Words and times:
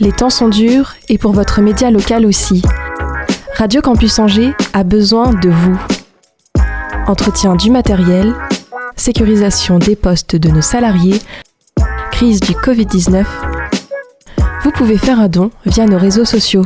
Les 0.00 0.12
temps 0.12 0.30
sont 0.30 0.48
durs 0.48 0.94
et 1.08 1.18
pour 1.18 1.32
votre 1.32 1.60
média 1.60 1.90
local 1.90 2.26
aussi. 2.26 2.62
Radio 3.56 3.80
Campus 3.80 4.18
Angers 4.18 4.54
a 4.72 4.82
besoin 4.82 5.32
de 5.32 5.48
vous. 5.48 5.78
Entretien 7.06 7.54
du 7.56 7.70
matériel, 7.70 8.34
sécurisation 8.96 9.78
des 9.78 9.96
postes 9.96 10.36
de 10.36 10.48
nos 10.48 10.62
salariés, 10.62 11.20
crise 12.10 12.40
du 12.40 12.52
Covid-19. 12.52 13.24
Vous 14.62 14.70
pouvez 14.70 14.98
faire 14.98 15.20
un 15.20 15.28
don 15.28 15.50
via 15.66 15.86
nos 15.86 15.98
réseaux 15.98 16.24
sociaux. 16.24 16.64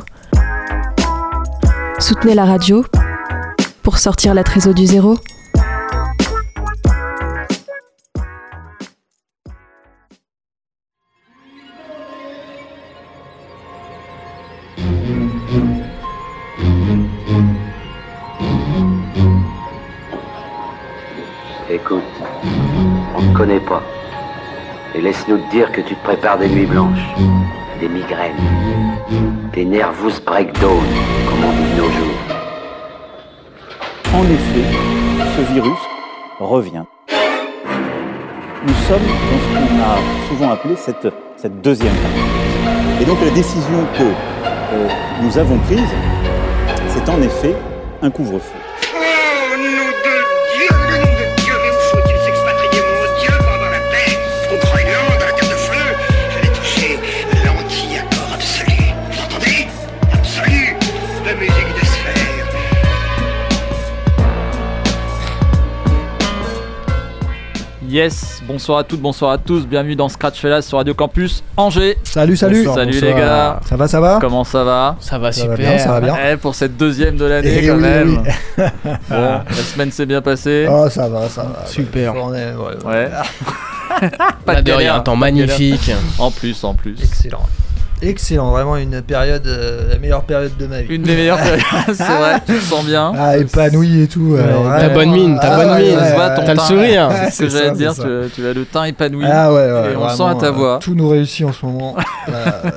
Soutenez 1.98 2.34
la 2.34 2.44
radio 2.44 2.84
pour 3.82 3.98
sortir 3.98 4.34
la 4.34 4.44
trésor 4.44 4.74
du 4.74 4.86
zéro. 4.86 5.18
Et 24.94 25.00
laisse-nous 25.00 25.38
te 25.38 25.50
dire 25.50 25.70
que 25.70 25.80
tu 25.80 25.94
te 25.94 26.04
prépares 26.04 26.38
des 26.38 26.48
nuits 26.48 26.66
blanches, 26.66 27.06
des 27.80 27.88
migraines, 27.88 28.34
des 29.52 29.64
nervous 29.64 30.20
breakdown, 30.24 30.82
comme 31.28 31.44
on 31.44 31.52
dit 31.52 31.72
de 31.72 31.80
nos 31.80 31.90
jours. 31.90 32.18
En 34.14 34.24
effet, 34.24 34.66
ce 35.36 35.52
virus 35.52 35.78
revient. 36.40 36.82
Nous 38.66 38.74
sommes 38.88 39.06
dans 39.06 39.38
ce 39.38 39.48
qu'on 39.54 39.80
a 39.80 40.28
souvent 40.28 40.50
appelé 40.52 40.74
cette, 40.76 41.08
cette 41.36 41.60
deuxième 41.60 41.94
vague. 41.94 43.00
Et 43.00 43.04
donc 43.04 43.18
la 43.24 43.30
décision 43.30 43.86
que 43.96 44.02
euh, 44.72 44.88
nous 45.22 45.38
avons 45.38 45.58
prise, 45.58 45.94
c'est 46.88 47.08
en 47.08 47.22
effet 47.22 47.54
un 48.02 48.10
couvre-feu. 48.10 48.65
Yes, 67.96 68.42
bonsoir 68.46 68.80
à 68.80 68.84
toutes, 68.84 69.00
bonsoir 69.00 69.30
à 69.30 69.38
tous, 69.38 69.66
bienvenue 69.66 69.96
dans 69.96 70.10
Scratch 70.10 70.38
Fellas 70.38 70.60
sur 70.60 70.76
Radio 70.76 70.92
Campus 70.92 71.42
Angers. 71.56 71.96
Salut, 72.04 72.36
salut. 72.36 72.66
Salut 72.66 73.00
les 73.00 73.14
gars, 73.14 73.58
Ça 73.66 73.74
va, 73.74 73.88
ça 73.88 74.00
va 74.02 74.18
comment 74.20 74.44
ça 74.44 74.64
va 74.64 74.96
Ça 75.00 75.18
va 75.18 75.32
Ça 75.32 75.40
super. 75.40 75.56
va 75.56 75.56
bien, 75.56 75.78
ça 75.78 75.92
va 75.92 76.00
bien. 76.02 76.14
Eh, 76.30 76.36
Pour 76.36 76.54
cette 76.54 76.76
deuxième 76.76 77.16
de 77.16 77.24
l'année 77.24 77.56
Eh 77.62 77.66
quand 77.66 77.76
oui, 77.76 77.80
même. 77.80 78.22
oui. 78.58 78.64
Bon, 79.08 79.40
la 79.48 79.54
semaine 79.54 79.90
s'est 79.90 80.04
bien 80.04 80.20
passée. 80.20 80.66
Oh, 80.70 80.90
ça 80.90 81.08
va, 81.08 81.26
ça 81.30 81.44
va. 81.44 81.64
Super. 81.64 82.14
On 82.16 82.34
est- 82.34 82.52
ouais, 82.52 82.84
ouais. 82.84 82.90
Ouais. 82.92 83.08
Pas 84.44 84.60
de 84.60 84.70
rien, 84.72 84.76
galère, 84.76 84.94
un 84.96 85.00
temps 85.00 85.14
de 85.14 85.20
magnifique. 85.20 85.90
En 86.18 86.30
plus, 86.30 86.64
en 86.64 86.74
plus. 86.74 86.96
Excellent. 87.02 87.46
Excellent, 88.02 88.50
vraiment 88.50 88.76
une 88.76 89.00
période, 89.00 89.46
euh, 89.46 89.88
la 89.88 89.98
meilleure 89.98 90.24
période 90.24 90.54
de 90.58 90.66
ma 90.66 90.82
vie. 90.82 90.94
Une 90.94 91.02
des 91.02 91.16
meilleures 91.16 91.38
périodes, 91.42 91.62
c'est 91.94 92.02
vrai, 92.04 92.40
tu 92.46 92.54
te 92.54 92.60
sens 92.60 92.84
bien. 92.84 93.12
Ah, 93.16 93.38
épanoui 93.38 94.02
et 94.02 94.06
tout. 94.06 94.34
euh, 94.34 94.36
Ouais, 94.62 94.68
ouais. 94.68 94.78
T'as 94.80 94.88
bonne 94.90 95.10
mine, 95.12 95.38
t'as 95.40 95.54
Ah, 95.54 95.56
bonne 95.56 95.70
ouais, 95.70 95.82
mine. 95.88 95.98
ouais, 95.98 96.14
T'as 96.44 96.54
le 96.54 96.60
sourire. 96.60 97.08
C'est 97.30 97.30
ce 97.30 97.38
que 97.42 97.48
j'allais 97.48 97.70
te 97.72 97.76
dire, 97.78 97.94
tu, 98.34 98.46
as 98.46 98.52
le 98.52 98.64
teint 98.66 98.84
épanoui. 98.84 99.24
Ah 99.26 99.50
ouais, 99.52 99.56
ouais. 99.56 99.92
Et 99.92 99.96
on 99.96 100.00
vraiment, 100.00 100.08
sent 100.10 100.22
à 100.24 100.34
ta 100.34 100.46
euh, 100.46 100.50
voix. 100.50 100.78
Tout 100.82 100.94
nous 100.94 101.08
réussit 101.08 101.46
en 101.46 101.52
ce 101.52 101.64
moment. 101.64 101.96
Euh, 102.28 102.32
euh, 102.66 102.70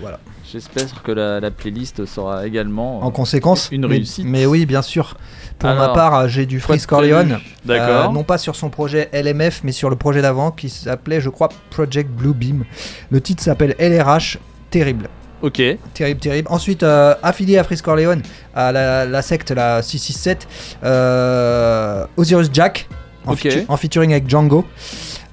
voilà. 0.00 0.18
J'espère 0.52 1.02
que 1.04 1.12
la, 1.12 1.38
la 1.40 1.50
playlist 1.52 2.04
sera 2.06 2.44
également 2.46 2.98
En 3.00 3.10
conséquence. 3.12 3.68
une 3.70 3.86
réussite. 3.86 4.26
Mais, 4.28 4.44
oui, 4.44 4.66
bien 4.66 4.82
sûr. 4.82 5.14
Pour 5.58 5.70
ma 5.72 5.90
part, 5.90 6.28
j'ai 6.28 6.46
du 6.46 6.58
Freeze 6.58 6.84
Corleone. 6.84 7.38
D'accord. 7.64 8.10
Euh, 8.10 8.12
non 8.12 8.24
pas 8.24 8.38
sur 8.38 8.56
son 8.56 8.70
projet 8.70 9.08
LMF, 9.12 9.60
mais 9.62 9.70
sur 9.72 9.88
le 9.88 9.94
projet 9.96 10.20
d'avant 10.20 10.50
qui 10.50 10.68
s'appelait, 10.68 11.20
je 11.20 11.28
crois, 11.30 11.48
Project 11.70 12.10
Bluebeam. 12.10 12.64
Le 13.10 13.20
titre 13.20 13.40
s'appelle 13.42 13.76
LRH. 13.78 14.38
Terrible. 14.74 15.08
Ok. 15.40 15.62
Terrible, 15.94 16.20
terrible. 16.20 16.48
Ensuite, 16.50 16.82
euh, 16.82 17.14
affilié 17.22 17.58
à 17.58 17.64
Freeze 17.64 17.80
Corleone, 17.82 18.22
à 18.54 18.72
la, 18.72 19.04
la 19.04 19.22
secte, 19.22 19.50
la 19.52 19.82
667, 19.82 20.48
euh, 20.82 22.06
Osiris 22.16 22.50
Jack, 22.52 22.88
en, 23.26 23.32
Ok. 23.32 23.38
featu- 23.44 23.64
en 23.68 23.76
featuring 23.76 24.10
avec 24.12 24.28
Django. 24.28 24.64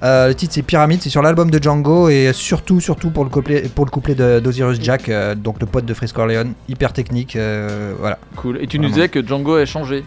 Euh, 0.02 0.28
le 0.28 0.34
titre 0.34 0.52
c'est 0.54 0.62
Pyramide, 0.62 1.00
c'est 1.02 1.10
sur 1.10 1.22
l'album 1.22 1.50
de 1.50 1.60
Django 1.62 2.08
et 2.08 2.30
surtout, 2.32 2.80
surtout 2.80 3.10
pour 3.10 3.24
le 3.24 3.30
couplet, 3.30 3.62
pour 3.74 3.84
le 3.84 3.90
couplet 3.90 4.14
de- 4.14 4.38
d'Osiris 4.40 4.78
Jack, 4.80 5.10
donc 5.36 5.60
le 5.60 5.66
pote 5.66 5.86
de 5.86 5.94
Freeze 5.94 6.12
Corleone, 6.12 6.52
hyper 6.68 6.92
technique, 6.92 7.36
voilà. 7.98 8.18
Cool. 8.36 8.58
Et 8.62 8.66
tu 8.68 8.78
nous 8.78 8.88
disais 8.88 9.08
que 9.08 9.26
Django 9.26 9.56
a 9.56 9.64
changé. 9.66 10.04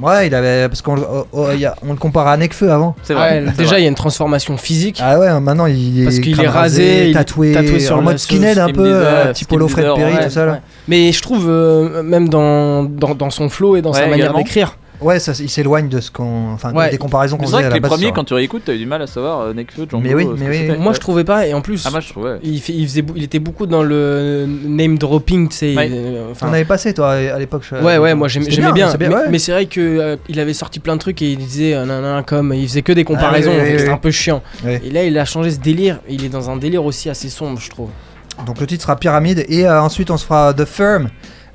Ouais, 0.00 0.26
il 0.28 0.34
avait, 0.34 0.68
parce 0.68 0.82
qu'on 0.82 0.94
le- 0.96 1.02
oh, 1.10 1.26
oh, 1.32 1.46
il 1.52 1.60
y 1.60 1.66
a- 1.66 1.74
on 1.86 1.92
le 1.92 1.98
compare 1.98 2.26
à 2.28 2.36
Nekfeu 2.36 2.70
avant. 2.70 2.94
C'est 3.02 3.14
vrai. 3.14 3.40
Ouais, 3.40 3.44
c'est 3.50 3.56
déjà, 3.58 3.70
vrai. 3.70 3.80
il 3.80 3.82
y 3.84 3.86
a 3.86 3.88
une 3.88 3.94
transformation 3.94 4.56
physique. 4.56 5.00
Ah 5.02 5.18
ouais, 5.18 5.40
maintenant 5.40 5.66
il 5.66 6.00
est, 6.00 6.04
Parce 6.04 6.18
qu'il 6.20 6.34
crâne 6.34 6.46
est 6.46 6.48
rasé, 6.48 7.04
il 7.04 7.10
est 7.10 7.14
tatoué, 7.14 7.52
tatoué 7.52 7.80
sur 7.80 7.96
en 7.96 7.98
le- 7.98 8.04
mode 8.04 8.18
sur 8.18 8.28
skinhead 8.30 8.58
un 8.58 8.64
skin 8.66 8.72
peu, 8.74 8.84
leader, 8.84 9.02
euh, 9.02 9.22
skin 9.24 9.32
type 9.32 9.48
Polo 9.48 9.68
Fred 9.68 9.84
leader, 9.84 9.96
Perry, 9.96 10.14
ouais, 10.14 10.24
tout 10.24 10.30
ça 10.30 10.46
là. 10.46 10.52
Ouais. 10.52 10.58
Mais 10.88 11.12
je 11.12 11.22
trouve, 11.22 11.46
euh, 11.48 12.02
même 12.02 12.28
dans, 12.28 12.84
dans, 12.84 13.14
dans 13.14 13.30
son 13.30 13.48
flow 13.48 13.76
et 13.76 13.82
dans 13.82 13.92
sa 13.92 14.02
manière 14.02 14.16
également. 14.16 14.38
d'écrire, 14.38 14.76
Ouais, 15.00 15.18
ça, 15.20 15.32
il 15.38 15.48
s'éloigne 15.48 15.88
de 15.88 16.00
ce 16.00 16.10
qu'on, 16.10 16.52
enfin, 16.52 16.72
Ouais. 16.72 16.90
des 16.90 16.98
comparaisons 16.98 17.36
qu'on 17.36 17.46
C'est 17.46 17.52
vrai 17.52 17.62
faisait 17.62 17.66
à 17.66 17.68
que 17.68 17.72
la 17.74 17.76
les 17.76 17.80
base. 17.80 17.90
premiers, 17.92 18.04
sur- 18.06 18.14
quand 18.14 18.24
tu 18.24 18.34
réécoutes, 18.34 18.62
t'as 18.64 18.74
eu 18.74 18.78
du 18.78 18.86
mal 18.86 19.00
à 19.02 19.06
savoir 19.06 19.40
euh, 19.40 19.54
Nekfeu, 19.54 19.86
Django. 19.88 20.02
Mais 20.02 20.14
oui, 20.14 20.24
euh, 20.26 20.36
ce 20.36 20.42
mais 20.42 20.66
que 20.66 20.72
oui. 20.72 20.78
moi 20.78 20.88
Ouais. 20.88 20.94
je 20.94 21.00
trouvais 21.00 21.24
pas, 21.24 21.46
et 21.46 21.54
en 21.54 21.60
plus, 21.60 21.84
Ah, 21.86 21.90
moi 21.90 22.00
je 22.00 22.08
trouvais. 22.08 22.38
il, 22.42 22.60
fait- 22.60 22.72
il 22.72 22.86
faisait, 22.88 23.04
il 23.14 23.22
était 23.22 23.38
beaucoup 23.38 23.66
dans 23.66 23.82
le 23.82 24.46
name 24.66 24.98
dropping, 24.98 25.48
tu 25.48 25.56
sais. 25.56 25.76
Ouais. 25.76 25.88
euh, 25.92 26.32
On 26.42 26.52
avait 26.52 26.64
passé 26.64 26.92
toi 26.94 27.12
à 27.12 27.38
l'époque. 27.38 27.62
je- 27.70 27.76
Ouais, 27.76 27.98
ouais, 27.98 28.14
moi 28.14 28.28
j'aimais 28.28 28.46
bien. 28.48 28.92
mais 28.98 29.08
ouais. 29.08 29.22
mais 29.30 29.38
c'est 29.38 29.52
vrai 29.52 29.66
que 29.66 29.80
euh, 29.80 30.16
il 30.28 30.40
avait 30.40 30.52
sorti 30.54 30.80
plein 30.80 30.94
de 30.96 31.00
trucs 31.00 31.22
et 31.22 31.30
il 31.32 31.38
disait 31.38 31.74
euh, 31.74 31.84
nan, 31.84 32.02
nan, 32.02 32.24
comme 32.24 32.52
il 32.52 32.66
faisait 32.66 32.82
que 32.82 32.92
des 32.92 33.04
comparaisons, 33.04 33.50
Ah 33.52 33.56
oui, 33.56 33.60
oui, 33.60 33.64
donc 33.64 33.72
oui, 33.74 33.78
c'était 33.78 33.90
oui. 33.90 33.94
un 33.94 33.98
peu 33.98 34.10
chiant. 34.10 34.42
Et 34.66 34.90
là, 34.90 35.04
il 35.04 35.16
a 35.18 35.24
changé 35.24 35.50
ce 35.52 35.58
délire. 35.60 36.00
Il 36.08 36.24
est 36.24 36.28
dans 36.28 36.50
un 36.50 36.56
délire 36.56 36.84
aussi 36.84 37.08
assez 37.08 37.28
sombre, 37.28 37.60
je 37.60 37.70
trouve. 37.70 37.90
Donc 38.46 38.60
le 38.60 38.66
titre 38.66 38.82
sera 38.82 38.94
Pyramide 38.96 39.44
et 39.48 39.68
ensuite 39.68 40.10
on 40.12 40.16
se 40.16 40.24
fera 40.24 40.54
The 40.54 40.64
Firm, 40.64 41.08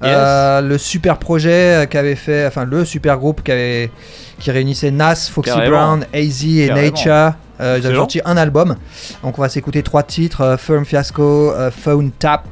euh, 0.03 0.61
le 0.61 0.77
super 0.77 1.17
projet 1.17 1.87
qu'avait 1.89 2.15
fait, 2.15 2.45
enfin 2.45 2.65
le 2.65 2.85
super 2.85 3.17
groupe 3.17 3.43
qui 3.43 3.51
avait 3.51 3.91
qui 4.39 4.51
réunissait 4.51 4.91
Nas, 4.91 5.15
Foxy 5.31 5.51
Carrément. 5.51 5.77
Brown, 5.77 6.05
AZ 6.13 6.45
et. 6.45 6.69
Nature. 6.69 7.33
Euh, 7.61 7.77
ils 7.79 7.85
avaient 7.85 7.95
sorti 7.95 8.19
un 8.25 8.35
album. 8.35 8.75
Donc 9.23 9.37
on 9.37 9.41
va 9.41 9.49
s'écouter 9.49 9.83
trois 9.83 10.03
titres 10.03 10.41
euh, 10.41 10.57
Firm 10.57 10.85
Fiasco, 10.85 11.53
Phone 11.71 12.11
Tap, 12.11 12.43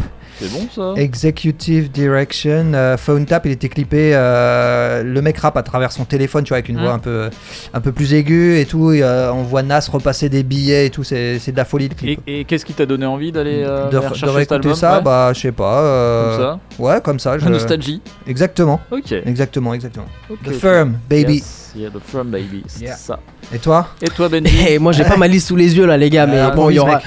C'est 0.41 0.51
bon 0.51 0.67
ça 0.73 0.99
Executive 0.99 1.91
Direction. 1.91 2.71
Euh, 2.73 2.97
Phone 2.97 3.25
Tap, 3.25 3.45
il 3.45 3.51
était 3.51 3.69
clippé. 3.69 4.11
euh, 4.15 5.03
le 5.03 5.21
mec 5.21 5.37
rappe 5.37 5.57
à 5.57 5.63
travers 5.63 5.91
son 5.91 6.05
téléphone, 6.05 6.43
tu 6.43 6.49
vois, 6.49 6.57
avec 6.57 6.69
une 6.69 6.79
voix 6.79 6.93
un 6.93 6.99
peu, 6.99 7.29
un 7.73 7.79
peu 7.81 7.91
plus 7.91 8.13
aiguë 8.13 8.59
et 8.59 8.65
tout. 8.65 8.91
et, 8.91 9.03
euh, 9.03 9.31
on 9.33 9.43
voit 9.43 9.61
Nas 9.63 9.87
repasser 9.91 10.29
des 10.29 10.43
billets 10.43 10.87
et 10.87 10.89
tout. 10.89 11.03
C'est 11.03 11.37
c'est 11.39 11.51
de 11.51 11.57
la 11.57 11.65
folie 11.65 11.85
Et, 11.85 11.89
clip. 11.89 12.19
et 12.27 12.43
qu'est-ce 12.45 12.65
qui 12.65 12.73
t'a 12.73 12.85
donné 12.85 13.05
envie 13.05 13.31
d'aller 13.31 13.63
euh, 13.65 13.85
de, 13.87 13.91
de 13.91 14.29
réécouter 14.29 14.55
album 14.55 14.73
ça, 14.75 14.97
ouais 14.97 15.03
bah 15.03 15.31
je 15.33 15.39
sais 15.41 15.51
pas. 15.51 15.79
euh, 15.81 16.35
Comme 16.37 16.39
ça 16.45 16.59
Ouais, 16.79 17.01
comme 17.01 17.19
ça. 17.19 17.37
je- 17.37 17.45
La 17.45 17.51
nostalgie. 17.51 18.01
Exactement, 18.27 18.79
Ok. 18.91 19.11
exactement, 19.11 19.73
exactement. 19.73 20.05
Ok, 20.29 20.39
The. 20.43 20.51
Firm, 20.53 20.97
baby. 21.09 21.35
Yes, 21.35 21.73
yeah, 21.75 21.89
the 21.89 21.99
firm 22.03 22.29
baby. 22.29 22.63
C'est 22.67 22.85
Yeah. 22.85 22.95
ça. 22.95 23.19
Et 23.53 23.59
toi 23.59 23.87
Et 24.01 24.07
toi, 24.07 24.29
Benji 24.29 24.65
Et 24.69 24.79
moi, 24.79 24.91
j'ai 24.93 25.03
pas 25.03 25.17
ma 25.17 25.27
liste 25.27 25.47
sous 25.49 25.55
les 25.55 25.75
yeux 25.75 25.85
là, 25.85 25.97
les 25.97 26.09
gars, 26.09 26.25
mais 26.25 26.39
Euh, 26.39 26.49
bon, 26.51 26.69
il 26.69 26.75
y 26.75 26.79
aura. 26.79 27.01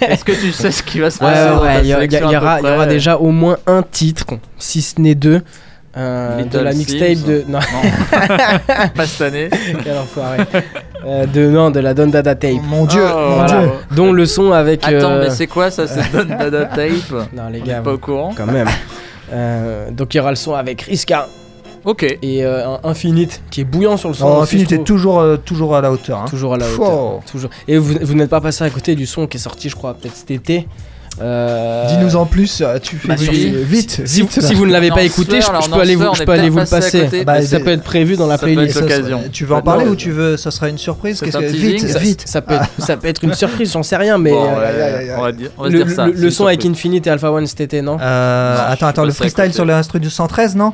Est-ce 0.00 0.24
que 0.24 0.32
tu 0.32 0.52
sais 0.52 0.70
ce 0.70 0.82
qui 0.82 1.00
va 1.00 1.10
se 1.10 1.22
Ouais, 1.22 1.30
passer 1.30 1.50
ouais, 1.50 1.94
ouais, 1.96 2.08
il 2.40 2.44
y, 2.44 2.46
aura, 2.46 2.60
il 2.60 2.64
y 2.64 2.66
aura 2.68 2.76
près 2.84 2.86
déjà 2.94 3.16
au 3.18 3.30
moins 3.30 3.56
un 3.66 3.82
titre, 3.82 4.24
si 4.58 4.82
ce 4.82 5.00
n'est 5.00 5.14
deux, 5.14 5.42
euh, 5.96 6.44
de 6.44 6.58
la 6.58 6.72
mixtape 6.72 7.18
de. 7.26 7.44
Non, 7.48 7.58
Non. 7.58 7.90
pas 8.94 9.06
cette 9.06 9.20
année. 9.22 9.50
quel 9.84 9.98
enfoiré. 9.98 10.38
Euh, 11.04 11.26
de, 11.26 11.48
non, 11.48 11.70
de 11.70 11.80
la 11.80 11.94
Don 11.94 12.06
Dada 12.06 12.34
Tape. 12.36 12.62
Mon 12.62 12.86
dieu, 12.86 13.02
Oh, 13.04 13.16
mon 13.18 13.34
voilà. 13.36 13.60
dieu. 13.62 13.70
Dont 13.96 14.12
le 14.12 14.24
son 14.26 14.52
avec. 14.52 14.84
Attends, 14.86 15.10
euh, 15.12 15.22
mais 15.24 15.30
c'est 15.30 15.46
quoi 15.48 15.70
ça 15.70 15.86
C'est 15.88 16.12
Don 16.12 16.24
Dada 16.26 16.66
Tape? 16.66 17.28
Non, 17.32 17.48
les 17.50 17.60
On 17.60 17.64
gars, 17.64 17.78
est 17.78 17.82
pas 17.82 17.92
au 17.94 17.98
courant? 17.98 18.32
quand 18.36 18.46
même. 18.46 18.68
Euh, 19.32 19.90
donc 19.90 20.14
il 20.14 20.18
y 20.18 20.20
aura 20.20 20.30
le 20.30 20.36
son 20.36 20.54
avec 20.54 20.82
Riska 20.82 21.28
Ok. 21.84 22.02
et 22.20 22.44
euh, 22.44 22.76
Infinite 22.84 23.42
qui 23.50 23.60
est 23.62 23.64
bouillant 23.64 23.96
sur 23.96 24.08
le 24.10 24.14
son. 24.14 24.26
Oh, 24.38 24.42
Infinite 24.42 24.72
est 24.72 24.84
toujours, 24.84 25.18
euh, 25.20 25.36
toujours 25.36 25.74
à 25.76 25.80
la 25.80 25.90
hauteur. 25.90 26.18
hein. 26.20 26.24
Toujours 26.28 26.54
à 26.54 26.58
la 26.58 26.66
hauteur. 26.70 27.20
Toujours. 27.30 27.50
Et 27.68 27.78
vous, 27.78 27.94
vous 28.00 28.14
n'êtes 28.14 28.30
pas 28.30 28.40
passé 28.40 28.64
à 28.64 28.70
côté 28.70 28.94
du 28.94 29.06
son 29.06 29.26
qui 29.26 29.36
est 29.38 29.40
sorti, 29.40 29.68
je 29.68 29.76
crois, 29.76 29.94
peut-être 29.94 30.14
cet 30.16 30.30
été. 30.30 30.68
Euh, 31.20 31.86
Dis-nous 31.88 32.16
en 32.16 32.24
plus, 32.24 32.60
euh, 32.62 32.78
tu 32.80 32.96
fais 32.96 33.08
bah, 33.08 33.16
sur- 33.16 33.32
vite, 33.32 33.54
vite, 33.56 34.02
Si, 34.04 34.22
vite, 34.22 34.40
si 34.40 34.54
vous 34.54 34.64
ne 34.64 34.72
l'avez 34.72 34.90
pas 34.90 35.02
écouté, 35.02 35.40
je, 35.40 35.70
peux 35.70 35.80
aller 35.80 35.96
vous, 35.96 36.04
je 36.14 36.22
peux 36.22 36.32
aller 36.32 36.48
le 36.50 36.64
passer. 36.64 37.00
côté. 37.04 37.24
Bah, 37.24 37.42
ça 37.42 37.60
peut 37.60 37.70
être 37.70 37.82
prévu 37.82 38.16
dans 38.16 38.26
la 38.26 38.36
ça 38.38 38.46
peut 38.46 38.52
être 38.52 38.72
playlist. 38.86 39.30
Tu 39.32 39.44
veux 39.44 39.54
en 39.54 39.62
parler 39.62 39.86
ou 39.86 39.96
tu 39.96 40.10
veux 40.12 40.36
Ça 40.36 40.50
sera 40.50 40.68
une 40.68 40.78
surprise 40.78 41.20
Qu'est-ce 41.20 41.36
que 41.36 41.44
vite, 41.44 41.88
ça- 41.88 41.98
vite. 41.98 42.22
Ça 42.26 42.40
peut, 42.40 42.54
être, 42.54 42.68
ça 42.78 42.96
peut 42.96 43.08
être 43.08 43.24
une 43.24 43.34
surprise, 43.34 43.72
j'en 43.72 43.82
sais 43.82 43.96
rien, 43.96 44.18
mais 44.18 44.30
Bon, 44.30 44.44
euh, 44.44 44.58
ouais, 44.58 44.64
aïe, 44.66 44.82
aïe, 44.82 45.10
aïe. 45.10 45.14
on 45.18 45.22
va 45.22 45.32
dire, 45.32 45.50
on 45.58 45.62
va 45.64 45.68
le, 45.68 45.84
dire 45.84 45.94
ça. 45.94 46.06
le- 46.06 46.12
c'est 46.14 46.18
le 46.20 46.24
une 46.26 46.30
son 46.30 46.46
avec. 46.46 46.64
Infinite 46.64 47.06
et 47.06 47.10
Alpha 47.10 47.30
One 47.32 47.46
cet 47.46 47.60
été, 47.60 47.82
non? 47.82 47.98
Euh, 48.00 48.56
attends, 48.68 48.86
attends, 48.86 49.04
le 49.04 49.12
freestyle 49.12 49.52
sur 49.52 49.64
l'instru 49.64 49.98
du 50.00 50.10
113, 50.10 50.54
non? 50.56 50.72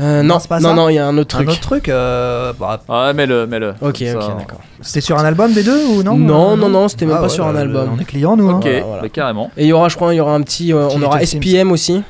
Euh, 0.00 0.22
Non, 0.22 0.38
non, 0.60 0.74
non, 0.74 0.88
il 0.88 0.94
y 0.94 0.98
a 0.98 1.06
un 1.06 1.16
autre 1.18 1.36
Un 1.36 1.44
truc. 1.44 1.50
autre 1.50 1.60
truc 1.60 1.88
euh, 1.88 2.52
bah, 2.58 2.80
Ouais, 2.88 3.14
mets-le, 3.14 3.46
mets-le. 3.46 3.70
Ok, 3.80 4.02
ok, 4.02 4.36
d'accord. 4.38 4.60
C'était 4.80 5.00
sur 5.00 5.16
un 5.18 5.24
album 5.24 5.52
des 5.52 5.62
deux 5.62 5.84
ou 5.86 6.02
non 6.02 6.16
Non, 6.16 6.56
non, 6.56 6.68
non, 6.68 6.88
c'était 6.88 7.06
même 7.06 7.14
Ah 7.16 7.20
pas 7.20 7.24
ouais, 7.24 7.28
sur 7.30 7.46
un 7.46 7.52
bah, 7.52 7.60
album. 7.60 7.90
On 7.96 8.00
est 8.00 8.04
clients 8.04 8.36
nous. 8.36 8.48
hein. 8.50 8.56
Ok, 8.56 8.64
Voilà, 8.64 8.80
voilà. 8.84 9.02
bah, 9.02 9.08
carrément. 9.08 9.50
Et 9.56 9.64
il 9.64 9.68
y 9.68 9.72
aura, 9.72 9.88
je 9.88 9.94
crois, 9.96 10.12
il 10.12 10.16
y 10.16 10.20
aura 10.20 10.34
un 10.34 10.40
petit. 10.42 10.72
euh, 10.72 10.88
on 10.90 11.00
aura. 11.02 11.24
SPM 11.24 11.70
aussi. 11.70 12.02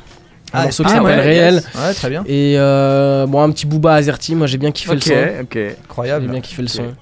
Un 0.55 0.59
Ah, 0.61 0.63
morceau 0.65 0.85
qui 0.85 0.91
ah, 0.93 0.97
s'appelle 0.97 1.19
ouais, 1.19 1.25
Réel. 1.25 1.55
yes. 1.55 1.65
Ouais, 1.75 1.95
très 1.95 2.11
bien. 2.11 2.23
Et 2.27 2.55
euh, 2.57 3.27
bon, 3.27 3.43
un 3.43 3.51
petit 3.51 3.67
Booba 3.67 3.95
Azerty. 3.95 4.35
Moi, 4.37 4.47
j'ai 4.47 4.59
bien 4.59 4.71
kiffé 4.71 4.95
le 4.95 5.01
son. 5.01 5.11
ok. 5.13 5.49
J'ai 5.53 5.77
Incroyable. 5.85 6.29
bien 6.29 6.41
kiffé 6.41 6.63
le 6.63 6.69
son. 6.69 6.85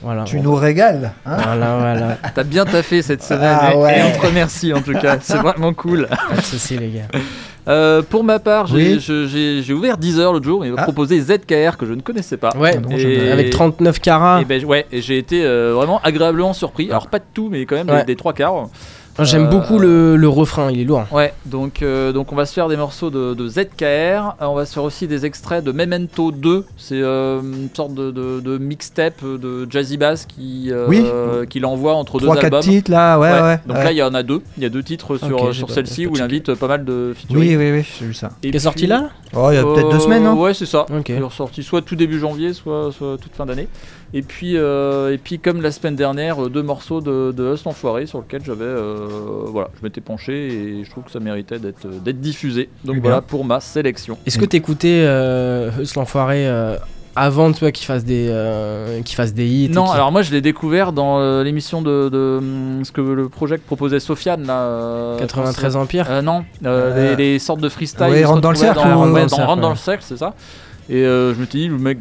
Voilà. 0.00 0.22
Tu 0.22 0.38
nous 0.40 0.54
régales. 0.54 1.10
hein 1.26 1.36
Voilà, 1.42 1.76
voilà. 1.78 2.18
T'as 2.34 2.44
bien 2.44 2.64
taffé 2.64 3.02
cette 3.02 3.22
semaine 3.22 3.58
Ah 3.60 3.72
et- 3.74 3.76
ouais. 3.76 3.98
et 3.98 4.02
on 4.04 4.12
te 4.20 4.26
remercie 4.26 4.72
en 4.72 4.80
tout 4.80 4.92
cas, 4.92 5.18
c'est 5.20 5.36
vraiment 5.38 5.74
cool. 5.74 6.06
Pas 6.06 6.36
de 6.36 6.40
soucis, 6.42 6.76
les 6.78 6.88
gars. 6.90 7.08
Euh, 7.66 8.00
pour 8.00 8.24
ma 8.24 8.38
part, 8.38 8.66
j'ai 8.66 8.94
Oui. 8.94 8.98
j'ai- 8.98 9.62
j'ai 9.62 9.72
ouvert 9.74 9.98
Deezer 9.98 10.32
l'autre 10.32 10.46
jour 10.46 10.64
et 10.64 10.68
il 10.68 10.72
m'a 10.74 10.80
Ah. 10.80 10.84
proposé 10.84 11.20
ZKR 11.20 11.76
que 11.76 11.84
je 11.84 11.92
ne 11.92 12.00
connaissais 12.00 12.38
pas. 12.38 12.48
Ouais, 12.56 12.72
Ah 12.76 12.80
bon, 12.80 12.96
Et- 12.96 13.30
avec 13.30 13.50
39 13.50 14.00
carats. 14.00 14.40
Et 14.40 14.46
ben, 14.46 14.64
ouais, 14.64 14.86
et 14.90 15.02
j'ai 15.02 15.18
été 15.18 15.44
euh, 15.44 15.72
vraiment 15.74 16.00
agréablement 16.02 16.54
surpris. 16.54 16.88
Alors 16.88 17.08
pas 17.08 17.18
de 17.18 17.24
tout, 17.34 17.50
mais 17.52 17.66
quand 17.66 17.76
même 17.84 18.04
des, 18.06 18.16
trois 18.16 18.32
quarts. 18.32 18.68
J'aime 19.20 19.46
Euh, 19.46 19.48
beaucoup 19.48 19.78
le, 19.78 20.16
le 20.16 20.28
refrain, 20.28 20.70
il 20.70 20.80
est 20.80 20.84
lourd. 20.84 21.04
Ouais, 21.12 21.32
donc, 21.46 21.82
euh, 21.82 22.12
donc 22.12 22.32
on 22.32 22.36
va 22.36 22.46
se 22.46 22.52
faire 22.52 22.68
des 22.68 22.76
morceaux 22.76 23.10
de, 23.10 23.34
de 23.34 23.48
ZKR. 23.48 23.82
Euh, 23.82 24.46
On 24.46 24.54
va 24.54 24.64
se 24.64 24.72
faire 24.74 24.84
aussi 24.84 25.06
des 25.08 25.26
extraits 25.26 25.64
de 25.64 25.72
Memento 25.72 26.30
2. 26.30 26.64
C'est 26.76 27.00
euh, 27.02 27.40
une 27.40 27.68
sorte 27.74 27.94
de, 27.94 28.10
de- 28.10 28.40
de 28.40 28.58
mixtape 28.58 29.24
de 29.24 29.66
Jazzy 29.70 29.96
Bass 29.96 30.24
qui, 30.26 30.68
euh, 30.70 30.86
Oui. 30.88 31.04
qu'il 31.48 31.66
envoie 31.66 31.94
entre 31.94 32.18
deux 32.20 32.26
3 32.26 32.36
4 32.36 32.44
albums. 32.44 32.60
titres 32.60 32.90
là, 32.90 33.18
ouais 33.18 33.32
ouais. 33.42 33.60
Donc 33.66 33.76
ouais. 33.78 33.84
là, 33.84 33.92
il 33.92 33.98
y 33.98 34.02
en 34.02 34.14
a 34.14 34.22
deux. 34.22 34.40
Il 34.56 34.62
y 34.62 34.66
a 34.66 34.68
deux 34.68 34.82
titres 34.82 35.16
sur, 35.16 35.70
celle-ci 35.70 36.06
où 36.06 36.14
il 36.14 36.22
invite 36.22 36.54
pas 36.54 36.68
mal 36.68 36.84
de 36.84 37.12
featuring. 37.16 37.40
Oui 37.42 37.56
oui 37.56 37.72
oui, 37.72 37.84
j'ai 37.98 38.06
vu 38.06 38.14
ça. 38.14 38.30
Et 38.42 38.50
Qui 38.50 38.56
est 38.56 38.60
sorti 38.60 38.86
là? 38.86 39.10
Oh, 39.36 39.48
il 39.50 39.56
y 39.56 39.58
a 39.58 39.62
peut-être 39.64 39.90
deux 39.90 39.98
semaines, 40.00 40.24
non 40.24 40.40
Ouais, 40.40 40.54
c'est 40.54 40.64
ça. 40.66 40.86
Ok. 40.96 41.08
Il 41.08 41.16
est 41.16 41.20
ressorti 41.20 41.62
soit 41.62 41.82
tout 41.82 41.96
début 41.96 42.18
janvier, 42.18 42.52
soit, 42.52 42.90
soit 42.96 43.16
toute 43.20 43.34
fin 43.34 43.44
d'année. 43.46 43.68
Et 44.14 44.22
puis, 44.22 44.56
euh, 44.56 45.12
et 45.12 45.18
puis 45.18 45.38
comme 45.38 45.60
la 45.60 45.70
semaine 45.70 45.94
dernière, 45.94 46.42
euh, 46.42 46.48
deux 46.48 46.62
morceaux 46.62 47.00
de, 47.02 47.30
de 47.30 47.52
Us 47.54 47.64
l'Enfoiré 47.64 48.06
sur 48.06 48.20
lequel 48.20 48.42
j'avais, 48.44 48.64
euh, 48.64 49.06
voilà, 49.46 49.68
je 49.78 49.84
m'étais 49.86 50.00
penché 50.00 50.32
et 50.78 50.84
je 50.84 50.90
trouve 50.90 51.04
que 51.04 51.10
ça 51.10 51.20
méritait 51.20 51.58
d'être 51.58 51.86
d'être 51.86 52.20
diffusé. 52.20 52.70
Donc 52.84 52.96
Eh 52.98 53.00
voilà 53.00 53.20
pour 53.20 53.44
ma 53.44 53.60
sélection. 53.60 54.16
Est-ce 54.24 54.38
que 54.38 54.46
t'écoutais 54.46 55.02
euh, 55.06 55.70
Eus 55.82 55.94
l'enfoiré 55.96 56.46
avant 57.16 57.50
tu 57.52 57.60
vois, 57.60 57.72
qu'il 57.72 57.84
fasse, 57.84 58.04
des, 58.04 58.28
euh, 58.30 59.02
qu'il 59.02 59.16
fasse 59.16 59.34
des 59.34 59.46
hits 59.46 59.70
Non, 59.70 59.90
alors 59.90 60.12
moi 60.12 60.22
je 60.22 60.30
l'ai 60.30 60.40
découvert 60.40 60.92
dans 60.92 61.18
euh, 61.18 61.42
l'émission 61.42 61.82
de, 61.82 62.08
de, 62.08 62.36
hum, 62.38 62.84
ce 62.84 62.92
que 62.92 63.00
le 63.00 63.28
projet 63.28 63.58
proposait 63.58 63.98
Sofiane 64.00 64.46
là. 64.46 64.60
euh, 64.60 65.18
93 65.18 65.74
Empire 65.76 66.22
non, 66.22 66.44
les, 66.62 67.16
les 67.16 67.38
sortes 67.40 67.60
de 67.60 67.68
freestyle. 67.68 68.06
ouais, 68.06 68.24
Rentre 68.24 68.40
dans 68.40 68.50
le 68.50 68.56
cercle 68.56 68.78
Dans, 68.78 69.04
ou- 69.06 69.12
ouais, 69.12 69.20
Dans 69.20 69.22
le 69.24 69.28
cercle, 69.28 69.44
Rentre 69.44 69.60
dans 69.62 69.68
ouais. 69.68 69.74
le 69.74 69.78
cercle, 69.78 70.04
c'est 70.06 70.16
ça. 70.16 70.34
Et 70.88 71.02
je 71.02 71.30
me 71.38 71.44
suis 71.46 71.58
dit, 71.62 71.68
le 71.68 71.76
mec, 71.78 71.98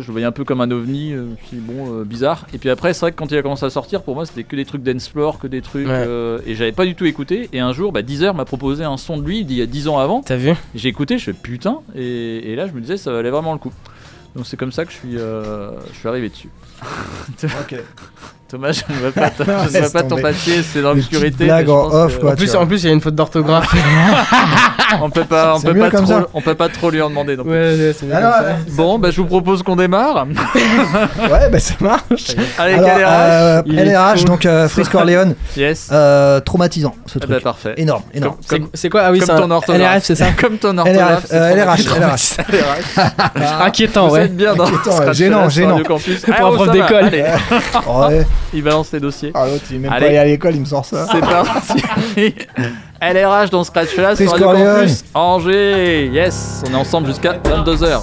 je 0.00 0.06
le 0.06 0.12
voyais 0.12 0.26
un 0.26 0.32
peu 0.32 0.44
comme 0.44 0.60
un 0.60 0.70
ovni, 0.70 1.12
euh, 1.12 1.26
dit, 1.52 1.58
bon, 1.58 1.92
euh, 2.00 2.04
bizarre. 2.04 2.46
Et 2.54 2.58
puis 2.58 2.70
après, 2.70 2.94
c'est 2.94 3.00
vrai 3.00 3.12
que 3.12 3.16
quand 3.16 3.30
il 3.30 3.36
a 3.36 3.42
commencé 3.42 3.64
à 3.64 3.70
sortir, 3.70 4.02
pour 4.02 4.14
moi, 4.14 4.26
c'était 4.26 4.44
que 4.44 4.56
des 4.56 4.64
trucs 4.64 4.82
floor, 5.00 5.38
que 5.38 5.46
des 5.46 5.62
trucs. 5.62 5.86
Ouais. 5.86 6.04
euh, 6.06 6.38
et 6.46 6.54
j'avais 6.54 6.72
pas 6.72 6.84
du 6.86 6.94
tout 6.94 7.04
écouté. 7.04 7.48
Et 7.52 7.60
un 7.60 7.72
jour, 7.72 7.92
bah, 7.92 8.02
Deezer 8.02 8.34
m'a 8.34 8.44
proposé 8.44 8.84
un 8.84 8.96
son 8.96 9.18
de 9.18 9.24
lui 9.26 9.44
d'il 9.44 9.56
y 9.56 9.62
a 9.62 9.66
10 9.66 9.88
ans 9.88 9.98
avant. 9.98 10.22
T'as 10.22 10.36
vu? 10.36 10.54
J'ai 10.74 10.88
écouté, 10.88 11.18
je 11.18 11.24
fais 11.24 11.32
putain. 11.32 11.80
Et, 11.94 12.52
et 12.52 12.56
là, 12.56 12.66
je 12.66 12.72
me 12.72 12.80
disais, 12.80 12.96
ça 12.96 13.12
valait 13.12 13.30
vraiment 13.30 13.52
le 13.52 13.58
coup. 13.58 13.72
Donc 14.36 14.46
c'est 14.46 14.58
comme 14.58 14.72
ça 14.72 14.84
que 14.84 14.92
je 14.92 14.96
suis, 14.96 15.16
euh, 15.16 15.70
je 15.92 15.98
suis 15.98 16.08
arrivé 16.08 16.28
dessus. 16.28 16.50
Ok. 17.60 17.74
Thomas, 18.48 18.70
je 18.70 18.82
ne 18.88 18.98
vois 19.00 19.10
pas, 19.10 19.28
ta- 19.30 19.44
Non, 19.44 19.58
je 19.62 19.64
ne 19.66 19.70
vois 19.72 19.80
laisse 19.80 19.90
pas 19.92 20.02
ton 20.02 20.08
tomber. 20.10 20.22
papier, 20.22 20.62
c'est 20.62 20.80
dans 20.80 20.94
l'obscurité. 20.94 21.50
en 21.50 21.64
pense 21.64 21.92
off, 21.94 22.14
que- 22.16 22.20
quoi. 22.20 22.30
en 22.32 22.36
plus, 22.36 22.48
tu 22.52 22.56
en 22.56 22.64
plus, 22.64 22.84
il 22.84 22.86
y 22.86 22.90
a 22.90 22.92
une 22.92 23.00
faute 23.00 23.16
d'orthographe. 23.16 23.74
On 25.02 25.10
peut 25.10 25.24
pas, 25.24 25.56
on 25.56 25.60
peut 25.60 25.74
pas 25.74 25.90
comme 25.90 26.04
trop, 26.04 26.12
ça. 26.12 26.26
on 26.32 26.40
peut 26.40 26.54
pas 26.54 26.68
trop 26.68 26.90
lui 26.90 27.02
en 27.02 27.08
demander. 27.10 27.34
ouais, 27.36 27.92
Alors, 28.14 28.34
euh, 28.40 28.52
Bon, 28.76 29.00
bah 29.00 29.10
je 29.10 29.20
vous 29.20 29.26
propose 29.26 29.64
qu'on 29.64 29.74
démarre. 29.74 30.24
ouais, 31.28 31.50
bah 31.50 31.58
ça 31.58 31.74
marche. 31.80 32.36
Alors, 32.56 32.80
LRH. 32.96 33.02
euh, 33.04 33.62
LRH, 33.66 34.24
donc 34.26 34.46
euh, 34.46 34.68
Frisk 34.68 34.94
Orléans, 34.94 35.32
Yes. 35.56 35.88
euh, 35.90 36.38
traumatisant 36.38 36.94
ce 37.06 37.18
Ah 37.18 37.20
truc. 37.20 37.30
bah 37.32 37.40
parfait. 37.42 37.74
Énorme, 37.78 38.02
énorme. 38.14 38.36
C'est- 38.74 38.88
quoi? 38.88 39.02
Ah 39.06 39.10
oui, 39.10 39.18
comme 39.18 39.26
c'est 39.26 39.42
ton 39.42 39.50
orthographe. 39.50 39.82
LRF, 39.94 40.04
c'est 40.04 40.14
ça? 40.14 40.26
Comme 40.40 40.58
ton 40.58 40.78
orthographe. 40.78 41.26
LRH, 41.32 41.84
LRH. 41.98 42.36
Inquiétant, 43.62 44.06
Vous 44.06 44.14
ouais. 44.14 44.24
êtes 44.26 44.36
bien 44.36 44.54
dans 44.54 44.66
Inquiétant, 44.66 45.12
gênant, 45.12 45.48
gênant. 45.48 45.80
Pour 45.82 46.00
Ah, 46.32 46.42
un 46.44 46.46
prof 46.66 46.88
d'école. 46.88 47.10
Ouais. 48.08 48.26
Il 48.52 48.62
balance 48.62 48.92
les 48.92 49.00
dossiers. 49.00 49.30
Ah, 49.34 49.46
l'autre, 49.46 49.64
il 49.70 49.76
est 49.76 49.78
même 49.80 49.92
Allez. 49.92 50.00
pas 50.00 50.08
allé 50.08 50.18
à 50.18 50.24
l'école, 50.24 50.54
il 50.54 50.60
me 50.60 50.66
sort 50.66 50.84
ça. 50.84 51.06
C'est 51.10 51.20
parti. 51.20 52.34
LRH 53.00 53.50
dans 53.50 53.64
Scratch 53.64 53.88
Fest 53.88 54.22
sur 54.22 54.32
Radio. 54.32 54.64
Campus. 54.64 55.04
Angers. 55.14 56.06
Yes. 56.12 56.62
On 56.68 56.72
est 56.72 56.76
ensemble 56.76 57.08
jusqu'à 57.08 57.34
22h. 57.34 58.00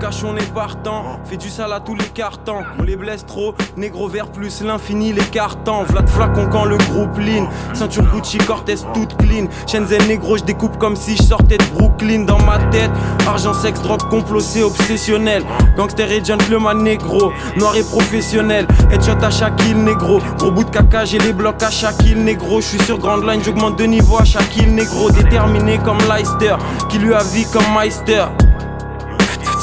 Cash 0.00 0.24
on 0.24 0.34
est 0.36 0.52
partant, 0.54 1.20
du 1.38 1.48
sale 1.48 1.72
à 1.72 1.80
tous 1.80 1.94
les 1.94 2.06
cartons. 2.06 2.62
On 2.78 2.82
les 2.82 2.96
blesse 2.96 3.26
trop, 3.26 3.54
négro 3.76 4.08
vert 4.08 4.28
plus 4.28 4.62
l'infini, 4.62 5.12
les 5.12 5.24
cartons. 5.24 5.84
Vlad 5.84 6.08
flacon 6.08 6.48
quand 6.50 6.64
le 6.64 6.76
groupe 6.76 7.18
lean. 7.18 7.48
Ceinture 7.74 8.04
Gucci, 8.04 8.38
Cortez 8.38 8.76
toute 8.94 9.16
clean. 9.18 9.46
Shenzhen 9.66 10.06
négro, 10.08 10.38
je 10.38 10.44
découpe 10.44 10.78
comme 10.78 10.96
si 10.96 11.16
je 11.16 11.22
sortais 11.22 11.58
de 11.58 11.64
Brooklyn 11.76 12.24
dans 12.24 12.38
ma 12.38 12.58
tête. 12.70 12.90
Argent, 13.26 13.52
sexe, 13.52 13.82
drogue, 13.82 14.02
complot, 14.08 14.40
obsessionnel. 14.64 15.42
Gangster 15.76 16.10
et 16.10 16.24
gentleman 16.24 16.82
négro, 16.82 17.32
noir 17.56 17.76
et 17.76 17.84
professionnel. 17.84 18.66
Headshot 18.90 19.22
à 19.22 19.30
chaque 19.30 19.62
île 19.66 19.84
négro. 19.84 20.20
Gros 20.38 20.50
bout 20.50 20.64
de 20.64 20.70
caca, 20.70 21.04
j'ai 21.04 21.18
les 21.18 21.32
blocs 21.32 21.62
à 21.62 21.70
chaque 21.70 22.02
île 22.06 22.24
négro. 22.24 22.60
Je 22.60 22.66
suis 22.66 22.82
sur 22.84 22.98
Grand 22.98 23.18
Line, 23.18 23.42
j'augmente 23.44 23.78
de 23.78 23.84
niveau 23.84 24.18
à 24.18 24.24
chaque 24.24 24.56
île 24.56 24.74
négro. 24.74 25.10
Déterminé 25.10 25.78
comme 25.84 25.98
Leicester, 26.08 26.56
qui 26.88 26.98
lui 26.98 27.12
a 27.12 27.22
vie 27.22 27.46
comme 27.52 27.64
Meister. 27.78 28.24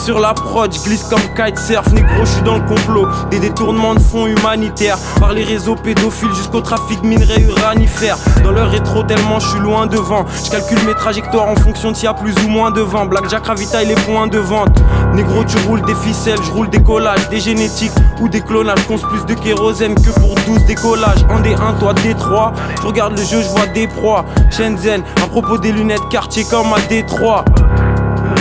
Sur 0.07 0.21
la 0.21 0.33
prod, 0.33 0.71
glisse 0.85 1.03
comme 1.03 1.19
kitesurf, 1.35 1.91
négro, 1.91 2.23
je 2.23 2.31
suis 2.31 2.41
dans 2.43 2.55
le 2.55 2.61
complot. 2.61 3.09
Des 3.29 3.39
détournements 3.39 3.93
de 3.93 3.99
fonds 3.99 4.25
humanitaires, 4.25 4.97
par 5.19 5.33
les 5.33 5.43
réseaux 5.43 5.75
pédophiles 5.75 6.33
jusqu'au 6.33 6.61
trafic 6.61 7.03
minerais 7.03 7.41
uranifères. 7.41 8.15
Dans 8.41 8.51
leur 8.51 8.69
rétro, 8.69 9.03
tellement 9.03 9.41
je 9.41 9.49
suis 9.49 9.59
loin 9.59 9.85
devant. 9.85 10.25
Je 10.45 10.49
calcule 10.49 10.81
mes 10.85 10.93
trajectoires 10.93 11.49
en 11.49 11.57
fonction 11.57 11.91
de 11.91 11.97
s'il 11.97 12.05
y 12.05 12.07
a 12.07 12.13
plus 12.13 12.33
ou 12.45 12.47
moins 12.47 12.71
de 12.71 12.79
vent. 12.79 13.05
Blackjack 13.05 13.47
ravitaille 13.47 13.87
les 13.87 13.95
points 13.95 14.27
de 14.27 14.37
vente. 14.37 14.81
Négro, 15.13 15.43
tu 15.43 15.57
roules 15.67 15.81
des 15.81 15.95
ficelles, 15.95 16.39
je 16.41 16.51
roule 16.51 16.69
des 16.69 16.81
collages, 16.81 17.27
des 17.27 17.41
génétiques 17.41 17.91
ou 18.21 18.29
des 18.29 18.39
clonages. 18.39 18.87
Conce 18.87 19.01
plus 19.01 19.25
de 19.25 19.33
kérosène 19.33 19.95
que 19.95 20.11
pour 20.21 20.35
12 20.47 20.63
décollages. 20.67 21.25
En 21.29 21.41
D1, 21.41 21.79
toi 21.79 21.93
D3. 21.93 22.53
Je 22.79 22.87
regarde 22.87 23.17
le 23.17 23.25
jeu, 23.25 23.41
je 23.41 23.49
vois 23.49 23.67
des 23.67 23.89
proies. 23.89 24.23
Shenzhen, 24.51 25.03
à 25.21 25.27
propos 25.27 25.57
des 25.57 25.73
lunettes, 25.73 26.07
quartier 26.09 26.45
comme 26.45 26.71
à 26.71 26.79
Détroit. 26.87 27.43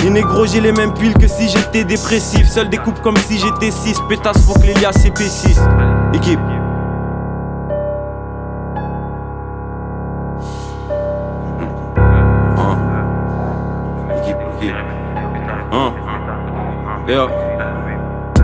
Les 0.06 0.12
négros, 0.12 0.46
j'ai 0.46 0.60
les 0.60 0.70
mêmes 0.70 0.94
piles 0.94 1.14
que 1.14 1.26
si 1.26 1.48
j'étais 1.48 1.82
dépressif. 1.82 2.48
Seul 2.48 2.68
découpe 2.68 3.00
comme 3.00 3.16
si 3.16 3.40
j'étais 3.40 3.72
6. 3.72 3.98
Pétasse, 4.08 4.40
faut 4.46 4.54
que 4.54 4.64
l'Elia 4.64 4.92
CP6. 4.92 5.58
Équipe. 6.14 6.38
Hein. 15.72 15.92
Hein. 17.08 17.28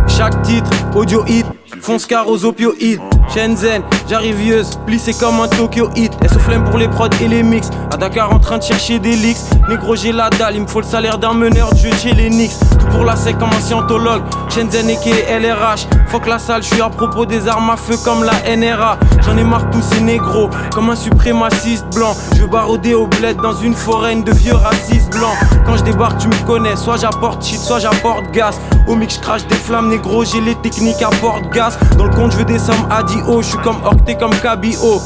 Chaque 0.08 0.42
titre, 0.42 0.70
audio 0.96 1.24
hit, 1.28 1.46
fonce 1.80 2.06
car 2.06 2.28
aux 2.28 2.44
opioïdes. 2.44 3.11
Shenzhen, 3.34 3.82
j'arrive 4.10 4.36
vieuse, 4.36 4.78
plissé 4.86 5.14
comme 5.14 5.40
un 5.40 5.48
Tokyo 5.48 5.88
hit. 5.96 6.12
Elle 6.20 6.28
se 6.28 6.38
flemme 6.38 6.64
pour 6.64 6.78
les 6.78 6.88
prods 6.88 7.08
et 7.22 7.28
les 7.28 7.42
mix. 7.42 7.70
À 7.90 7.96
Dakar 7.96 8.30
en 8.30 8.38
train 8.38 8.58
de 8.58 8.62
chercher 8.62 8.98
des 8.98 9.16
leaks. 9.16 9.38
Négro, 9.70 9.96
j'ai 9.96 10.12
la 10.12 10.28
dalle, 10.28 10.56
il 10.56 10.62
me 10.62 10.66
faut 10.66 10.80
le 10.80 10.86
salaire 10.86 11.16
d'un 11.16 11.32
meneur 11.32 11.72
de 11.72 11.78
jeu 11.78 11.90
chez 11.92 12.12
les 12.12 12.28
Knicks. 12.28 12.52
Tout 12.78 12.86
pour 12.88 13.04
la 13.04 13.16
sec 13.16 13.38
comme 13.38 13.48
un 13.48 13.60
scientologue. 13.60 14.22
Shenzhen 14.50 14.90
et 14.90 14.96
LRH. 15.38 15.86
Fuck 16.08 16.26
la 16.26 16.38
salle, 16.38 16.62
je 16.62 16.68
suis 16.74 16.82
à 16.82 16.90
propos 16.90 17.24
des 17.24 17.48
armes 17.48 17.70
à 17.70 17.78
feu 17.78 17.94
comme 18.04 18.22
la 18.22 18.54
NRA. 18.54 18.98
J'en 19.24 19.38
ai 19.38 19.44
marre 19.44 19.70
tous 19.70 19.80
ces 19.80 20.02
négros, 20.02 20.50
comme 20.74 20.90
un 20.90 20.96
suprémaciste 20.96 21.86
blanc. 21.94 22.14
Je 22.36 22.44
baroder 22.44 22.92
au 22.92 23.06
bled 23.06 23.38
dans 23.38 23.54
une 23.54 23.74
foraine 23.74 24.24
de 24.24 24.32
vieux 24.32 24.54
racistes 24.54 25.10
blancs. 25.16 25.36
Quand 25.64 25.78
je 25.78 25.84
débarque, 25.84 26.18
tu 26.18 26.28
me 26.28 26.46
connais, 26.46 26.76
soit 26.76 26.98
j'apporte 26.98 27.42
shit, 27.42 27.58
soit 27.58 27.78
j'apporte 27.78 28.30
gaz. 28.30 28.60
Au 28.88 28.96
mix, 28.96 29.18
crache 29.18 29.46
des 29.46 29.54
flammes, 29.54 29.88
négro, 29.88 30.24
j'ai 30.24 30.40
les 30.40 30.54
techniques 30.56 31.02
à 31.02 31.10
porte-gaz. 31.20 31.78
Dans 31.96 32.04
le 32.04 32.10
compte, 32.10 32.32
je 32.32 32.38
veux 32.38 32.44
des 32.44 32.58
sommes 32.58 32.86
à 32.90 33.02
Dio, 33.04 33.40
je 33.40 33.48
suis 33.48 33.58
comme 33.58 33.76
Octet 33.84 34.16
comme 34.16 34.34
Cabio. 34.42 35.00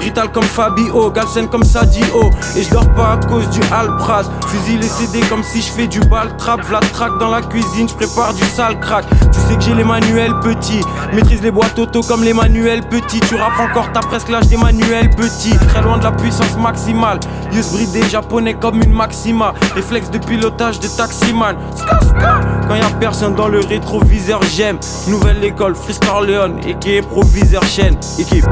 Rital 0.00 0.30
comme 0.32 0.42
Fabio, 0.42 1.10
Galsen 1.10 1.48
comme 1.48 1.64
Sadio. 1.64 2.30
Et 2.56 2.62
je 2.62 2.70
dors 2.70 2.88
pas 2.94 3.12
à 3.12 3.16
cause 3.26 3.48
du 3.50 3.60
Alpraz. 3.72 4.24
Fusil 4.48 4.78
et 4.78 4.82
CD 4.82 5.20
comme 5.28 5.42
si 5.42 5.62
je 5.62 5.72
fais 5.72 5.86
du 5.86 6.00
bal 6.00 6.36
trap. 6.36 6.62
Vlad 6.64 6.84
track 6.92 7.18
dans 7.18 7.30
la 7.30 7.40
cuisine, 7.40 7.88
je 7.88 7.94
prépare 7.94 8.34
du 8.34 8.44
sale 8.44 8.78
crack. 8.80 9.06
Tu 9.32 9.40
sais 9.40 9.54
que 9.54 9.62
j'ai 9.62 9.74
les 9.74 9.84
manuels 9.84 10.34
petits. 10.40 10.82
Maîtrise 11.14 11.42
les 11.42 11.50
boîtes 11.50 11.78
auto 11.78 12.02
comme 12.02 12.24
les 12.24 12.34
manuels 12.34 12.82
petits. 12.82 13.20
Tu 13.20 13.36
rappes 13.36 13.60
encore, 13.60 13.88
t'as 13.92 14.00
presque 14.00 14.28
l'âge 14.28 14.48
des 14.48 14.56
manuels 14.56 15.10
petits. 15.10 15.56
Très 15.68 15.80
loin 15.82 15.98
de 15.98 16.04
la 16.04 16.12
puissance 16.12 16.56
maximale. 16.58 17.20
Yeux 17.52 17.62
bridés 17.72 18.08
japonais 18.08 18.54
comme 18.54 18.82
une 18.82 18.92
Maxima. 18.92 19.54
Réflexe 19.74 20.10
de 20.10 20.18
pilotage 20.18 20.80
de 20.80 20.88
taximan. 20.88 21.56
Ska. 21.74 22.40
Quand 22.68 22.74
y 22.74 22.82
personne 23.00 23.21
dans 23.30 23.48
le 23.48 23.60
rétroviseur, 23.60 24.42
j'aime. 24.42 24.78
Nouvelle 25.08 25.44
école, 25.44 25.76
Fris 25.76 25.98
Corleone, 26.04 26.58
et 26.66 26.74
qui 26.74 27.00
proviseur 27.02 27.62
chaîne. 27.62 27.96
Équipe. 28.18 28.46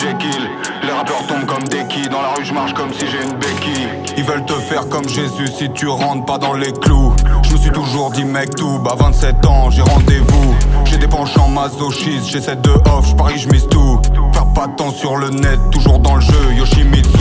Jekyll. 0.00 0.50
Les 0.84 0.92
rappeurs 0.92 1.26
tombent 1.26 1.46
comme 1.46 1.64
des 1.64 1.84
qui, 1.88 2.08
dans 2.08 2.22
la 2.22 2.34
rue 2.34 2.44
je 2.44 2.54
marche 2.54 2.72
comme 2.72 2.92
si 2.92 3.04
j'ai 3.08 3.20
une 3.22 3.34
béquille. 3.34 3.88
Ils 4.16 4.22
veulent 4.22 4.44
te 4.44 4.52
faire 4.52 4.88
comme 4.88 5.08
Jésus 5.08 5.48
si 5.48 5.70
tu 5.70 5.88
rentres 5.88 6.24
pas 6.24 6.38
dans 6.38 6.52
les 6.54 6.72
clous. 6.72 7.12
Je 7.42 7.52
me 7.52 7.58
suis 7.58 7.70
toujours 7.70 8.12
dit 8.12 8.24
mec 8.24 8.54
tout, 8.54 8.80
à 8.88 8.94
27 8.94 9.44
ans 9.46 9.70
j'ai 9.70 9.82
rendez-vous. 9.82 10.54
J'ai 10.84 10.98
des 10.98 11.08
penchants 11.08 11.48
masochistes, 11.48 12.28
j'essaie 12.28 12.56
de 12.56 12.70
off, 12.70 13.08
je 13.08 13.14
parie 13.16 13.38
je 13.38 13.48
mise 13.48 13.66
tout. 13.68 14.00
Faire 14.32 14.46
pas 14.54 14.68
de 14.68 14.76
temps 14.76 14.90
sur 14.90 15.16
le 15.16 15.30
net, 15.30 15.58
toujours 15.72 15.98
dans 15.98 16.14
le 16.14 16.20
jeu, 16.20 16.52
Yoshimitsu. 16.56 17.18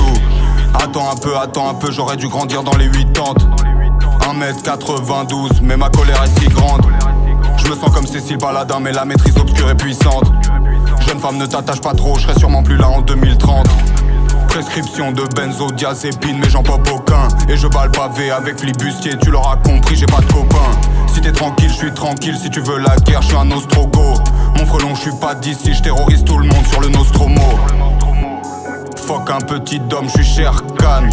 Attends 0.76 1.10
un 1.12 1.16
peu, 1.16 1.36
attends 1.36 1.70
un 1.70 1.74
peu, 1.74 1.92
j'aurais 1.92 2.18
dû 2.18 2.28
grandir 2.28 2.62
dans 2.62 2.76
les 2.78 2.90
80 2.90 3.34
1m92, 4.22 5.62
mais 5.64 5.78
ma 5.78 5.90
colère 5.90 6.22
est 6.24 6.40
si 6.40 6.48
grande. 6.50 6.82
Je 7.58 7.70
me 7.70 7.76
sens 7.76 7.90
comme 7.92 8.06
Cécile 8.06 8.38
Baladin, 8.38 8.80
mais 8.80 8.92
la 8.92 9.06
maîtrise 9.06 9.38
obscure 9.38 9.70
est 9.70 9.76
puissante. 9.76 10.26
Jeune 11.08 11.20
femme, 11.20 11.38
ne 11.38 11.46
t'attache 11.46 11.80
pas 11.80 11.94
trop, 11.94 12.16
je 12.16 12.24
serai 12.24 12.38
sûrement 12.38 12.64
plus 12.64 12.76
là 12.76 12.90
en 12.90 13.00
2030. 13.02 13.66
Prescription 14.50 15.14
de 15.14 15.24
benzodiazépine, 15.36 16.38
mais 16.40 16.50
j'en 16.50 16.64
pop 16.64 16.86
aucun. 16.94 17.30
Et 17.48 17.56
je 17.56 17.68
bats 17.68 17.86
le 17.86 17.92
pavé 17.92 18.30
avec 18.30 18.60
flibustier, 18.60 19.18
tu 19.18 19.32
l'auras 19.32 19.56
compris, 19.58 19.96
j'ai 19.96 20.06
pas 20.06 20.20
de 20.20 20.32
copain. 20.32 20.72
Si 21.14 21.22
t'es 21.22 21.32
tranquille, 21.32 21.70
je 21.70 21.76
suis 21.76 21.94
tranquille, 21.94 22.36
si 22.38 22.50
tu 22.50 22.60
veux 22.60 22.80
la 22.80 22.98
guerre, 22.98 23.22
je 23.22 23.28
suis 23.28 23.38
un 23.38 23.50
ostrogo. 23.52 24.16
Mon 24.58 24.66
frelon, 24.66 24.96
je 24.96 25.02
suis 25.02 25.16
pas 25.22 25.34
d'ici, 25.34 25.74
je 25.74 25.82
terrorise 25.82 26.26
tout 26.26 26.38
le 26.38 26.48
monde 26.48 26.66
sur 26.68 26.82
le 26.82 26.90
Nostromo. 26.90 27.42
Fuck 28.98 29.30
un 29.30 29.40
petit 29.40 29.82
homme, 29.96 30.08
je 30.10 30.22
suis 30.22 30.26
cher 30.26 30.62
can. 30.78 31.08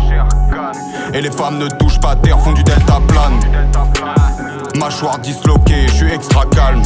Et 1.12 1.20
les 1.20 1.30
femmes 1.30 1.58
ne 1.58 1.68
touchent 1.68 2.00
pas 2.00 2.16
terre, 2.16 2.40
font 2.40 2.52
du 2.52 2.64
delta 2.64 2.98
plane. 3.06 3.38
Mâchoire 4.74 5.20
disloquée, 5.20 5.86
je 5.86 5.92
suis 5.92 6.12
extra 6.12 6.46
calme. 6.46 6.82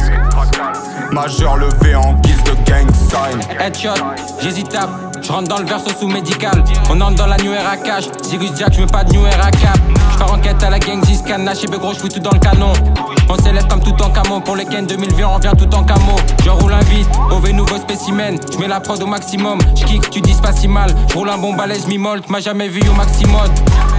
Majeur 1.11 1.57
levé 1.57 1.95
en 1.95 2.13
guise 2.15 2.43
de 2.43 2.51
gang 2.69 2.87
sign. 2.93 3.39
Headshot, 3.59 3.89
j'hésite 4.41 4.73
à. 4.75 4.87
Je 5.21 5.31
rentre 5.31 5.47
dans 5.47 5.57
le 5.57 5.65
verso 5.65 5.89
sous 5.99 6.07
médical. 6.07 6.63
On 6.89 7.01
entre 7.01 7.15
dans 7.15 7.25
la 7.25 7.37
new 7.37 7.51
era 7.51 7.77
cash. 7.77 8.05
Jack, 8.55 8.73
je 8.73 8.85
pas 8.85 9.03
de 9.03 9.13
new 9.13 9.25
era 9.25 9.49
cap. 9.51 9.77
Je 10.13 10.17
pars 10.17 10.33
en 10.33 10.39
quête 10.39 10.61
à 10.63 10.69
la 10.69 10.79
gang, 10.79 11.03
scan 11.03 11.39
Nash 11.39 11.63
et 11.63 11.67
gros, 11.67 11.93
je 11.93 12.07
tout 12.07 12.19
dans 12.19 12.31
le 12.31 12.39
canon. 12.39 12.73
On 13.29 13.35
s'élève 13.35 13.67
comme 13.67 13.81
tout 13.81 13.95
en 14.03 14.09
camo. 14.09 14.39
Pour 14.39 14.55
les 14.55 14.65
Ken 14.65 14.85
2020, 14.85 15.27
on 15.27 15.37
vient 15.37 15.53
tout 15.53 15.73
en 15.75 15.83
camo. 15.83 16.15
Je 16.43 16.49
roule 16.49 16.73
un 16.73 16.79
vite, 16.79 17.07
OV 17.31 17.51
nouveau 17.51 17.77
spécimen. 17.77 18.37
Je 18.51 18.57
mets 18.57 18.67
la 18.67 18.79
prod 18.79 19.01
au 19.01 19.05
maximum. 19.05 19.59
Je 19.75 19.85
kick, 19.85 20.09
tu 20.09 20.19
dis 20.21 20.33
pas 20.41 20.51
si 20.51 20.67
mal. 20.67 20.89
Je 21.09 21.15
roule 21.15 21.29
un 21.29 21.37
bon 21.37 21.53
balai, 21.53 21.75
je. 21.75 22.31
M'a 22.31 22.39
jamais 22.39 22.67
vu 22.67 22.81
au 22.89 22.93
maximum. 22.93 23.45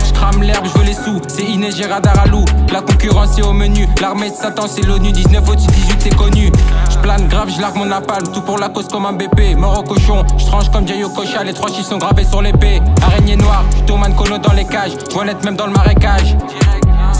Je 0.04 0.12
crame 0.12 0.42
l'herbe, 0.42 0.66
je 0.66 0.78
veux 0.78 0.84
les 0.84 0.94
sous. 0.94 1.20
C'est 1.28 1.44
Iné, 1.44 1.70
j'ai 1.70 1.86
radar 1.86 2.18
à 2.18 2.26
loup. 2.26 2.44
La 2.72 2.82
concurrence 2.82 3.38
est 3.38 3.42
au 3.42 3.52
menu. 3.52 3.88
L'armée 4.00 4.30
de 4.30 4.34
Satan, 4.34 4.66
c'est 4.66 4.82
l'ONU. 4.82 5.12
19 5.12 5.48
au 5.48 5.54
18, 5.54 5.96
c'est 6.00 6.16
connu. 6.16 6.50
Je 6.90 7.26
grave, 7.28 7.50
je 7.54 7.60
largue 7.60 7.76
mon 7.76 7.86
napalm. 7.86 8.26
Tout 8.32 8.42
pour 8.42 8.58
la 8.58 8.68
cause 8.68 8.88
comme 8.88 9.06
un 9.06 9.12
BP. 9.12 9.56
Mort 9.56 9.78
au 9.78 9.82
cochon, 9.82 10.24
je 10.38 10.44
tranche 10.46 10.68
comme 10.70 10.88
Jayo 10.88 11.08
Kocha. 11.08 11.44
Les 11.44 11.54
trois 11.54 11.68
chiffres 11.70 11.88
sont 11.88 11.98
gravés 11.98 12.24
sur 12.24 12.42
l'épée. 12.42 12.80
Araignée 13.02 13.36
noire, 13.36 13.64
je 13.86 13.92
Kono 14.16 14.38
dans 14.38 14.52
les 14.52 14.64
cages. 14.64 14.96
Toilette 15.08 15.44
même 15.44 15.56
dans 15.56 15.66
le 15.66 15.72
marécage. 15.72 16.36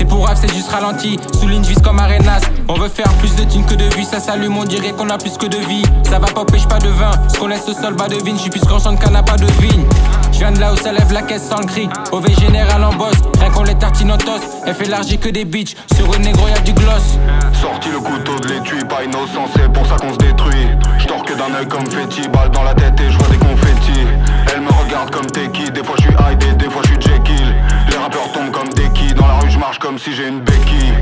C'est 0.01 0.07
pour 0.07 0.27
rap, 0.27 0.39
c'est 0.41 0.51
juste 0.55 0.71
ralenti. 0.71 1.21
Souligne 1.39 1.61
vis 1.61 1.79
comme 1.83 1.99
Arenas. 1.99 2.41
On 2.69 2.73
veut 2.73 2.89
faire 2.89 3.13
plus 3.19 3.37
de 3.37 3.45
thunes 3.45 3.67
que 3.67 3.75
de 3.75 3.85
vie. 3.95 4.07
Ça 4.07 4.19
s'allume, 4.19 4.57
on 4.57 4.65
dirait 4.65 4.93
qu'on 4.93 5.11
a 5.11 5.19
plus 5.19 5.37
que 5.37 5.45
de 5.45 5.59
vie. 5.59 5.83
Ça 6.05 6.19
va 6.19 6.27
pas, 6.27 6.43
pêche 6.47 6.67
pas 6.67 6.79
de 6.79 6.89
vin. 6.89 7.11
Ce 7.29 7.39
qu'on 7.39 7.49
laisse 7.49 7.69
au 7.69 7.75
sol, 7.75 7.93
bas 7.93 8.09
de 8.09 8.17
vigne. 8.25 8.39
J'suis 8.39 8.49
plus 8.49 8.63
grand 8.63 8.79
de 8.79 9.11
n'a 9.11 9.23
pas 9.23 9.37
de 9.37 9.45
vigne. 9.61 9.85
J'viens 10.33 10.53
de 10.53 10.59
là 10.59 10.73
où 10.73 10.77
ça 10.79 10.91
lève 10.91 11.13
la 11.13 11.21
caisse 11.21 11.47
sans 11.47 11.59
le 11.59 11.67
cri. 11.67 11.87
OV 12.13 12.31
général 12.41 12.83
en 12.83 12.95
boss. 12.95 13.13
Rien 13.39 13.51
qu'on 13.51 13.65
les 13.65 13.75
tartine 13.75 14.11
en 14.11 14.17
toast. 14.17 14.47
Elle 14.65 14.75
fait 14.75 14.89
larger 14.89 15.19
que 15.19 15.29
des 15.29 15.45
bitches. 15.45 15.77
Sur 15.95 16.15
une 16.15 16.23
négro, 16.23 16.49
y'a 16.49 16.61
du 16.61 16.73
gloss. 16.73 17.19
Sorti 17.61 17.91
le 17.91 17.99
couteau 18.01 18.41
de 18.41 18.49
l'étui, 18.49 18.79
pas 18.89 19.05
innocent, 19.05 19.51
c'est 19.55 19.71
pour 19.71 19.87
ça 19.87 19.97
qu'on 19.97 20.15
se 20.15 20.19
détruit. 20.19 20.67
J'tors 20.99 21.23
que 21.25 21.35
d'un 21.35 21.55
œil 21.55 21.69
comme 21.69 21.85
Fetty, 21.85 22.27
balle 22.29 22.51
dans 22.53 22.63
la 22.63 22.73
tête 22.73 22.99
et 22.99 23.11
je 23.11 23.19
vois 23.19 23.29
des 23.29 23.37
confettis. 23.37 24.07
Elle 24.53 24.63
me 24.63 24.71
regarde 24.71 25.11
comme 25.11 25.27
Teki, 25.27 25.71
des 25.71 25.85
fois 25.85 25.95
je 25.99 26.03
suis 26.03 26.13
Hyde, 26.13 26.57
des 26.57 26.71
fois 26.71 26.83
je 26.85 26.89
suis 26.89 27.01
Jekyll. 27.01 27.55
Les 27.91 27.97
rappeurs 27.97 28.33
tombent 28.33 28.51
comme 28.51 28.69
des 28.71 28.89
qui, 28.91 29.15
dans 29.15 29.27
la 29.27 29.39
rue 29.39 29.51
je 29.51 29.59
marche 29.59 29.79
comme 29.79 29.99
si 29.99 30.15
j'ai 30.15 30.29
une 30.29 30.41
béquille. 30.41 30.95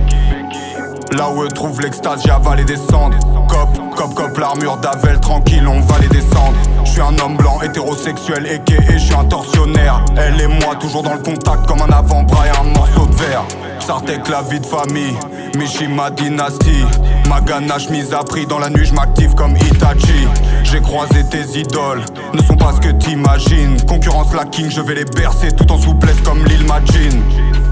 Là 1.12 1.30
où 1.30 1.42
eux 1.42 1.48
trouvent 1.48 1.80
l'extase, 1.80 2.22
j'ai 2.24 2.30
avalé 2.30 2.64
des 2.64 2.76
cendres. 2.76 3.16
Cop, 3.48 3.96
cop, 3.96 4.14
cop, 4.14 4.36
l'armure 4.36 4.76
d'Avel, 4.76 5.18
tranquille, 5.20 5.66
on 5.66 5.80
va 5.80 5.98
les 6.00 6.08
descendre. 6.08 6.54
Je 6.84 6.90
suis 6.90 7.00
un 7.00 7.18
homme 7.18 7.36
blanc, 7.36 7.60
hétérosexuel, 7.62 8.46
et 8.46 8.60
je 8.92 8.98
suis 8.98 9.14
un 9.14 9.24
tortionnaire. 9.24 10.04
Elle 10.16 10.38
et 10.40 10.46
moi, 10.46 10.76
toujours 10.78 11.02
dans 11.02 11.14
le 11.14 11.20
contact 11.20 11.66
comme 11.66 11.80
un 11.80 11.90
avant-bras 11.90 12.46
et 12.46 12.50
un 12.50 12.64
morceau 12.64 13.06
de 13.06 13.14
verre. 13.14 13.44
Sartek, 13.80 14.28
la 14.28 14.42
vie 14.42 14.60
de 14.60 14.66
famille, 14.66 15.16
Mishima 15.56 16.10
dynastie. 16.10 16.84
Ma 17.26 17.40
ganache 17.40 17.88
mise 17.88 18.12
à 18.12 18.18
prix 18.18 18.44
dans 18.46 18.58
la 18.58 18.68
nuit, 18.68 18.84
je 18.84 18.92
m'active 18.92 19.34
comme 19.34 19.56
Itachi. 19.56 20.28
J'ai 20.64 20.80
croisé 20.80 21.24
tes 21.30 21.58
idoles, 21.58 22.04
ne 22.34 22.42
sont 22.42 22.56
pas 22.56 22.72
ce 22.74 22.80
que 22.80 22.92
t'imagines. 22.92 23.80
Concurrence 23.86 24.34
la 24.34 24.44
king, 24.44 24.70
je 24.70 24.80
vais 24.80 24.94
les 24.94 25.04
bercer 25.04 25.52
tout 25.52 25.70
en 25.72 25.78
souplesse 25.78 26.20
comme 26.24 26.44
l'île 26.44 26.66
Majin. 26.66 27.20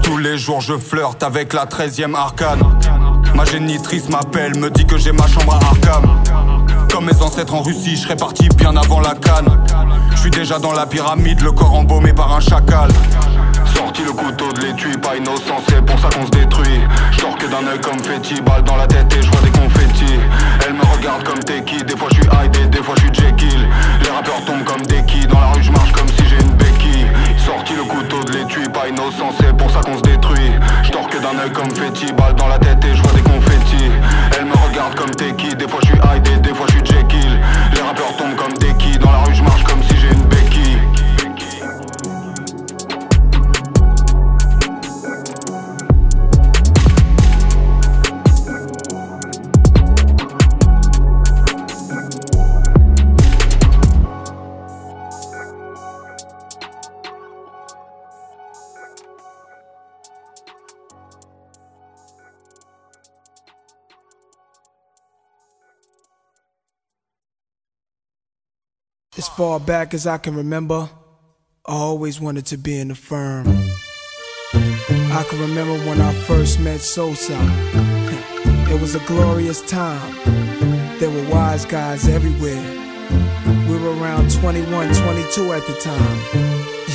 Tous 0.01 0.17
les 0.17 0.37
jours 0.37 0.61
je 0.61 0.77
flirte 0.77 1.21
avec 1.23 1.53
la 1.53 1.65
13ème 1.65 2.15
arcane. 2.15 2.61
Ma 3.35 3.45
génitrice 3.45 4.09
m'appelle, 4.09 4.57
me 4.57 4.69
dit 4.69 4.85
que 4.85 4.97
j'ai 4.97 5.11
ma 5.11 5.27
chambre 5.27 5.53
à 5.53 5.65
Arkham. 5.65 6.23
Comme 6.91 7.05
mes 7.05 7.21
ancêtres 7.21 7.53
en 7.53 7.61
Russie, 7.61 7.95
je 7.95 8.01
serais 8.03 8.15
parti 8.15 8.49
bien 8.57 8.75
avant 8.75 8.99
la 8.99 9.13
canne. 9.13 9.63
Je 10.11 10.17
suis 10.17 10.31
déjà 10.31 10.57
dans 10.57 10.73
la 10.73 10.85
pyramide, 10.85 11.41
le 11.41 11.51
corps 11.51 11.75
embaumé 11.75 12.13
par 12.13 12.33
un 12.33 12.39
chacal. 12.39 12.89
Sorti 13.97 14.13
le 14.13 14.13
couteau 14.13 14.53
de 14.53 14.61
l'étui, 14.61 14.95
pas 14.97 15.15
innocent, 15.15 15.57
c'est 15.67 15.83
pour 15.83 15.97
ça 15.97 16.09
qu'on 16.09 16.23
se 16.27 16.29
détruit. 16.29 16.81
Je 17.09 17.17
que 17.17 17.49
d'un 17.49 17.65
œil 17.65 17.81
comme 17.81 17.97
Fetty, 17.97 18.41
balle 18.41 18.61
dans 18.61 18.75
la 18.75 18.85
tête 18.85 19.11
et 19.11 19.23
je 19.23 19.31
vois 19.31 19.41
des 19.41 19.49
confettis. 19.49 20.19
Elle 20.67 20.73
me 20.73 20.83
regarde 20.83 21.23
comme 21.23 21.39
Teki, 21.39 21.83
des 21.83 21.97
fois 21.97 22.07
je 22.11 22.17
suis 22.17 22.25
Hyde, 22.25 22.69
des 22.69 22.83
fois 22.83 22.93
je 22.97 23.01
suis 23.01 23.13
Jekyll. 23.13 23.67
Les 24.03 24.09
rappeurs 24.09 24.45
tombent 24.45 24.63
comme 24.65 24.85
des 24.85 25.03
qui, 25.05 25.25
dans 25.25 25.39
la 25.39 25.47
rue 25.47 25.63
je 25.63 25.71
marche 25.71 25.91
comme 25.93 26.07
si 26.09 26.23
j'ai 26.29 26.35
une 26.35 26.53
béquille. 26.53 27.07
Sorti 27.43 27.73
le 27.73 27.85
couteau 27.85 28.23
de 28.23 28.33
l'étui, 28.33 28.69
pas 28.69 28.87
innocent, 28.87 29.33
c'est 29.39 29.57
pour 29.57 29.71
ça 29.71 29.79
qu'on 29.81 29.97
se 29.97 30.03
détruit. 30.03 30.51
Je 30.83 30.91
que 30.91 31.17
d'un 31.17 31.39
œil 31.39 31.51
comme 31.51 31.71
Fetty, 31.71 32.13
balle 32.13 32.35
dans 32.35 32.49
la 32.49 32.59
tête 32.59 32.83
et 32.85 32.95
je 32.95 33.01
vois 33.01 33.13
des 33.13 33.21
confettis. 33.21 33.91
Elle 34.37 34.45
me 34.45 34.57
regarde 34.67 34.93
comme 34.93 35.11
Teki, 35.11 35.55
des 35.55 35.67
fois 35.67 35.79
je 35.81 35.87
suis 35.87 35.97
Hyde, 35.97 36.41
des 36.41 36.53
fois 36.53 36.67
je 36.69 36.73
suis 36.73 36.83
As 69.17 69.27
far 69.29 69.59
back 69.59 69.95
as 69.95 70.05
I 70.05 70.19
can 70.19 70.35
remember, 70.35 70.87
I 71.65 71.73
always 71.73 72.21
wanted 72.21 72.45
to 72.47 72.57
be 72.57 72.79
in 72.79 72.89
the 72.89 72.95
firm. 72.95 73.47
I 74.53 75.25
can 75.27 75.41
remember 75.41 75.73
when 75.89 75.99
I 75.99 76.13
first 76.13 76.59
met 76.59 76.79
Sosa. 76.81 77.37
It 78.69 78.81
was 78.81 78.95
a 78.95 78.99
glorious 79.05 79.61
time. 79.61 80.13
There 80.99 81.09
were 81.09 81.29
wise 81.31 81.65
guys 81.65 82.07
everywhere. 82.07 82.61
We 83.69 83.79
were 83.79 83.95
around 83.97 84.29
21, 84.29 84.93
22 84.93 85.53
at 85.53 85.65
the 85.65 85.73
time. 85.79 86.19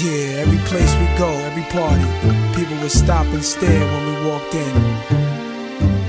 Yeah, 0.04 0.42
every 0.44 0.58
place 0.68 0.94
we 1.00 1.06
go, 1.16 1.30
every 1.48 1.64
party, 1.72 2.04
people 2.54 2.76
would 2.82 2.92
stop 2.92 3.26
and 3.26 3.42
stare 3.42 3.86
when 3.90 4.02
we 4.06 4.28
walked 4.28 4.54
in. 4.54 4.74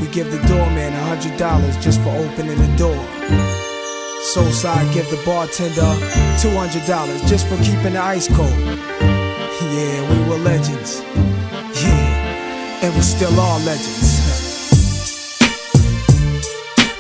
We 0.02 0.08
give 0.10 0.30
the 0.30 0.46
doorman 0.50 0.94
a 0.94 1.04
hundred 1.06 1.38
dollars 1.40 1.78
just 1.78 2.02
for 2.02 2.10
opening 2.10 2.60
the 2.60 2.76
door. 2.78 3.63
Soulside 4.24 4.92
give 4.94 5.10
the 5.10 5.22
bartender 5.26 5.94
two 6.42 6.50
hundred 6.56 6.86
dollars 6.88 7.22
just 7.30 7.46
for 7.48 7.58
keeping 7.58 7.94
the 7.94 8.00
ice 8.02 8.28
cold. 8.28 8.50
Yeah, 8.50 10.00
we 10.10 10.30
were 10.30 10.38
legends. 10.38 11.02
Yeah, 11.82 12.84
and 12.84 12.96
we 12.96 13.02
still 13.02 13.38
are 13.40 13.60
legends. 13.60 14.22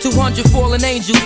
200 0.02 0.50
fallen 0.52 0.84
angels, 0.84 1.18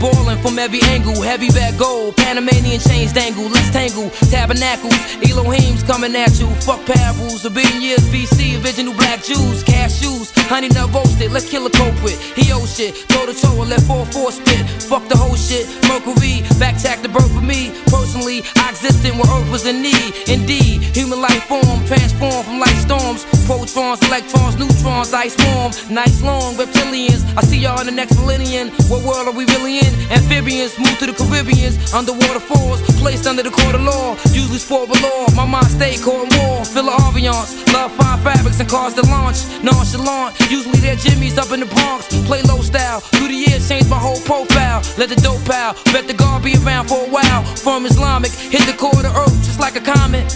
ballin' 0.00 0.38
from 0.38 0.58
every 0.58 0.80
angle. 0.90 1.20
Heavy 1.20 1.48
bag 1.48 1.78
gold, 1.78 2.16
Panamanian 2.16 2.80
chains 2.80 3.12
dangle. 3.12 3.48
Let's 3.48 3.70
tangle, 3.70 4.10
tabernacles, 4.30 4.94
Elohim's 5.22 5.82
coming 5.82 6.14
at 6.16 6.38
you. 6.40 6.48
Fuck 6.66 6.84
parables, 6.86 7.44
a 7.44 7.50
billion 7.50 7.80
years 7.80 8.04
BC, 8.12 8.62
original 8.62 8.94
black 8.94 9.22
Jews, 9.22 9.64
cashews, 9.64 10.32
honey 10.48 10.68
nut 10.68 10.92
roasted. 10.92 11.32
Let's 11.32 11.48
kill 11.48 11.66
a 11.66 11.70
culprit. 11.70 12.18
He 12.36 12.52
owe 12.52 12.66
shit, 12.66 12.94
toe 13.08 13.26
to 13.26 13.34
toe 13.34 13.60
and 13.60 13.70
let 13.70 13.80
4-4 13.80 14.32
spit. 14.32 14.64
Fuck 14.88 15.08
the 15.08 15.16
whole 15.16 15.36
shit, 15.36 15.66
Mercury, 15.88 16.42
back 16.58 16.76
tack 16.78 17.02
the 17.02 17.08
birth 17.08 17.32
for 17.34 17.40
me. 17.40 17.72
Personally, 17.86 18.42
I 18.56 18.70
existed 18.70 19.12
when 19.12 19.28
Earth 19.28 19.50
was 19.50 19.66
in 19.66 19.82
need. 19.82 20.28
Indeed, 20.28 20.82
human 20.96 21.20
life 21.20 21.44
form, 21.44 21.84
transformed 21.86 22.44
from 22.44 22.58
light 22.58 22.78
storms. 22.80 23.24
Protons, 23.46 24.00
electrons, 24.08 24.56
neutrons, 24.56 25.12
ice 25.12 25.36
warm. 25.44 25.72
Nice 25.90 26.22
long 26.22 26.54
reptilians. 26.54 27.22
I 27.36 27.42
see 27.42 27.58
y'all 27.58 27.80
in 27.80 27.86
the 27.86 27.92
next 27.92 28.16
millennium. 28.16 28.70
What 28.88 29.02
world 29.04 29.28
are 29.28 29.36
we 29.36 29.44
really 29.46 29.78
in? 29.78 29.83
Amphibians 30.10 30.78
move 30.78 30.98
to 30.98 31.06
the 31.06 31.12
Caribbeans. 31.12 31.92
Underwater 31.92 32.40
falls, 32.40 32.80
placed 33.00 33.26
under 33.26 33.42
the 33.42 33.50
court 33.50 33.74
of 33.74 33.82
law. 33.82 34.16
Usually 34.32 34.58
sport 34.58 34.88
the 34.88 34.98
law. 35.02 35.26
My 35.34 35.46
mind 35.46 35.66
stay 35.66 35.96
court 35.98 36.28
war. 36.36 36.64
Feel 36.64 36.86
the 36.86 36.94
ambiance. 37.06 37.50
Love 37.72 37.92
fine 37.92 38.18
fabrics 38.22 38.60
and 38.60 38.68
cars 38.68 38.94
to 38.94 39.02
launch. 39.02 39.38
Nonchalant. 39.62 40.38
Usually 40.50 40.78
they're 40.78 40.96
Jimmy's 40.96 41.38
up 41.38 41.50
in 41.52 41.60
the 41.60 41.66
Bronx. 41.66 42.08
Play 42.26 42.42
low 42.42 42.60
style. 42.60 43.00
Through 43.00 43.28
the 43.28 43.34
years, 43.34 43.68
changed 43.68 43.88
my 43.88 43.98
whole 43.98 44.20
profile. 44.20 44.82
Let 44.98 45.08
the 45.08 45.16
dope 45.16 45.44
pal. 45.44 45.74
Bet 45.92 46.06
the 46.06 46.14
guard 46.14 46.42
be 46.44 46.56
around 46.64 46.88
for 46.88 47.00
a 47.04 47.10
while. 47.10 47.42
From 47.64 47.86
Islamic, 47.86 48.30
hit 48.30 48.66
the 48.66 48.76
core 48.76 48.94
of 48.94 49.02
the 49.02 49.12
earth 49.14 49.36
just 49.44 49.60
like 49.60 49.76
a 49.76 49.80
comet. 49.80 50.30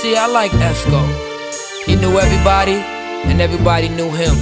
See, 0.00 0.16
I 0.16 0.26
like 0.26 0.52
Esco. 0.52 1.02
He 1.86 1.96
knew 1.96 2.18
everybody, 2.18 2.78
and 3.28 3.40
everybody 3.40 3.88
knew 3.88 4.10
him. 4.10 4.34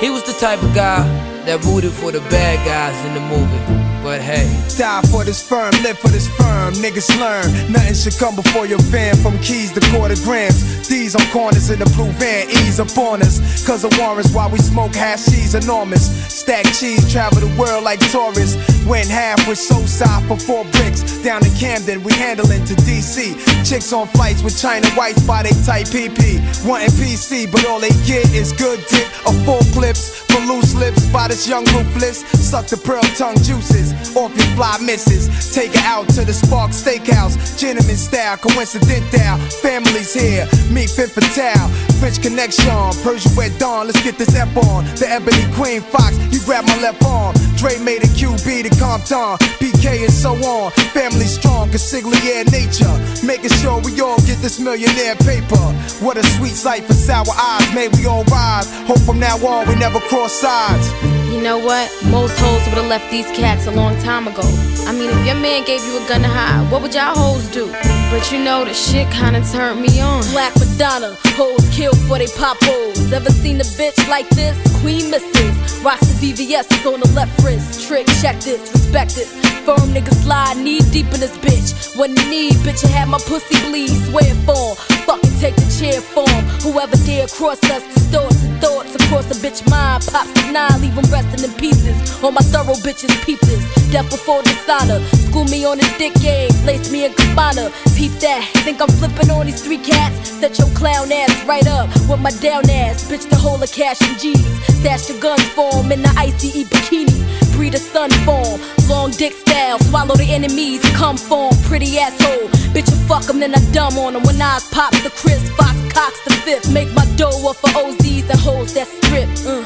He 0.00 0.10
was 0.10 0.22
the 0.24 0.36
type 0.38 0.62
of 0.62 0.74
guy 0.74 1.31
that 1.46 1.64
rooted 1.64 1.92
for 1.92 2.12
the 2.12 2.20
bad 2.30 2.64
guys 2.66 2.96
in 3.06 3.14
the 3.14 3.20
movie. 3.20 3.82
But 4.02 4.20
hey, 4.20 4.50
Die 4.76 5.02
for 5.12 5.22
this 5.22 5.40
firm, 5.46 5.70
live 5.82 5.98
for 5.98 6.08
this 6.08 6.26
firm. 6.36 6.74
Niggas 6.74 7.06
learn, 7.20 7.46
nothing 7.70 7.94
should 7.94 8.18
come 8.18 8.34
before 8.34 8.66
your 8.66 8.80
van. 8.90 9.14
From 9.16 9.38
keys 9.38 9.70
to 9.72 9.80
quarter 9.94 10.16
grams. 10.24 10.88
These 10.88 11.14
on 11.14 11.24
corners 11.30 11.70
in 11.70 11.78
the 11.78 11.86
blue 11.94 12.10
van, 12.18 12.50
ease 12.50 12.80
up 12.80 12.96
on 12.98 13.22
us. 13.22 13.38
Cause 13.64 13.84
of 13.84 13.96
warrants 13.98 14.34
while 14.34 14.50
we 14.50 14.58
smoke 14.58 14.94
hash, 14.94 15.24
she's 15.24 15.54
enormous. 15.54 16.10
Stack 16.32 16.66
cheese, 16.74 17.10
travel 17.10 17.40
the 17.40 17.54
world 17.56 17.84
like 17.84 18.00
tourists. 18.10 18.56
Went 18.86 19.08
half 19.08 19.46
with 19.46 19.58
Soulside 19.58 20.26
for 20.26 20.36
four 20.36 20.64
bricks. 20.72 21.22
Down 21.22 21.44
in 21.44 21.52
Camden, 21.54 22.02
we 22.02 22.12
handling 22.14 22.64
to 22.64 22.74
DC. 22.74 23.38
Chicks 23.68 23.92
on 23.92 24.08
flights 24.08 24.42
with 24.42 24.60
China 24.60 24.88
whites 24.90 25.24
by 25.26 25.42
they 25.42 25.54
tight 25.64 25.86
PP. 25.86 26.42
Wanting 26.66 26.90
PC, 26.98 27.50
but 27.50 27.64
all 27.66 27.80
they 27.80 27.94
get 28.06 28.26
is 28.34 28.52
good 28.52 28.80
dick 28.90 29.08
or 29.26 29.32
full 29.44 29.62
clips. 29.72 30.22
For 30.32 30.40
loose 30.46 30.74
lips 30.74 31.06
by 31.12 31.28
this 31.28 31.46
young 31.46 31.64
ruthless. 31.76 32.24
Suck 32.40 32.66
the 32.66 32.76
pearl 32.78 33.02
tongue 33.20 33.36
juices 33.44 33.92
off 34.16 34.34
your 34.34 34.50
fly 34.56 34.78
misses. 34.80 35.28
Take 35.54 35.74
her 35.74 35.86
out 35.86 36.08
to 36.16 36.24
the 36.24 36.32
Spark 36.32 36.70
Steakhouse. 36.70 37.36
Gentleman 37.60 37.96
style, 37.96 38.38
coincidental. 38.38 39.36
Family's 39.60 40.14
here, 40.14 40.48
meet 40.72 40.88
Femme 40.88 41.08
Fatale. 41.12 41.68
French 42.00 42.20
connection, 42.22 42.66
Persian 43.04 43.34
wet 43.36 43.52
dawn. 43.60 43.86
Let's 43.86 44.02
get 44.02 44.16
this 44.16 44.34
ep 44.34 44.56
on. 44.56 44.84
The 44.96 45.06
Ebony 45.08 45.44
Queen 45.52 45.82
Fox, 45.82 46.16
you 46.32 46.40
grab 46.44 46.64
my 46.64 46.80
left 46.80 47.04
arm. 47.04 47.36
Dre 47.62 47.78
made 47.78 48.02
a 48.02 48.08
QB 48.08 48.64
to 48.64 48.70
Compton. 48.80 49.38
PK 49.62 50.02
and 50.02 50.12
so 50.12 50.34
on. 50.34 50.72
Family 50.90 51.26
strong, 51.26 51.70
consigliere 51.70 52.42
nature. 52.50 52.90
Making 53.24 53.50
sure 53.62 53.80
we 53.84 54.00
all 54.00 54.18
get 54.26 54.38
this 54.42 54.58
millionaire 54.58 55.14
paper. 55.14 55.62
What 56.02 56.18
a 56.18 56.24
sweet 56.34 56.56
sight 56.58 56.82
for 56.82 56.94
sour 56.94 57.24
eyes. 57.30 57.72
May 57.72 57.86
we 57.86 58.04
all 58.04 58.24
rise. 58.24 58.66
Hope 58.88 58.98
from 59.06 59.20
now 59.20 59.36
on 59.46 59.68
we 59.68 59.76
never 59.76 60.00
cross 60.00 60.32
sides. 60.32 60.90
You 61.30 61.40
know 61.40 61.58
what? 61.58 61.86
Most 62.10 62.36
hoes 62.40 62.68
would've 62.68 62.86
left 62.86 63.08
these 63.12 63.30
cats 63.30 63.68
a 63.68 63.70
long 63.70 63.94
time 64.02 64.26
ago. 64.26 64.42
I 64.88 64.92
mean, 64.92 65.10
if 65.10 65.24
your 65.24 65.36
man 65.36 65.64
gave 65.64 65.84
you 65.84 66.02
a 66.02 66.08
gun 66.08 66.22
to 66.22 66.28
hide, 66.28 66.68
what 66.68 66.82
would 66.82 66.92
y'all 66.92 67.14
hoes 67.14 67.46
do? 67.52 67.70
But 68.10 68.30
you 68.32 68.42
know, 68.42 68.64
the 68.64 68.74
shit 68.74 69.08
kinda 69.10 69.40
turned 69.52 69.80
me 69.80 70.00
on. 70.00 70.22
Black 70.32 70.52
Madonna, 70.58 71.16
hoes 71.38 71.64
kill 71.70 71.94
for 72.06 72.18
they 72.18 72.26
pop 72.26 72.58
hoes. 72.60 73.12
Ever 73.12 73.30
seen 73.30 73.60
a 73.60 73.64
bitch 73.78 74.08
like 74.08 74.28
this? 74.30 74.58
Queen 74.80 75.10
misses. 75.10 75.54
Rocks 75.82 76.06
the 76.08 76.32
VVS 76.32 76.66
is 76.78 76.86
on 76.86 77.00
the 77.00 77.08
left 77.14 77.32
wrist. 77.42 77.51
Trick, 77.86 78.06
check 78.22 78.40
this, 78.40 78.60
respect 78.72 79.14
this. 79.14 79.30
Firm 79.66 79.92
niggas 79.92 80.22
slide 80.24 80.56
knee 80.56 80.80
deep 80.90 81.06
in 81.12 81.20
this 81.20 81.36
bitch. 81.38 81.96
When 81.96 82.14
need, 82.30 82.54
bitch, 82.64 82.84
I 82.84 82.88
had 82.88 83.08
my 83.08 83.18
pussy 83.18 83.54
bleed. 83.68 83.92
Swear 84.08 84.34
form, 84.46 84.76
fucking 85.06 85.38
take 85.38 85.54
the 85.56 85.68
chair 85.78 86.00
form. 86.00 86.42
Whoever 86.64 86.96
dare 87.04 87.28
cross 87.28 87.62
us, 87.70 87.82
distorts 87.94 88.42
and 88.42 88.58
thoughts 88.60 88.94
across 88.94 89.30
a 89.30 89.34
bitch 89.44 89.68
mind. 89.68 90.02
Pops 90.06 90.32
the 90.32 90.50
nine, 90.50 90.80
leave 90.80 90.96
'em 90.96 91.04
resting 91.12 91.44
in 91.44 91.52
pieces. 91.54 91.94
All 92.24 92.32
my 92.32 92.40
thorough 92.40 92.80
bitches 92.86 93.14
peep 93.24 93.40
this. 93.40 93.62
Death 93.92 94.08
before 94.10 94.42
dishonor. 94.42 95.00
School 95.28 95.44
me 95.44 95.64
on 95.64 95.78
this 95.78 95.92
dick 95.98 96.14
game, 96.14 96.50
place 96.64 96.90
me 96.90 97.04
in 97.04 97.12
Cabana. 97.12 97.70
Peep 97.94 98.12
that, 98.20 98.42
think 98.64 98.80
I'm 98.80 98.88
flipping 98.88 99.30
on 99.30 99.46
these 99.46 99.60
three 99.60 99.78
cats. 99.78 100.30
Set 100.40 100.58
your 100.58 100.68
clown 100.74 101.12
ass 101.12 101.44
right 101.44 101.66
up 101.68 101.88
with 102.08 102.20
my 102.20 102.32
down 102.40 102.68
ass. 102.70 103.04
Bitch, 103.10 103.28
the 103.28 103.36
whole 103.36 103.62
of 103.62 103.70
cash 103.70 104.00
and 104.00 104.18
G's. 104.18 104.42
Stash 104.80 105.06
the 105.06 105.14
guns 105.20 105.44
form 105.54 105.92
in 105.92 106.02
the 106.02 106.12
ICE 106.16 106.64
bikini. 106.64 107.41
Breed 107.52 107.74
a 107.74 107.78
sun 107.78 108.10
form, 108.26 108.60
long 108.88 109.10
dick 109.12 109.32
style. 109.32 109.78
Swallow 109.78 110.16
the 110.16 110.28
enemies, 110.30 110.82
come 110.96 111.16
form, 111.16 111.54
pretty 111.64 111.98
asshole. 111.98 112.48
Bitch, 112.74 112.90
you 112.90 112.98
fuck 113.06 113.28
'em, 113.28 113.40
then 113.40 113.54
I 113.54 113.60
dumb 113.72 113.98
on 113.98 114.16
'em. 114.16 114.22
When 114.22 114.40
I 114.40 114.58
pop 114.70 114.92
the 115.04 115.10
Chris 115.10 115.42
Fox, 115.56 115.76
Cox 115.92 116.18
the 116.24 116.32
fifth. 116.32 116.72
Make 116.72 116.90
my 116.94 117.04
dough 117.16 117.50
up 117.50 117.56
for 117.56 117.68
OZs 117.76 118.30
and 118.30 118.40
hoes 118.40 118.72
that 118.74 118.88
strip. 118.88 119.28
Uh. 119.46 119.62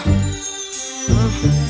Yo, 1.08 1.65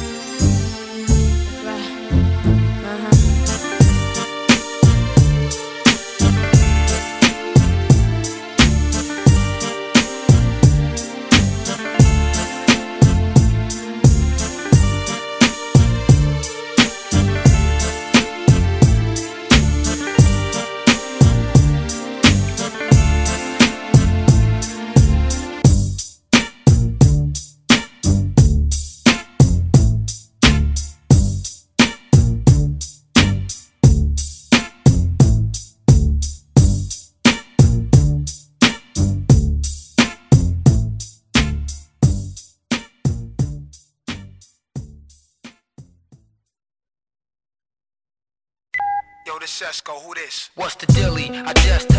who 49.93 50.15
this? 50.15 50.51
What's 50.57 50.75
the 50.75 50.87
dilly? 50.87 51.31
I 51.31 51.53
just 51.53 51.96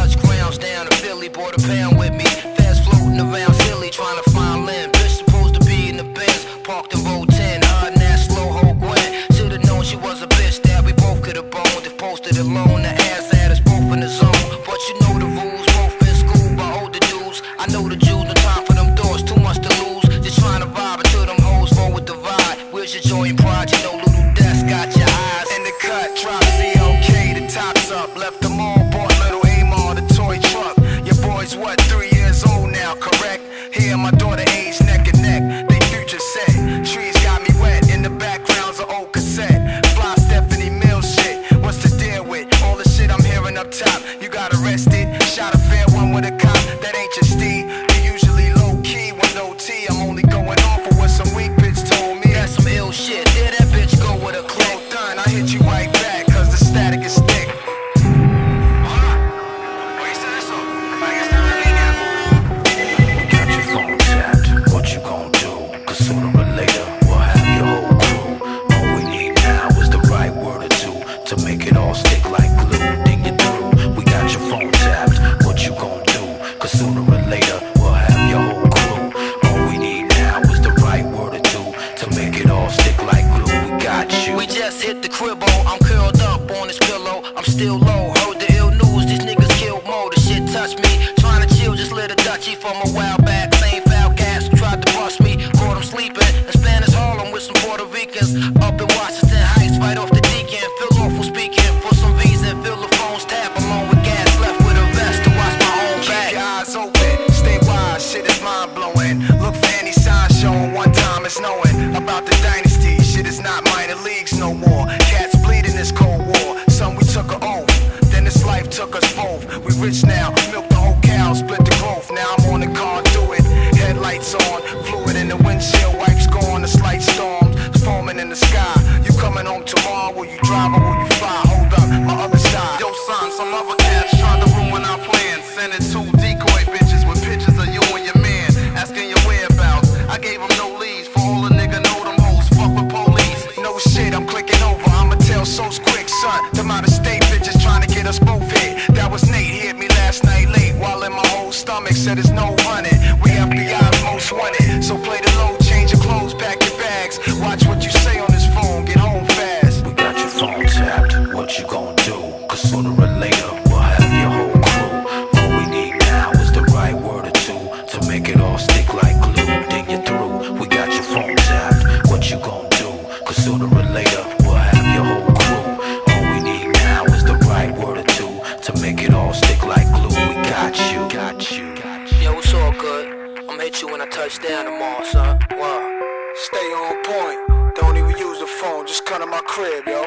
crib, 189.58 189.88
yo. 189.88 190.07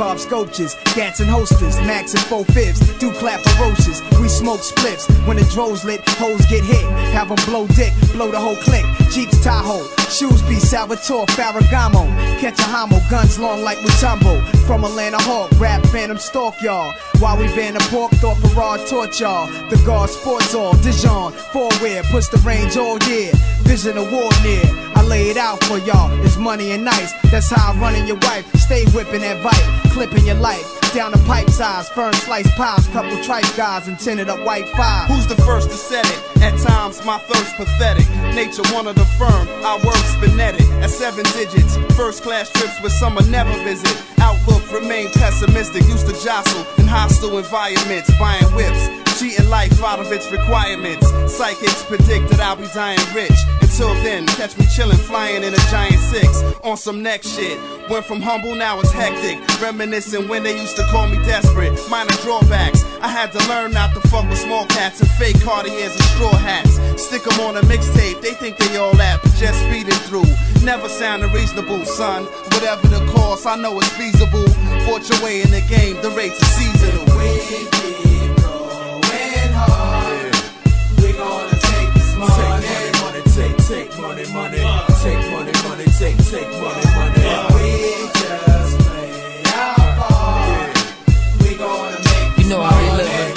Sculptures, 0.00 0.74
gats 0.94 1.20
and 1.20 1.28
holsters, 1.28 1.76
max 1.80 2.14
and 2.14 2.22
four 2.22 2.44
fifths, 2.46 2.80
do 2.98 3.12
clap 3.12 3.40
ferocious. 3.40 4.00
We 4.18 4.28
smoke 4.28 4.60
spliffs 4.60 5.06
when 5.26 5.36
the 5.36 5.44
droves 5.52 5.84
lit, 5.84 6.00
hoes 6.08 6.40
get 6.46 6.64
hit. 6.64 6.84
Have 7.12 7.28
them 7.28 7.38
blow 7.44 7.66
dick, 7.68 7.92
blow 8.12 8.30
the 8.30 8.38
whole 8.38 8.56
clique. 8.56 8.86
Jeeps 9.10 9.42
Tahoe, 9.44 9.86
shoes 10.08 10.40
be 10.42 10.58
Salvatore 10.58 11.26
Ferragamo. 11.26 12.06
Catch 12.40 12.58
a 12.60 12.62
homo, 12.62 12.98
guns 13.10 13.38
long 13.38 13.62
like 13.62 13.78
Mutombo. 13.78 14.40
From 14.66 14.84
Atlanta 14.84 15.18
Hawk, 15.20 15.50
rap 15.60 15.82
phantom 15.86 16.16
stalk 16.16 16.54
y'all. 16.62 16.92
While 17.18 17.36
we 17.36 17.46
ban 17.48 17.74
the 17.74 17.80
pork, 17.90 18.12
thought 18.12 18.38
Farad 18.38 18.88
taught 18.88 19.20
y'all. 19.20 19.46
The 19.68 19.76
guard 19.84 20.08
sports 20.08 20.54
all, 20.54 20.74
Dijon, 20.78 21.32
four 21.52 21.68
wear, 21.82 22.02
push 22.04 22.28
the 22.28 22.38
range 22.38 22.78
all 22.78 22.98
year. 23.04 23.32
Vision 23.64 23.98
of 23.98 24.10
war 24.10 24.30
near. 24.42 24.89
I 25.10 25.12
lay 25.12 25.30
it 25.30 25.36
out 25.36 25.58
for 25.64 25.78
y'all. 25.78 26.08
It's 26.24 26.36
money 26.36 26.70
and 26.70 26.84
nice. 26.84 27.12
That's 27.32 27.50
how 27.50 27.72
I'm 27.72 27.80
running 27.80 28.06
your 28.06 28.18
wife. 28.22 28.46
Stay 28.54 28.84
whipping 28.94 29.22
that 29.22 29.42
vibe, 29.42 29.90
clipping 29.90 30.24
your 30.24 30.36
life. 30.36 30.64
Down 30.94 31.10
the 31.10 31.18
pipe 31.26 31.50
size, 31.50 31.88
firm 31.88 32.12
slice 32.12 32.48
piles, 32.54 32.86
couple 32.88 33.20
tripe 33.24 33.44
guys 33.56 33.88
and 33.88 33.98
tinted 33.98 34.28
up 34.28 34.38
white 34.46 34.68
five. 34.76 35.08
Who's 35.08 35.26
the 35.26 35.34
first 35.42 35.68
to 35.70 35.76
set 35.76 36.06
it? 36.06 36.42
At 36.42 36.56
times, 36.60 37.04
my 37.04 37.18
thirst 37.18 37.56
pathetic. 37.56 38.08
Nature 38.36 38.62
one 38.72 38.86
of 38.86 38.94
the 38.94 39.04
firm, 39.18 39.48
our 39.64 39.78
work 39.78 40.02
spinetic. 40.14 40.68
At 40.80 40.90
seven 40.90 41.24
digits, 41.34 41.76
first 41.96 42.22
class 42.22 42.48
trips 42.50 42.80
with 42.80 42.92
some 42.92 43.18
I 43.18 43.22
never 43.22 43.52
visit. 43.64 43.96
Outlook 44.20 44.62
remain 44.72 45.10
pessimistic, 45.10 45.82
used 45.88 46.06
to 46.06 46.14
jostle 46.24 46.64
in 46.78 46.86
hostile 46.86 47.36
environments, 47.36 48.10
buying 48.16 48.46
whips. 48.54 49.09
Cheating 49.20 49.50
life 49.50 49.84
out 49.84 50.00
of 50.00 50.10
its 50.12 50.32
requirements. 50.32 51.06
Psychics 51.30 51.84
predict 51.84 52.30
that 52.30 52.40
I'll 52.40 52.56
be 52.56 52.66
dying 52.72 52.98
rich. 53.14 53.36
Until 53.60 53.92
then, 54.02 54.26
catch 54.28 54.56
me 54.56 54.64
chillin', 54.64 54.96
flying 54.96 55.44
in 55.44 55.52
a 55.52 55.62
giant 55.68 56.00
six 56.08 56.42
on 56.64 56.78
some 56.78 57.02
next 57.02 57.36
shit. 57.36 57.60
Went 57.90 58.06
from 58.06 58.22
humble, 58.22 58.54
now 58.54 58.80
it's 58.80 58.90
hectic. 58.90 59.36
Reminiscing 59.60 60.26
when 60.26 60.42
they 60.42 60.58
used 60.58 60.74
to 60.76 60.84
call 60.84 61.06
me 61.06 61.18
desperate. 61.26 61.78
Minor 61.90 62.16
drawbacks. 62.22 62.82
I 63.02 63.08
had 63.08 63.30
to 63.32 63.46
learn 63.46 63.72
not 63.72 63.92
to 63.92 64.00
fuck 64.08 64.26
with 64.26 64.38
small 64.38 64.64
cats 64.68 65.00
and 65.00 65.10
fake 65.10 65.38
Cartiers 65.42 65.92
and 65.92 66.04
straw 66.16 66.32
hats. 66.32 66.80
Stick 66.96 67.20
'em 67.30 67.40
on 67.40 67.58
a 67.58 67.62
mixtape, 67.68 68.22
they 68.22 68.32
think 68.32 68.56
they 68.56 68.78
all 68.78 68.94
that, 68.94 69.20
but 69.22 69.34
just 69.36 69.60
speeding 69.60 70.00
through. 70.08 70.32
Never 70.64 70.88
sounded 70.88 71.30
reasonable, 71.34 71.84
son. 71.84 72.24
Whatever 72.54 72.88
the 72.88 73.04
cost, 73.12 73.46
I 73.46 73.56
know 73.56 73.78
it's 73.80 73.88
feasible. 73.90 74.48
Fought 74.86 75.06
your 75.10 75.20
way 75.20 75.42
in 75.42 75.50
the 75.50 75.60
game, 75.68 76.00
the 76.00 76.10
rates 76.10 76.40
are 76.42 76.52
seasonal. 76.56 77.04
We 77.18 78.09
take, 83.70 83.98
money, 84.00 84.26
money. 84.32 84.58
Take 85.02 85.22
money, 85.30 85.52
money, 85.66 85.86
take, 85.98 86.18
take 86.30 86.50
money, 86.58 86.86
money. 86.98 87.22
We 87.54 87.70
just 88.18 88.74
play 88.82 89.42
our 89.54 89.86
part. 89.98 90.74
We 91.40 91.54
gonna 91.54 91.98
make 92.08 92.38
You 92.38 92.46
know 92.50 92.62
how 92.62 92.78
we 92.82 92.90
living. 92.98 93.36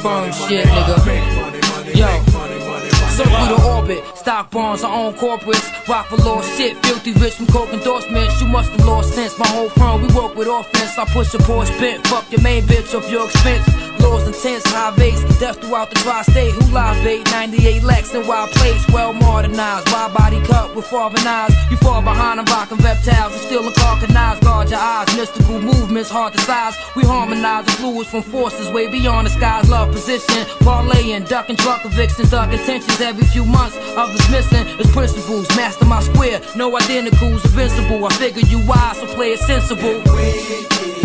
Firm 0.00 0.32
shit, 0.32 0.64
nigga. 0.66 0.96
make 1.06 1.28
money, 1.36 1.60
Yo, 2.00 2.06
make 2.06 2.32
money, 2.32 2.58
money, 2.68 2.90
circling 3.16 3.50
the 3.52 3.58
orbit, 3.74 4.02
stock 4.16 4.50
bonds, 4.50 4.84
our 4.84 4.94
own 4.94 5.12
corporates. 5.14 5.68
Rock 5.88 6.06
for 6.06 6.16
lost 6.16 6.56
shit, 6.56 6.76
filthy 6.86 7.12
rich 7.12 7.34
from 7.34 7.46
coke 7.48 7.72
endorsements. 7.72 8.40
You 8.40 8.48
must 8.48 8.70
have 8.70 8.86
lost 8.86 9.12
sense. 9.14 9.38
My 9.38 9.48
whole 9.48 9.68
firm, 9.70 10.02
we 10.02 10.08
work 10.14 10.34
with 10.36 10.48
offense. 10.48 10.96
I 10.98 11.04
push 11.06 11.34
a 11.34 11.38
Porsche 11.38 11.78
bent. 11.78 12.06
Fuck 12.06 12.30
your 12.30 12.40
main 12.40 12.62
bitch 12.64 12.94
off 12.96 13.10
your 13.10 13.26
expense. 13.26 13.66
Laws 14.06 14.26
intense, 14.28 14.62
high 14.66 14.94
base, 14.96 15.20
death 15.40 15.58
throughout 15.60 15.90
the 15.90 15.96
tri-state. 15.96 16.52
Who 16.52 16.72
live 16.72 17.02
bait? 17.02 17.26
98 17.32 17.82
Lex 17.82 18.14
in 18.14 18.24
wild 18.26 18.50
place, 18.50 18.86
well 18.90 19.12
modernized. 19.12 19.90
Wide 19.90 20.14
body 20.14 20.40
cut 20.46 20.76
with 20.76 20.86
farming 20.86 21.26
eyes. 21.26 21.52
You 21.70 21.76
fall 21.78 22.02
behind, 22.02 22.38
I'm 22.38 22.46
rocking 22.46 22.78
reptiles. 22.78 23.32
You 23.34 23.40
still 23.48 23.66
in 23.66 23.72
guard 24.46 24.70
your 24.70 24.78
eyes. 24.78 25.08
Mystical 25.16 25.60
movements, 25.60 26.08
hard 26.08 26.34
to 26.34 26.40
size. 26.40 26.76
We 26.94 27.02
harmonize 27.02 27.64
the 27.66 27.72
fluids 27.72 28.08
from 28.08 28.22
forces 28.22 28.70
way 28.70 28.86
beyond 28.86 29.26
the 29.26 29.30
skies. 29.30 29.68
Love 29.68 29.90
position, 29.90 30.44
parlaying, 30.62 31.28
ducking 31.28 31.56
truck 31.56 31.84
evictions, 31.84 32.30
dark 32.30 32.52
intentions 32.52 33.00
every 33.00 33.26
few 33.26 33.44
months. 33.44 33.76
Others 33.96 34.30
missing 34.30 34.66
is 34.78 34.90
principles. 34.92 35.48
Master 35.56 35.84
my 35.84 36.00
square, 36.00 36.40
no 36.54 36.70
identicals, 36.78 37.44
invincible. 37.44 38.06
I 38.06 38.10
figure 38.14 38.46
you 38.46 38.64
wise, 38.66 38.98
so 38.98 39.06
play 39.06 39.32
it 39.32 39.40
sensible. 39.40 40.95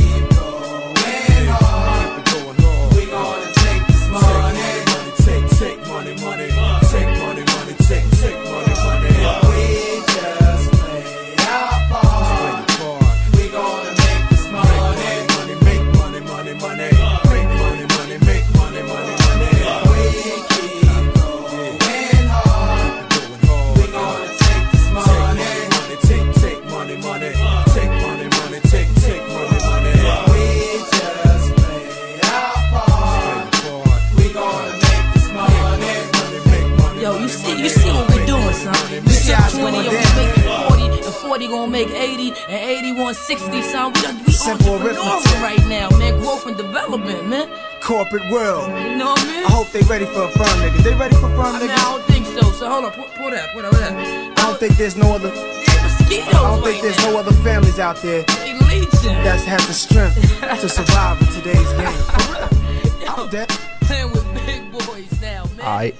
20 39.62 39.78
and 39.78 39.88
we 39.88 39.94
make 40.18 40.34
40, 40.70 41.06
and 41.06 41.06
40 41.06 41.48
gonna 41.48 41.72
make 41.72 41.90
80, 41.90 42.30
and 42.50 42.62
80 42.82 42.92
160, 42.94 43.62
son. 43.62 43.94
We, 43.94 44.02
done, 44.02 44.24
we 44.26 44.32
Simple 44.34 44.80
entrepreneuring 44.80 45.42
right 45.42 45.66
now, 45.68 45.90
man. 45.98 46.20
Growth 46.20 46.48
and 46.48 46.58
development, 46.58 47.30
man. 47.30 47.48
Corporate 47.82 48.26
world. 48.32 48.68
You 48.82 48.98
know 48.98 49.12
what 49.12 49.22
I 49.22 49.28
mean? 49.28 49.46
I 49.46 49.50
hope 49.50 49.70
they 49.72 49.82
ready 49.82 50.06
for 50.06 50.24
a 50.24 50.30
firm 50.30 50.58
niggas. 50.62 50.84
They 50.84 50.96
ready 50.96 51.16
for 51.16 51.30
firm 51.38 51.56
I 51.56 51.60
mean, 51.60 51.70
I 51.70 51.78
don't 51.78 52.04
think 52.06 52.26
so. 52.26 52.42
So 52.52 52.70
hold 52.70 52.86
on, 52.86 52.92
pull, 52.92 53.06
pull 53.16 53.30
that, 53.32 53.54
pull 53.54 53.62
that, 53.62 53.72
pull 53.72 53.80
that. 53.80 54.40
I 54.40 54.42
don't 54.50 54.60
think 54.60 54.78
there's 54.78 54.98
no 54.98 55.14
other. 55.14 55.32
I 55.34 56.30
don't 56.32 56.64
think 56.64 56.82
there's 56.82 56.98
no 57.06 57.18
other 57.18 57.32
families 57.32 57.80
out 57.80 57.96
there 57.98 58.24
They 58.24 58.54
leeching. 58.68 59.16
that 59.24 59.40
have 59.46 59.66
the 59.68 59.74
strength 59.74 60.16
to 60.42 60.68
survive 60.70 61.22
in 61.22 61.28
today's 61.28 61.72
game. 61.74 61.88
For 62.12 62.34
real. 62.34 63.10
I'm 63.10 63.30
dead. 63.30 63.48
Playing 63.82 64.12
with 64.12 64.46
big 64.46 64.72
boys 64.72 65.22
now, 65.22 65.46
man. 65.56 65.94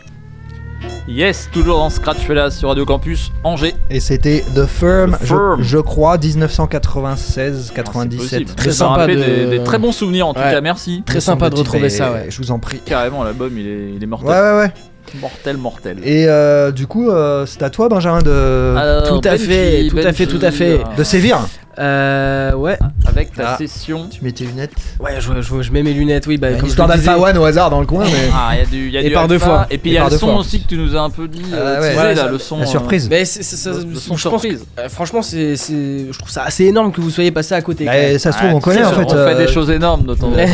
Yes, 1.08 1.50
toujours 1.52 1.78
dans 1.78 1.90
Scratch 1.90 2.20
Fellas 2.20 2.52
sur 2.52 2.70
Radio 2.70 2.86
Campus 2.86 3.32
Angers. 3.44 3.74
Et 3.90 4.00
c'était 4.00 4.44
The 4.56 4.66
Firm, 4.66 5.12
The 5.14 5.18
je- 5.22 5.26
Firm. 5.26 5.62
Je, 5.62 5.78
crois, 5.80 6.18
1996-97. 6.18 8.18
Possible. 8.18 8.46
Très 8.56 8.72
sympa 8.72 9.08
de- 9.08 9.16
des, 9.16 9.46
des 9.58 9.64
très 9.64 9.78
bons 9.80 9.92
souvenirs 9.92 10.28
en 10.28 10.34
tout 10.34 10.40
cas, 10.40 10.62
merci. 10.62 11.04
Très 11.06 11.20
sympa 11.22 11.50
de 11.50 11.56
retrouver 11.56 11.90
ça, 11.90 12.12
ouais. 12.12 12.28
Je 12.30 12.38
vous 12.38 12.52
en 12.52 12.60
prie. 12.60 12.80
Carrément, 12.86 13.24
l'album 13.24 13.52
il 13.58 13.68
est, 13.68 13.94
il 13.96 14.04
est 14.04 14.08
mortel. 14.08 14.30
Ouais, 14.30 14.36
ouais, 14.40 14.58
ouais. 14.60 14.72
Mortel, 15.20 15.58
mortel. 15.58 15.98
Et 16.06 16.26
euh, 16.28 16.72
du 16.72 16.86
coup, 16.88 17.10
euh, 17.10 17.46
c'est 17.48 17.64
à 17.64 17.70
toi, 17.72 17.90
Benjamin, 17.90 18.22
de, 18.22 18.76
Alors, 18.78 19.04
Tout 19.10 19.28
à 19.28 19.36
fait, 19.38 19.88
tout 19.90 19.98
à 19.98 20.14
fait, 20.14 20.28
tout 20.28 20.40
à 20.42 20.52
fait. 20.52 20.80
euh, 20.80 20.84
de 20.98 21.04
sévir. 21.04 21.40
Euh, 21.80 22.54
ouais. 22.54 22.78
Avec 23.08 23.34
ta 23.34 23.54
Ah. 23.54 23.58
session. 23.58 24.08
Tu 24.12 24.24
mets 24.24 24.32
tes 24.32 24.44
lunettes. 24.46 24.72
Ouais, 25.00 25.20
je, 25.20 25.42
je- 25.42 25.62
je 25.62 25.72
mets 25.72 25.84
mes 25.84 25.94
lunettes, 25.94 26.28
oui. 26.28 26.38
Bah, 26.38 26.52
Une 26.52 26.58
comme 26.58 26.68
histoire 26.68 26.88
je 26.90 26.94
le 26.94 26.98
d'Alpha 27.00 27.18
disais. 27.18 27.30
One 27.32 27.38
au 27.38 27.46
hasard 27.46 27.70
dans 27.70 27.80
le 27.80 27.86
coin, 27.86 28.04
mais. 28.04 28.30
Ah, 28.34 28.50
il 28.54 28.60
y 28.60 28.62
a 28.62 28.66
du, 28.66 28.88
il 28.88 28.92
y 28.94 28.98
a 28.98 29.02
Et 29.02 29.08
du 29.08 29.14
par 29.14 29.28
deux 29.28 29.36
alpha, 29.36 29.46
fois. 29.46 29.68
Et 29.72 29.78
puis 29.78 29.92
il 29.92 29.94
y 29.94 29.98
a 29.98 30.02
par 30.02 30.10
le 30.10 30.16
deux 30.16 30.20
son 30.20 30.28
fois. 30.28 30.36
aussi 30.38 30.62
que 30.64 30.68
tu 30.68 30.78
nous 30.78 30.96
as 30.96 31.00
un 31.02 31.10
peu 31.10 31.28
dit. 31.28 31.42
Ah 31.54 31.56
euh, 31.56 31.82
ouais. 31.96 32.14
là, 32.16 32.28
le 32.28 32.38
son. 32.40 32.58
la 32.58 32.64
euh, 32.64 32.66
surprise. 32.68 33.08
Mais 33.10 33.24
c'est- 33.26 33.42
c'est- 33.44 33.56
ça- 33.56 33.72
Le- 33.72 33.86
le 33.86 33.96
son 33.96 34.18
je 34.18 34.28
pense 34.30 34.42
que- 34.42 34.50
surprise. 34.50 34.66
euh, 34.80 34.90
franchement, 34.90 35.22
c'est, 35.22 35.56
c'est- 35.56 36.08
je 36.12 36.18
trouve 36.18 36.30
ça 36.30 36.44
assez 36.44 36.66
énorme 36.66 36.92
que 36.92 37.00
vous 37.00 37.10
soyez 37.10 37.32
passé 37.32 37.56
à 37.56 37.62
côté. 37.62 37.86
quand 37.86 37.92
même. 37.92 38.20
ça 38.20 38.32
se 38.34 38.38
trouve, 38.38 38.50
Ah, 38.52 38.56
on 38.56 38.60
connaît 38.60 38.80
sais, 38.80 38.86
en 38.86 38.92
fait. 38.92 39.06
On 39.06 39.10
fait 39.10 39.16
euh, 39.16 39.38
des 39.46 39.52
choses 39.52 39.70
énormes 39.70 40.04
de 40.06 40.14
temps 40.14 40.28
en 40.28 40.34
Ouais. 40.34 40.46
temps. 40.48 40.52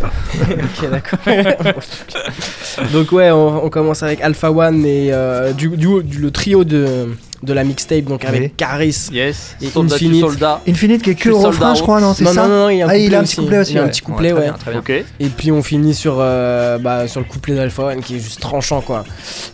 ok, 0.40 0.90
d'accord. 0.90 1.18
Donc 2.92 3.12
ouais, 3.12 3.30
on, 3.30 3.64
on 3.64 3.68
commence 3.70 4.02
avec 4.02 4.20
Alpha 4.22 4.50
One 4.50 4.84
et 4.86 5.10
euh, 5.12 5.52
du, 5.52 5.68
du- 5.68 6.02
du- 6.02 6.18
le 6.18 6.30
trio 6.30 6.64
de, 6.64 7.08
de 7.42 7.52
la 7.54 7.64
mixtape, 7.64 8.04
donc 8.04 8.24
avec 8.24 8.40
Oui. 8.42 8.52
Caris. 8.56 9.08
Yes, 9.12 9.56
Et 9.62 9.68
soldat, 9.68 9.94
Infinite. 9.94 10.20
soldat. 10.20 10.60
Infinite 10.68 11.02
qui 11.02 11.10
est 11.10 11.14
que 11.14 11.30
au 11.30 11.38
refrain, 11.38 11.52
soldat 11.52 11.74
je 11.74 11.82
crois, 11.82 12.00
non 12.00 12.12
C'est 12.14 12.24
non, 12.24 12.32
ça 12.32 12.42
non, 12.46 12.48
non, 12.48 12.68
il 12.68 12.76
y 12.78 12.82
a 12.82 12.86
un 12.86 12.88
Ah, 12.90 12.96
il 12.98 13.14
a 13.14 13.18
un 13.18 13.22
aussi. 13.22 13.36
petit 13.36 13.40
couplet 13.42 13.58
aussi. 13.58 13.72
Il 13.72 13.76
y 13.76 13.78
a 13.78 13.82
un 13.84 13.88
petit 13.88 14.00
couplet, 14.02 14.30
très 14.30 14.38
ouais. 14.38 14.44
bien, 14.44 14.52
très 14.52 14.70
bien. 14.72 14.80
Ok. 14.80 14.90
Et 15.20 15.26
puis 15.28 15.50
on 15.50 15.62
finit 15.62 15.94
sur, 15.94 16.16
euh, 16.18 16.78
bah, 16.78 17.08
sur 17.08 17.20
le 17.20 17.26
couplet 17.26 17.54
d'Alpha 17.54 17.82
One 17.84 18.00
qui 18.02 18.16
est 18.16 18.20
juste 18.20 18.40
tranchant 18.40 18.80
quoi. 18.82 19.04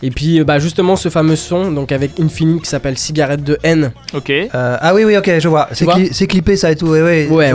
Et 0.03 0.11
puis 0.11 0.40
euh, 0.40 0.44
bah, 0.44 0.59
justement 0.59 0.96
ce 0.96 1.09
fameux 1.11 1.37
son 1.37 1.70
donc 1.70 1.92
avec 1.92 2.18
Infinite 2.20 2.62
qui 2.62 2.68
s'appelle 2.68 2.99
Cigarette 2.99 3.44
de 3.44 3.59
haine. 3.62 3.92
Ok. 4.14 4.31
Euh, 4.31 4.49
ah 4.55 4.94
oui, 4.94 5.05
oui, 5.05 5.16
ok, 5.16 5.31
je 5.38 5.49
vois. 5.49 5.68
C'est 5.72 5.87
cli- 5.87 6.09
c'est 6.12 6.27
clippé 6.27 6.57
ça 6.57 6.72
et 6.72 6.77
tout. 6.77 6.87
Ouais, 6.88 7.03
ouais. 7.31 7.53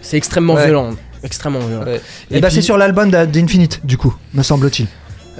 C'est 0.00 0.16
extrêmement 0.16 0.54
Ouais. 0.54 0.64
violent. 0.66 0.90
Extrêmement 1.24 1.60
violent. 1.60 1.84
Ouais. 1.84 2.00
Et 2.30 2.38
Et, 2.38 2.40
bah, 2.40 2.50
c'est 2.50 2.62
sur 2.62 2.76
l'album 2.76 3.10
d'Infinite, 3.10 3.80
du 3.84 3.96
coup, 3.96 4.14
me 4.34 4.42
semble-t-il. 4.42 4.86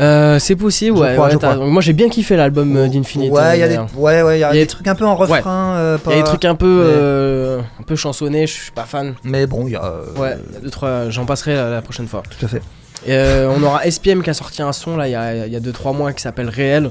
Euh, 0.00 0.38
c'est 0.38 0.56
possible, 0.56 0.96
ouais. 0.98 1.12
crois, 1.14 1.26
ouais, 1.26 1.32
je 1.32 1.38
t'as- 1.38 1.54
crois. 1.54 1.66
Moi 1.66 1.82
j'ai 1.82 1.92
bien 1.92 2.08
kiffé 2.08 2.36
l'album 2.36 2.74
euh, 2.76 2.88
d'Infinite. 2.88 3.30
Ouais, 3.32 3.56
il 3.56 3.60
y 3.60 3.62
a 3.62 3.68
des, 3.68 3.74
d'ailleurs. 3.74 3.88
ouais, 3.96 4.38
y 4.38 4.44
a 4.44 4.52
des 4.52 4.66
trucs 4.66 4.88
un 4.88 4.94
peu 4.94 5.04
en 5.04 5.14
refrain. 5.14 5.74
euh, 5.76 5.98
Il 6.06 6.10
y 6.10 6.12
a 6.12 6.16
des 6.16 6.22
pas- 6.22 6.28
trucs 6.28 6.44
un 6.46 6.54
peu, 6.54 6.82
euh, 6.84 7.60
un 7.78 7.82
peu 7.82 7.94
chansonnés, 7.96 8.46
je 8.46 8.52
suis 8.54 8.70
pas 8.72 8.84
fan. 8.84 9.14
Mais 9.22 9.46
bon, 9.46 9.66
il 9.66 9.72
y 9.72 9.76
a. 9.76 9.84
euh, 9.84 10.04
Ouais, 10.18 10.38
deux, 10.62 10.70
trois, 10.70 11.10
j'en 11.10 11.26
passerai 11.26 11.54
la, 11.54 11.68
la 11.68 11.82
prochaine 11.82 12.06
fois. 12.08 12.22
Tout 12.38 12.44
à 12.44 12.48
fait. 12.48 12.62
Et, 13.06 13.12
euh, 13.14 13.50
on 13.54 13.62
aura 13.62 13.84
SPM 13.90 14.22
qui 14.22 14.30
a 14.30 14.34
sorti 14.34 14.62
un 14.62 14.72
son 14.72 14.96
là 14.96 15.08
il 15.08 15.10
y 15.10 15.14
a, 15.16 15.46
il 15.46 15.52
y 15.52 15.56
a 15.56 15.60
2-3 15.60 15.92
mois 15.94 16.12
qui 16.12 16.22
s'appelle 16.22 16.48
Réel. 16.48 16.90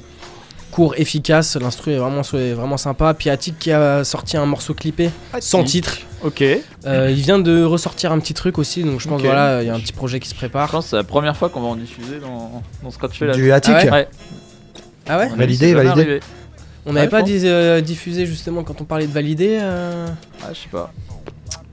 Court, 0.71 0.93
efficace, 0.97 1.55
l'instru 1.57 1.91
est 1.91 1.97
vraiment, 1.97 2.21
est 2.21 2.53
vraiment 2.53 2.77
sympa. 2.77 3.13
Puis 3.13 3.29
Attic 3.29 3.59
qui 3.59 3.71
a 3.71 4.03
sorti 4.03 4.37
un 4.37 4.45
morceau 4.45 4.73
clippé, 4.73 5.09
sans 5.39 5.63
titre. 5.63 5.97
Ok. 6.23 6.41
Euh, 6.85 7.09
il 7.11 7.21
vient 7.21 7.39
de 7.39 7.63
ressortir 7.63 8.11
un 8.11 8.19
petit 8.19 8.33
truc 8.33 8.57
aussi, 8.57 8.83
donc 8.83 8.99
je 9.01 9.07
pense 9.07 9.19
Ok. 9.19 9.25
voilà, 9.25 9.61
il 9.63 9.67
y 9.67 9.69
a 9.69 9.73
un 9.75 9.79
petit 9.79 9.91
projet 9.93 10.19
qui 10.19 10.27
se 10.29 10.33
Je 10.33 10.39
prépare. 10.39 10.69
pense 10.71 10.85
que 10.85 10.89
c'est 10.91 10.95
la 10.95 11.03
première 11.03 11.35
fois 11.35 11.49
qu'on 11.49 11.61
va 11.61 11.67
en 11.67 11.75
diffuser 11.75 12.19
dans, 12.19 12.61
dans 12.83 12.91
Scratch 12.91 13.17
Fellas. 13.17 13.33
Du 13.33 13.51
Attic 13.51 13.73
Ah 13.77 13.83
ouais 13.85 13.91
Ouais. 13.91 14.07
Ah 15.09 15.17
ouais 15.17 15.29
Validé, 15.35 15.73
validé. 15.73 15.91
arrivé. 16.01 16.19
On 16.85 16.93
n'avait 16.93 17.05
Ouais, 17.07 17.11
pas 17.11 17.19
je 17.19 17.25
dis- 17.25 17.41
euh, 17.45 17.81
diffusé 17.81 18.25
justement 18.25 18.63
quand 18.63 18.79
on 18.81 18.85
parlait 18.85 19.07
de 19.07 19.11
valider 19.11 19.57
euh, 19.61 20.07
Ah, 20.43 20.47
je 20.53 20.59
sais 20.59 20.69
pas. 20.71 20.91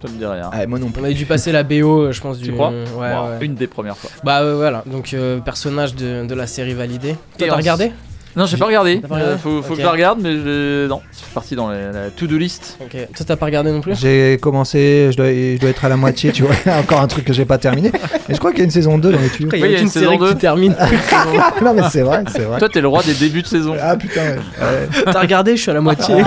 Ça 0.02 0.08
me 0.12 0.16
dit 0.18 0.24
rien. 0.26 0.48
Ah, 0.52 0.66
moi 0.66 0.78
non 0.78 0.90
plus. 0.90 1.00
On 1.00 1.04
avait 1.04 1.14
dû 1.14 1.26
passer 1.26 1.50
la 1.52 1.62
BO, 1.62 2.02
euh, 2.02 2.12
je 2.12 2.20
pense, 2.20 2.38
du. 2.38 2.46
Tu 2.46 2.52
crois 2.52 2.68
ouais, 2.70 2.84
Bon, 2.94 3.28
ouais. 3.30 3.38
Une 3.40 3.54
des 3.54 3.66
premières 3.66 3.96
fois. 3.96 4.10
Bah 4.24 4.40
euh, 4.42 4.54
voilà, 4.56 4.82
donc 4.86 5.12
euh, 5.12 5.40
personnage 5.40 5.94
de, 5.94 6.24
de 6.26 6.34
la 6.34 6.46
série 6.46 6.74
validé. 6.74 7.16
Toi 7.38 7.48
t'as 7.48 7.56
regardé? 7.56 7.92
Non, 8.38 8.46
j'ai 8.46 8.56
pas 8.56 8.66
regardé. 8.66 9.00
T'as 9.02 9.08
pas 9.08 9.14
regardé 9.16 9.32
Euh, 9.34 9.38
faut, 9.38 9.62
faut 9.62 9.70
Ok. 9.72 9.76
que 9.76 9.80
je 9.80 9.82
la 9.86 9.90
regarde, 9.90 10.20
mais 10.22 10.30
je... 10.32 10.86
non, 10.86 11.00
c'est 11.10 11.26
parti 11.34 11.56
dans 11.56 11.68
la, 11.70 11.90
la 11.92 12.10
to-do 12.16 12.38
list. 12.38 12.78
Ok. 12.80 12.92
Toi 12.92 13.26
t'as 13.26 13.34
pas 13.36 13.46
regardé 13.46 13.72
non 13.72 13.80
plus? 13.80 13.94
J'ai 14.00 14.38
commencé, 14.40 15.08
je 15.10 15.16
dois, 15.16 15.26
je 15.26 15.58
dois 15.58 15.70
être 15.70 15.84
à 15.84 15.88
la 15.88 15.96
moitié, 15.96 16.30
tu 16.30 16.44
vois. 16.44 16.54
Encore 16.78 17.00
un 17.00 17.08
truc 17.08 17.24
que 17.24 17.32
j'ai 17.32 17.44
pas 17.44 17.58
terminé. 17.58 17.90
Et 18.28 18.34
je 18.34 18.38
crois 18.38 18.50
qu'il 18.52 18.60
y 18.60 18.62
a 18.62 18.66
une 18.66 18.70
saison 18.70 18.96
2 18.96 19.10
dans 19.10 19.18
les 19.18 19.28
tuyaux. 19.28 19.48
Après, 19.48 19.58
il 19.58 19.62
Oui, 19.64 19.68
y 19.70 19.72
il 19.72 19.74
y 19.74 19.76
a 19.76 19.80
une 19.80 19.84
une 19.86 19.90
saison 19.90 20.06
série 20.06 20.18
qui 20.18 20.24
2. 20.24 20.34
termine. 20.36 20.76
non, 21.64 21.74
mais 21.74 21.82
c'est 21.90 22.02
vrai, 22.02 22.22
c'est 22.32 22.42
vrai. 22.42 22.58
Toi, 22.60 22.68
t'es 22.68 22.80
le 22.80 22.88
roi 22.88 23.02
des 23.02 23.14
débuts 23.14 23.42
de 23.42 23.46
saison. 23.48 23.74
Ah 23.82 23.96
putain, 23.96 24.20
ouais. 24.22 24.36
ouais. 24.36 24.88
T'as 25.12 25.20
regardé 25.20 25.56
Je 25.56 25.62
suis 25.62 25.70
à 25.70 25.74
la 25.74 25.80
moitié. 25.80 26.14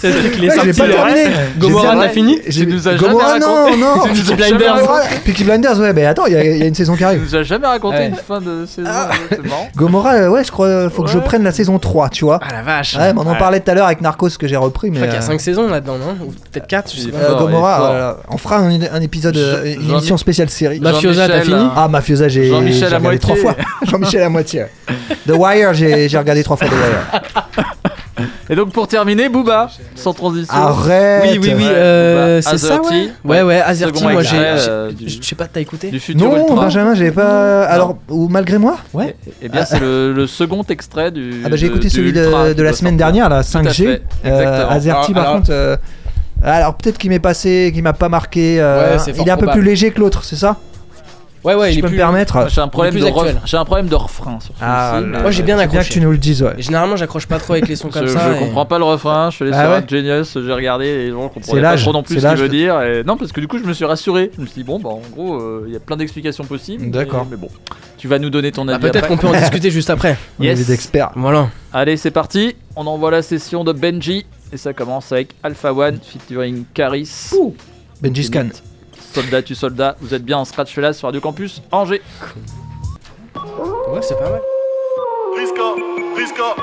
c'est 0.00 0.10
le 0.12 0.20
truc, 0.20 0.34
il 0.38 0.44
est 0.44 0.48
Ouais, 0.48 0.54
sorti. 0.54 0.72
pas 0.80 0.86
là. 0.86 0.94
terminé. 0.94 1.24
Gomorrah, 1.58 1.92
J'ai- 1.94 1.98
t'as 2.00 2.08
fini 2.08 2.38
J'ai 2.46 2.66
Tu 2.66 2.72
nous 2.72 2.88
as 2.88 2.94
Gomorrah, 2.94 3.38
jamais 3.38 3.40
non, 3.40 3.54
raconté. 3.64 3.76
non. 3.80 3.94
Tu 4.04 4.08
nous 4.10 4.32
as 4.32 4.36
Peaky 4.36 4.48
jamais 4.48 4.64
Blinders. 4.64 4.88
raconté. 4.88 5.16
Peaky 5.24 5.44
Blinders, 5.44 5.78
ouais, 5.80 5.92
mais 5.92 6.06
attends, 6.06 6.26
il 6.26 6.32
y, 6.32 6.36
a- 6.36 6.44
il 6.44 6.58
y 6.58 6.62
a 6.62 6.66
une 6.66 6.74
saison 6.74 6.92
qui 6.94 6.98
Tu 7.00 7.04
arrive. 7.04 7.22
nous 7.22 7.34
as 7.36 7.42
jamais 7.42 7.66
raconté 7.66 7.96
Ouais. 7.98 8.08
une 8.08 8.14
fin 8.16 8.40
de 8.40 8.64
saison. 8.66 8.88
C'est 9.30 9.42
marrant. 9.44 9.57
Gomorrah, 9.76 10.14
euh, 10.14 10.28
ouais, 10.30 10.44
je 10.44 10.50
crois, 10.50 10.90
faut 10.90 11.02
que 11.02 11.10
je 11.10 11.18
prenne 11.18 11.42
la 11.42 11.52
saison 11.52 11.78
3, 11.78 12.08
tu 12.08 12.24
vois. 12.24 12.38
Ah 12.42 12.52
la 12.52 12.62
vache. 12.62 12.96
Ouais, 12.96 13.12
mais 13.12 13.20
on 13.20 13.26
en 13.26 13.32
Ouais. 13.32 13.38
parlait 13.38 13.60
tout 13.60 13.70
à 13.70 13.74
l'heure 13.74 13.86
avec 13.86 14.00
Narcos 14.00 14.30
que 14.38 14.46
j'ai 14.48 14.56
repris, 14.56 14.88
Je 14.88 14.92
mais. 14.92 14.98
crois 14.98 15.08
qu'il 15.08 15.16
y 15.16 15.20
a 15.20 15.24
euh, 15.24 15.32
5 15.32 15.40
saisons 15.40 15.68
là-dedans, 15.68 15.98
non 15.98 16.16
Ou 16.26 16.32
peut-être 16.50 16.66
4, 16.66 16.90
je 16.92 16.96
sais 17.00 17.02
Il 17.06 17.12
pas. 17.12 17.18
euh, 17.18 17.26
fort, 17.28 17.30
il 17.30 17.42
est 17.42 17.46
Gomorrah, 17.46 17.76
fort. 17.76 17.86
voilà. 17.88 18.16
on 18.30 18.36
fera 18.38 18.56
un, 18.58 18.80
un 18.82 19.00
épisode, 19.00 19.36
euh, 19.36 19.74
une 19.74 19.82
Jean- 19.88 19.98
émission 19.98 20.16
spéciale 20.16 20.48
série. 20.50 20.80
Mafiosa, 20.80 21.26
t'as 21.26 21.32
Jean-Michel, 21.34 21.44
fini 21.54 21.60
hein. 21.66 21.72
Ah, 21.76 21.88
Mafiosa, 21.88 22.28
j'ai 22.28 22.48
Jean-Michel 22.48 22.94
à 22.94 22.98
regardé 22.98 23.18
trois 23.18 23.36
moitié. 23.36 23.62
fois. 23.64 23.64
Jean-Michel 23.90 24.22
à 24.22 24.28
moitié. 24.28 24.64
The 25.26 25.32
Wire, 25.32 25.74
j'ai 25.74 26.08
j'ai 26.08 26.18
regardé 26.18 26.42
trois 26.42 26.56
fois 26.56 26.68
The 26.68 26.72
Wire. 26.72 27.64
Et 28.50 28.54
donc, 28.56 28.72
pour 28.72 28.88
terminer, 28.88 29.28
Booba, 29.28 29.68
sans 29.94 30.12
transition. 30.12 30.54
Arrête 30.54 31.22
Oui, 31.24 31.38
oui, 31.42 31.52
oui, 31.56 31.64
Ouais, 31.64 31.70
euh, 31.72 32.40
c'est 32.42 32.58
ça, 32.58 32.74
Azerty. 32.74 33.10
ouais. 33.24 33.36
Ouais, 33.36 33.42
ouais, 33.42 33.60
Azerty, 33.60 34.02
moi 34.04 34.22
j'ai. 34.22 34.36
euh, 34.38 34.90
Je 35.06 35.22
sais 35.22 35.34
pas, 35.34 35.46
t'as 35.46 35.60
écouté 35.60 35.90
Du 35.90 36.00
futur 36.00 36.28
Non, 36.28 36.36
Ultra. 36.36 36.64
Benjamin, 36.64 36.94
j'ai 36.94 37.10
pas. 37.10 37.64
Alors, 37.64 37.96
ou 38.08 38.28
malgré 38.28 38.58
moi 38.58 38.78
Ouais. 38.94 39.16
Eh 39.42 39.48
bien, 39.48 39.64
c'est 39.64 39.80
le, 39.80 40.12
le 40.12 40.26
second 40.26 40.62
extrait 40.68 41.10
du. 41.10 41.42
Ah 41.44 41.48
bah 41.48 41.56
j'ai 41.56 41.66
écouté 41.66 41.88
celui 41.88 42.12
de, 42.12 42.24
Ultra 42.24 42.48
de 42.48 42.54
qui 42.54 42.62
la 42.62 42.72
semaine 42.72 42.96
dernière, 42.96 43.28
la 43.28 43.42
Tout 43.44 43.58
à 43.58 43.62
5G. 43.62 43.84
fait, 43.84 44.02
Euh. 44.26 44.68
Azerty, 44.68 45.12
par 45.12 45.22
alors- 45.24 45.36
contre. 45.36 45.50
euh, 45.52 45.76
Alors 46.42 46.74
peut-être 46.76 46.98
qu'il 46.98 47.10
m'est 47.10 47.18
passé, 47.18 47.70
qu'il 47.74 47.82
m'a 47.82 47.92
pas 47.92 48.08
marqué. 48.08 48.58
euh, 48.60 48.92
Ouais, 48.92 48.98
c'est 49.00 49.12
fort 49.12 49.24
il 49.24 49.28
est 49.28 49.32
un 49.32 49.36
peu 49.36 49.48
plus 49.48 49.62
léger 49.62 49.90
que 49.90 49.98
l'autre, 50.00 50.22
c'est 50.24 50.36
ça? 50.36 50.56
Ouais, 51.44 51.54
ouais, 51.54 51.68
Si 51.68 51.70
il 51.70 51.74
je 51.74 51.78
est 51.78 51.82
peux 51.82 51.90
me 51.92 51.96
permettre. 51.96 52.48
J'ai 52.50 52.60
un 52.60 52.68
problème 52.68 52.94
de 52.94 53.04
actuel. 53.06 53.36
ref- 53.36 53.40
j'ai 53.44 53.56
un 53.56 53.64
problème 53.64 53.86
de 53.88 53.94
refrain 53.94 54.40
sur 54.40 54.52
Ah, 54.60 54.94
celui-ci. 54.96 55.12
là, 55.12 55.20
Moi, 55.22 55.30
j'ai 55.30 55.42
bien 55.44 55.56
c'est 55.56 55.66
bien 55.66 55.78
accroché. 55.78 55.88
que 55.88 55.94
tu 55.94 56.00
nous 56.00 56.10
le 56.10 56.18
dises, 56.18 56.42
ouais. 56.42 56.54
Généralement, 56.58 56.96
j'accroche 56.96 57.26
pas 57.26 57.38
trop 57.38 57.52
avec 57.52 57.68
les 57.68 57.76
sons 57.76 57.88
comme 57.90 58.06
je, 58.06 58.12
ça. 58.12 58.32
je 58.32 58.36
et- 58.36 58.38
comprends 58.40 58.66
pas 58.66 58.78
le 58.78 58.84
refrain, 58.84 59.30
je 59.30 59.36
suis 59.36 59.44
allé 59.44 59.52
Ah 59.54 59.70
ouais 59.76 59.84
Genius, 59.88 60.36
j'ai 60.44 60.52
regardé 60.52 60.86
et 60.86 61.04
les 61.06 61.10
gens 61.10 61.28
comprenaient 61.28 61.62
pas 61.62 61.68
l'âge, 61.70 61.82
trop 61.82 61.92
non 61.92 62.02
plus 62.02 62.14
c'est 62.16 62.20
ce 62.20 62.26
qu'il 62.26 62.30
l'âge 62.30 62.40
veut 62.40 62.48
dire. 62.48 62.80
Et... 62.82 63.04
Non, 63.04 63.16
parce 63.16 63.30
que 63.32 63.40
du 63.40 63.46
coup, 63.48 63.58
je 63.58 63.64
me 63.64 63.72
suis 63.72 63.84
rassuré. 63.84 64.30
Je 64.36 64.40
me 64.42 64.46
suis 64.46 64.62
dit, 64.62 64.64
bon, 64.64 64.78
bah 64.80 64.90
en 64.90 65.00
gros, 65.12 65.36
euh, 65.40 65.64
il 65.68 65.72
y 65.72 65.76
a 65.76 65.80
plein 65.80 65.96
d'explications 65.96 66.44
possibles. 66.44 66.84
mais- 66.84 66.90
D'accord. 66.90 67.26
Mais, 67.30 67.36
bon, 67.36 67.48
tu 67.96 68.08
vas 68.08 68.18
nous 68.18 68.30
donner 68.30 68.50
ton 68.52 68.64
Bah, 68.64 68.74
avis. 68.74 68.82
Peut-être 68.82 68.96
après. 69.04 69.08
qu'on 69.08 69.16
peut 69.16 69.28
en 69.28 69.38
discuter 69.38 69.70
juste 69.70 69.90
après. 69.90 70.16
On 70.40 70.42
est 70.42 70.46
Yes. 70.48 70.58
des 70.66 70.72
experts. 70.72 71.10
Voilà. 71.14 71.48
Allez, 71.72 71.96
c'est 71.96 72.10
parti. 72.10 72.56
On 72.76 72.86
envoie 72.86 73.10
la 73.10 73.22
session 73.22 73.62
de 73.64 73.72
Benji. 73.72 74.26
Et 74.52 74.56
ça 74.56 74.72
commence 74.72 75.12
avec 75.12 75.34
Alpha 75.42 75.72
One 75.74 75.98
featuring 76.02 76.64
Caris. 76.74 77.30
Benji 78.02 78.24
Scan. 78.24 78.46
Soldat, 79.12 79.42
tu 79.42 79.54
soldat. 79.54 79.96
Vous 80.00 80.14
êtes 80.14 80.24
bien 80.24 80.38
en 80.38 80.44
scratch 80.44 80.74
fellas 80.74 80.92
sur 80.94 81.08
Radio 81.08 81.20
Campus 81.20 81.62
Angers. 81.72 82.02
Ouais, 83.88 84.02
c'est 84.02 84.18
pas 84.18 84.30
mal. 84.30 84.42
Riska, 85.36 85.62
Riska 86.16 86.54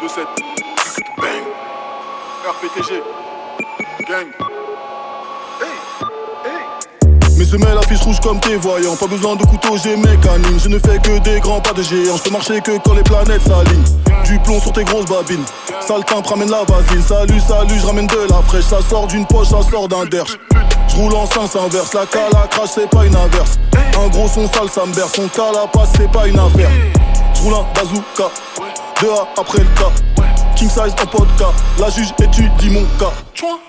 2-7 0.00 0.26
Bang 1.16 1.44
RPTG 2.46 3.02
Gang 4.08 4.26
Mes 7.46 7.52
semelles 7.52 7.78
affichent 7.78 8.02
rouge 8.02 8.18
comme 8.20 8.40
tes 8.40 8.56
voyants. 8.56 8.96
Pas 8.96 9.06
besoin 9.06 9.36
de 9.36 9.44
couteau, 9.44 9.76
j'ai 9.76 9.96
mes 9.96 10.18
Je 10.58 10.68
ne 10.68 10.80
fais 10.80 10.98
que 10.98 11.18
des 11.18 11.38
grands 11.38 11.60
pas 11.60 11.72
de 11.72 11.82
géants. 11.82 12.16
Je 12.16 12.22
peux 12.24 12.30
marcher 12.30 12.60
que 12.60 12.76
quand 12.78 12.94
les 12.94 13.04
planètes 13.04 13.42
s'alignent. 13.42 13.84
Du 14.24 14.36
plomb 14.40 14.60
sur 14.60 14.72
tes 14.72 14.82
grosses 14.82 15.06
babines. 15.06 15.44
Sale 15.86 16.04
timbre, 16.04 16.28
ramène 16.28 16.50
la 16.50 16.64
vasine 16.64 17.02
Salut, 17.02 17.38
salut, 17.38 17.78
je 17.80 17.86
ramène 17.86 18.08
de 18.08 18.26
la 18.28 18.42
fraîche. 18.42 18.64
Ça 18.64 18.78
sort 18.90 19.06
d'une 19.06 19.24
poche, 19.26 19.48
ça 19.48 19.60
sort 19.70 19.86
d'un 19.86 20.06
derche. 20.06 20.36
Je 20.88 20.96
roule 20.96 21.14
en 21.14 21.26
sens 21.26 21.54
inverse. 21.54 21.94
La 21.94 22.06
cale 22.06 22.34
à 22.34 22.48
crash, 22.48 22.70
c'est 22.74 22.90
pas 22.90 23.06
une 23.06 23.14
averse 23.14 23.60
Un 24.02 24.08
gros 24.08 24.26
son 24.26 24.48
sale, 24.48 24.68
ça 24.68 24.84
me 24.84 24.92
berce. 24.92 25.12
Son 25.14 25.28
cale 25.28 25.54
à 25.62 25.68
passe, 25.68 25.90
c'est 25.96 26.10
pas 26.10 26.26
une 26.26 26.40
affaire. 26.40 26.70
Je 27.34 27.42
roule 27.42 27.54
un 27.54 27.66
bazooka. 27.74 28.32
2A 29.00 29.26
après 29.38 29.58
le 29.58 29.64
cas 29.78 30.25
King 30.56 30.70
size 30.70 30.94
en 31.02 31.06
podcast, 31.06 31.54
la 31.78 31.90
juge 31.90 32.14
étudie 32.18 32.70
mon 32.70 32.84
cas. 32.98 33.12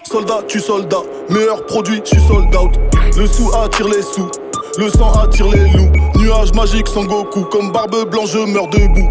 Soldat, 0.09 0.39
tu 0.47 0.61
soldat, 0.61 1.01
meilleur 1.29 1.65
produit, 1.65 2.01
tu 2.01 2.17
sold 2.21 2.55
out. 2.55 2.79
Le 3.17 3.27
sou 3.27 3.51
attire 3.61 3.89
les 3.89 4.01
sous, 4.01 4.29
le 4.77 4.89
sang 4.89 5.11
attire 5.19 5.49
les 5.49 5.67
loups. 5.71 5.91
Nuage 6.15 6.53
magique 6.53 6.87
sans 6.87 7.03
Goku, 7.03 7.43
comme 7.51 7.73
barbe 7.73 8.09
blanche, 8.09 8.29
je 8.31 8.39
meurs 8.39 8.69
debout. 8.69 9.09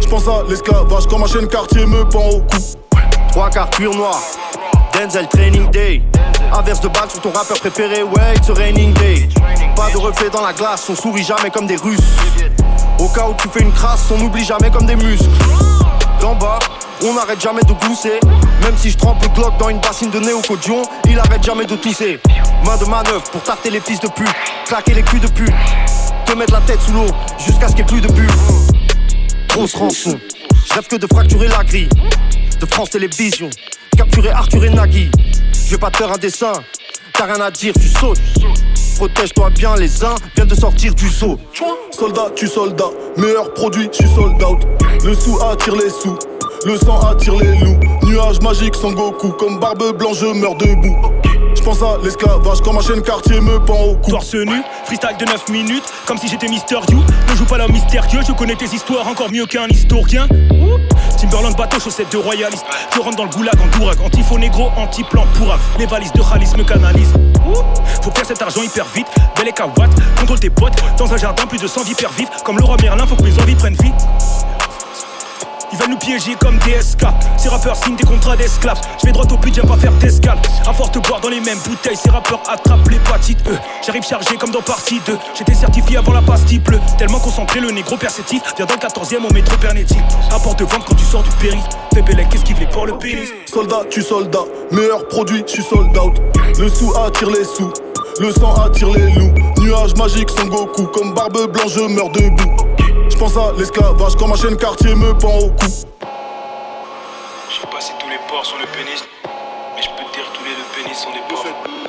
Je 0.00 0.08
pense 0.08 0.26
à 0.28 0.44
l'esclavage 0.48 1.06
quand 1.10 1.18
ma 1.18 1.26
chaîne 1.26 1.46
quartier 1.46 1.84
me 1.84 2.08
pend 2.08 2.26
au 2.26 2.40
cou. 2.40 2.56
Trois 3.32 3.50
quarts 3.50 3.68
cuir 3.68 3.94
noir, 3.94 4.18
Denzel 4.94 5.28
Training 5.28 5.70
Day. 5.70 6.02
Inverse 6.52 6.80
de 6.80 6.88
balle 6.88 7.10
sur 7.10 7.20
ton 7.20 7.32
rappeur 7.32 7.60
préféré, 7.60 8.02
ouais, 8.02 8.34
it's 8.36 8.48
a 8.48 8.54
raining 8.54 8.94
day. 8.94 9.28
Pas 9.76 9.90
de 9.92 9.98
reflet 9.98 10.30
dans 10.30 10.40
la 10.42 10.54
glace, 10.54 10.88
on 10.88 10.96
sourit 10.96 11.22
jamais 11.22 11.50
comme 11.50 11.66
des 11.66 11.76
Russes. 11.76 12.00
Au 12.98 13.08
cas 13.08 13.28
où 13.28 13.34
tu 13.34 13.48
fais 13.50 13.60
une 13.60 13.72
crasse, 13.72 14.06
on 14.10 14.16
n'oublie 14.16 14.44
jamais 14.44 14.70
comme 14.70 14.86
des 14.86 14.96
muscles. 14.96 15.28
D'en 16.20 16.34
bas, 16.34 16.58
on 17.02 17.14
n'arrête 17.14 17.40
jamais 17.40 17.62
de 17.62 17.72
glousser. 17.72 18.20
Même 18.62 18.76
si 18.76 18.90
je 18.90 18.96
trempe 18.98 19.22
le 19.22 19.28
Glock 19.28 19.56
dans 19.58 19.70
une 19.70 19.80
bassine 19.80 20.10
de 20.10 20.20
néocodion, 20.20 20.82
il 21.08 21.18
arrête 21.18 21.42
jamais 21.42 21.64
de 21.64 21.76
tousser. 21.76 22.20
Main 22.64 22.76
de 22.76 22.84
manœuvre 22.84 23.22
pour 23.30 23.42
tarter 23.42 23.70
les 23.70 23.80
fils 23.80 24.00
de 24.00 24.08
pute, 24.08 24.28
claquer 24.66 24.92
les 24.92 25.02
culs 25.02 25.20
de 25.20 25.28
pute, 25.28 25.54
te 26.26 26.32
mettre 26.34 26.52
la 26.52 26.60
tête 26.60 26.80
sous 26.82 26.92
l'eau 26.92 27.06
jusqu'à 27.38 27.68
ce 27.68 27.74
qu'il 27.74 27.86
n'y 27.86 27.92
ait 27.92 28.00
plus 28.00 28.00
de 28.02 28.12
but. 28.12 28.30
Grosse 29.48 29.74
rançon, 29.74 30.20
rêve 30.72 30.86
que 30.88 30.96
de 30.96 31.06
fracturer 31.06 31.48
la 31.48 31.64
grille 31.64 31.88
de 32.60 32.66
France 32.66 32.90
Télévisions, 32.90 33.50
capturer 33.96 34.30
Arthur 34.30 34.64
et 34.64 34.70
Nagui. 34.70 35.10
Je 35.64 35.70
vais 35.70 35.78
pas 35.78 35.90
te 35.90 35.96
faire 35.96 36.12
un 36.12 36.18
dessin, 36.18 36.52
t'as 37.14 37.24
rien 37.24 37.40
à 37.40 37.50
dire, 37.50 37.72
tu 37.80 37.88
sautes. 37.88 38.20
Protège-toi 38.96 39.48
bien, 39.50 39.74
les 39.76 40.04
uns 40.04 40.14
viennent 40.34 40.48
de 40.48 40.54
sortir 40.54 40.94
du 40.94 41.08
saut. 41.08 41.38
Soldat, 41.90 42.32
tu 42.36 42.46
soldat, 42.46 42.90
meilleur 43.16 43.54
produit, 43.54 43.88
tu 43.88 44.06
sold 44.06 44.42
out. 44.42 44.60
Le 45.02 45.14
sou 45.14 45.38
attire 45.42 45.76
les 45.76 45.88
sous, 45.88 46.14
le 46.66 46.76
sang 46.76 47.00
attire 47.00 47.34
les 47.36 47.56
loups. 47.56 47.78
Nuage 48.02 48.40
magique 48.42 48.74
sans 48.74 48.92
Goku, 48.92 49.30
comme 49.30 49.58
barbe 49.58 49.96
blanche, 49.96 50.18
je 50.20 50.26
meurs 50.26 50.56
debout. 50.56 50.94
Je 51.54 51.62
pense 51.62 51.82
à 51.82 51.96
l'esclavage 52.04 52.60
quand 52.62 52.74
ma 52.74 52.82
chaîne 52.82 53.00
quartier 53.00 53.40
me 53.40 53.58
pend 53.64 53.80
au 53.80 53.94
cou. 53.96 54.10
Torse 54.10 54.34
nu, 54.34 54.62
freestyle 54.84 55.16
de 55.18 55.24
9 55.24 55.48
minutes, 55.48 55.84
comme 56.06 56.18
si 56.18 56.28
j'étais 56.28 56.48
Mister 56.48 56.80
You. 56.90 56.98
Ne 57.30 57.34
joue 57.34 57.46
pas 57.46 57.56
l'homme 57.56 57.72
mystérieux, 57.72 58.20
je 58.26 58.32
connais 58.32 58.56
tes 58.56 58.66
histoires 58.66 59.08
encore 59.08 59.30
mieux 59.30 59.46
qu'un 59.46 59.68
historien. 59.68 60.28
Timberland 61.18 61.56
bateau, 61.56 61.80
chaussettes 61.80 62.12
de 62.12 62.18
royaliste. 62.18 62.66
Je 62.94 63.00
rentre 63.00 63.16
dans 63.16 63.24
le 63.24 63.30
goulag 63.30 63.54
en 63.58 63.78
dourac, 63.78 63.98
anti-faux 64.04 64.38
négro, 64.38 64.70
anti-plan 64.76 65.24
pourraf. 65.34 65.60
Les 65.78 65.86
valises 65.86 66.12
de 66.12 66.20
Khalis 66.20 66.52
me 66.58 66.64
canalisent. 66.64 67.14
Faut 68.02 68.10
faire 68.10 68.26
cet 68.26 68.42
argent 68.42 68.62
hyper 68.62 68.86
vite, 68.94 69.08
bel 69.36 69.48
et 69.48 69.52
kawatt, 69.52 69.90
contrôle 70.18 70.40
tes 70.40 70.50
potes. 70.50 70.76
Dans 70.98 71.10
un 71.12 71.16
jardin, 71.16 71.46
plus 71.46 71.58
de 71.58 71.66
100 71.66 71.84
vipères 71.84 72.12
vives. 72.12 72.28
Comme 72.44 72.58
le 72.58 72.64
roi 72.64 72.76
Merlin, 72.82 73.06
faut 73.06 73.16
que 73.16 73.22
mes 73.22 73.38
envies 73.40 73.54
prennent 73.54 73.76
vie. 73.82 73.92
Ils 75.72 75.78
veulent 75.78 75.90
nous 75.90 75.98
piéger 75.98 76.34
comme 76.40 76.58
DSK. 76.58 77.06
Ces 77.36 77.48
rappeurs 77.48 77.76
signent 77.76 77.96
des 77.96 78.04
contrats 78.04 78.36
d'esclaves. 78.36 78.80
Je 79.00 79.06
vais 79.06 79.12
droit 79.12 79.26
au 79.30 79.36
but, 79.36 79.54
j'aime 79.54 79.66
pas 79.66 79.76
faire 79.76 79.92
d'escale. 79.92 80.38
À 80.66 80.72
forte 80.72 80.98
boire 81.06 81.20
dans 81.20 81.28
les 81.28 81.40
mêmes 81.40 81.58
bouteilles, 81.64 81.96
ces 81.96 82.10
rappeurs 82.10 82.42
attrapent 82.48 82.88
l'hépatite 82.88 83.38
E. 83.48 83.56
J'arrive 83.86 84.04
chargé 84.04 84.36
comme 84.36 84.50
dans 84.50 84.62
partie 84.62 85.00
2. 85.06 85.16
J'étais 85.38 85.54
certifié 85.54 85.98
avant 85.98 86.12
la 86.12 86.22
pastille 86.22 86.58
bleue. 86.58 86.80
Tellement 86.98 87.20
concentré, 87.20 87.60
le 87.60 87.70
négro 87.70 87.96
perceptif. 87.96 88.42
Viens 88.56 88.66
dans 88.66 88.74
le 88.74 88.80
14ème 88.80 89.28
au 89.28 89.32
métro 89.32 89.56
Pernetti. 89.58 89.96
Porte 90.42 90.58
de 90.58 90.64
vente 90.64 90.84
quand 90.86 90.94
tu 90.94 91.04
sors 91.04 91.22
du 91.22 91.30
périph. 91.32 91.62
Fais 91.92 92.00
Bélec, 92.00 92.28
qu'est-ce 92.30 92.58
les 92.58 92.66
pour 92.66 92.86
le 92.86 92.96
pénis? 92.96 93.28
Soldat, 93.46 93.82
tu 93.90 94.00
soldat, 94.00 94.44
meilleur 94.70 95.06
produit, 95.08 95.44
tu 95.44 95.60
sold 95.60 95.96
out. 95.98 96.16
Le 96.58 96.68
sou 96.68 96.92
attire 96.96 97.28
les 97.30 97.44
sous, 97.44 97.70
le 98.20 98.32
sang 98.32 98.54
attire 98.54 98.88
les 98.90 99.10
loups. 99.12 99.34
Nuage 99.60 99.94
magique 99.96 100.30
sans 100.30 100.46
Goku, 100.46 100.86
comme 100.86 101.12
barbe 101.12 101.52
blanche, 101.52 101.72
je 101.74 101.80
meurs 101.80 102.08
debout. 102.10 102.69
Je 103.10 103.16
pense 103.18 103.36
à 103.36 103.52
l'esclavage 103.58 104.16
quand 104.16 104.28
ma 104.28 104.36
chaîne 104.36 104.56
quartier 104.56 104.94
me 104.94 105.12
pend 105.12 105.36
au 105.38 105.50
cou. 105.50 105.66
Je 107.50 107.60
sais 107.60 107.66
pas 107.66 107.80
si 107.80 107.92
tous 107.98 108.08
les 108.08 108.18
porcs 108.28 108.46
sont 108.46 108.56
le 108.56 108.66
pénis, 108.66 109.04
mais 109.76 109.82
je 109.82 109.88
peux 109.90 110.10
te 110.10 110.16
dire 110.16 110.24
tous 110.32 110.44
les 110.44 110.54
deux 110.54 110.82
pénis 110.82 110.96
sont 110.96 111.10
des 111.10 111.20
porcs. 111.28 111.79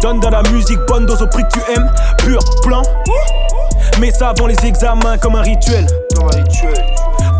Donne, 0.00 0.20
dans 0.20 0.30
la 0.30 0.42
musique, 0.50 0.78
bonne 0.86 1.06
dose 1.06 1.22
au 1.22 1.26
prix 1.26 1.42
que 1.44 1.58
tu 1.58 1.72
aimes, 1.72 1.90
pur 2.18 2.38
plan. 2.62 2.82
Mais 4.00 4.10
ça 4.10 4.28
avant 4.28 4.46
les 4.46 4.56
examens 4.64 5.18
comme 5.18 5.34
un 5.34 5.42
rituel. 5.42 5.86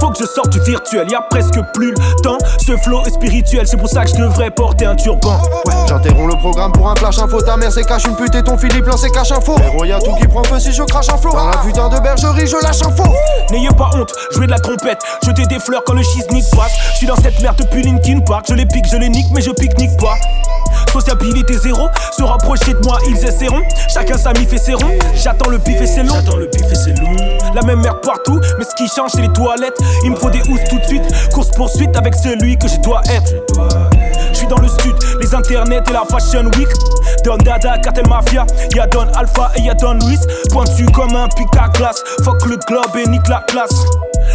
Faut 0.00 0.11
que 0.11 0.18
je 0.18 0.26
sorte 0.26 0.50
du 0.50 0.61
virtuel, 0.61 1.11
y 1.11 1.14
a 1.14 1.20
presque 1.20 1.58
plus 1.74 1.90
le 1.90 2.22
temps. 2.22 2.38
Ce 2.64 2.76
flow 2.76 3.04
est 3.04 3.11
spirituel, 3.11 3.66
c'est 3.66 3.76
pour 3.76 3.88
ça 3.88 4.04
que 4.04 4.11
je 4.11 4.16
devrais 4.16 4.50
porter 4.50 4.87
un 4.87 4.96
turban. 4.96 5.40
Ouais, 5.66 5.74
j'interromps 5.88 6.34
le 6.34 6.40
programme 6.40 6.72
pour 6.72 6.88
un 6.88 6.94
flash 6.96 7.18
info. 7.18 7.40
Ta 7.42 7.56
mère 7.56 7.70
c'est 7.70 7.84
cache 7.84 8.04
une 8.06 8.16
pute 8.16 8.34
et 8.34 8.42
ton 8.42 8.56
Philippe 8.56 8.87
lance 8.87 9.02
c'est 9.02 9.11
cache 9.11 9.32
info. 9.32 9.56
Héros, 9.64 9.84
y'a 9.84 10.00
tout 10.00 10.14
qui 10.14 10.26
prend 10.26 10.44
feu 10.44 10.58
si 10.58 10.72
je 10.72 10.82
crache 10.84 11.08
un 11.11 11.16
flow. 11.16 11.32
Dans 11.32 11.48
la 11.48 11.58
putain 11.58 11.88
de 11.88 12.00
bergerie, 12.00 12.46
je 12.46 12.56
lâche 12.62 12.82
un 12.82 12.90
faux. 12.90 13.12
N'ayez 13.50 13.70
pas 13.76 13.90
honte, 13.94 14.12
jouer 14.33 14.46
de 14.46 14.52
la 14.52 14.58
trompette, 14.58 15.00
jeter 15.25 15.46
des 15.46 15.58
fleurs 15.58 15.83
quand 15.85 15.94
le 15.94 16.02
schiznique 16.02 16.46
passe. 16.56 16.73
Je 16.92 16.96
suis 16.98 17.06
dans 17.06 17.16
cette 17.16 17.40
merde 17.40 17.56
depuis 17.58 17.83
Linkin 17.83 18.20
Park, 18.20 18.46
je 18.48 18.54
les 18.54 18.66
pique, 18.66 18.87
je 18.90 18.96
les 18.96 19.08
nique, 19.08 19.27
mais 19.33 19.42
je 19.42 19.50
pique-nique 19.50 19.96
pas. 19.98 20.14
Sociabilité 20.99 21.57
zéro, 21.57 21.88
se 22.17 22.25
rapprocher 22.25 22.75
de 22.75 22.81
moi, 22.85 22.99
ils 23.09 23.25
essaieront. 23.25 23.63
Chacun 23.88 24.19
sa 24.19 24.33
mif 24.33 24.53
et 24.53 24.59
ses 24.59 24.75
ronds. 24.75 24.99
J'attends 25.15 25.49
le 25.49 25.59
bif 25.59 25.81
et 25.81 25.87
c'est 25.87 26.03
long. 26.03 26.15
J'attends 26.15 26.38
le 26.38 26.46
bif 26.46 26.73
et 26.73 26.75
c'est 26.75 26.99
long. 26.99 27.15
La 27.55 27.63
même 27.63 27.81
merde 27.81 28.01
partout, 28.03 28.40
mais 28.59 28.65
ce 28.65 28.75
qui 28.75 28.88
change 28.88 29.13
c'est 29.15 29.21
les 29.21 29.33
toilettes. 29.33 29.79
Il 30.03 30.11
me 30.11 30.17
faut 30.17 30.29
des 30.29 30.40
housses 30.40 30.65
tout 30.69 30.77
de 30.77 30.85
suite. 30.85 31.05
Course 31.33 31.53
poursuite 31.53 31.96
avec 31.96 32.17
celui 32.17 32.59
que 32.59 32.67
je 32.67 32.79
dois 32.81 33.01
être. 33.11 33.33
Je 34.33 34.38
suis 34.38 34.49
dans 34.49 34.59
le 34.59 34.67
stud, 34.67 34.94
les 35.21 35.33
internets 35.37 35.83
et 35.88 35.92
la 35.92 36.03
fashion 36.11 36.51
week. 36.57 36.69
Don 37.25 37.37
Dada, 37.37 37.79
Cartel 37.79 38.09
Mafia, 38.09 38.44
y'a 38.75 38.88
Don 38.88 39.07
Alpha 39.17 39.53
et 39.57 39.63
y'a 39.63 39.75
Don 39.75 39.94
Luis. 40.05 40.19
Pointu 40.51 40.85
comme 40.87 41.15
un 41.15 41.29
pic 41.29 41.46
à 41.57 41.69
glace. 41.69 42.03
Fuck 42.25 42.44
le 42.46 42.57
globe 42.67 42.96
et 42.96 43.09
nique 43.09 43.29
la 43.29 43.44
classe. 43.46 43.85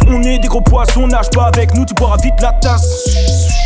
On 0.08 0.22
est 0.22 0.38
des 0.38 0.48
gros 0.48 0.62
poissons, 0.62 1.06
nage 1.06 1.28
pas 1.28 1.50
avec 1.54 1.74
nous, 1.74 1.84
tu 1.84 1.92
boiras 1.92 2.16
vite 2.22 2.40
la 2.40 2.52
tasse. 2.52 3.63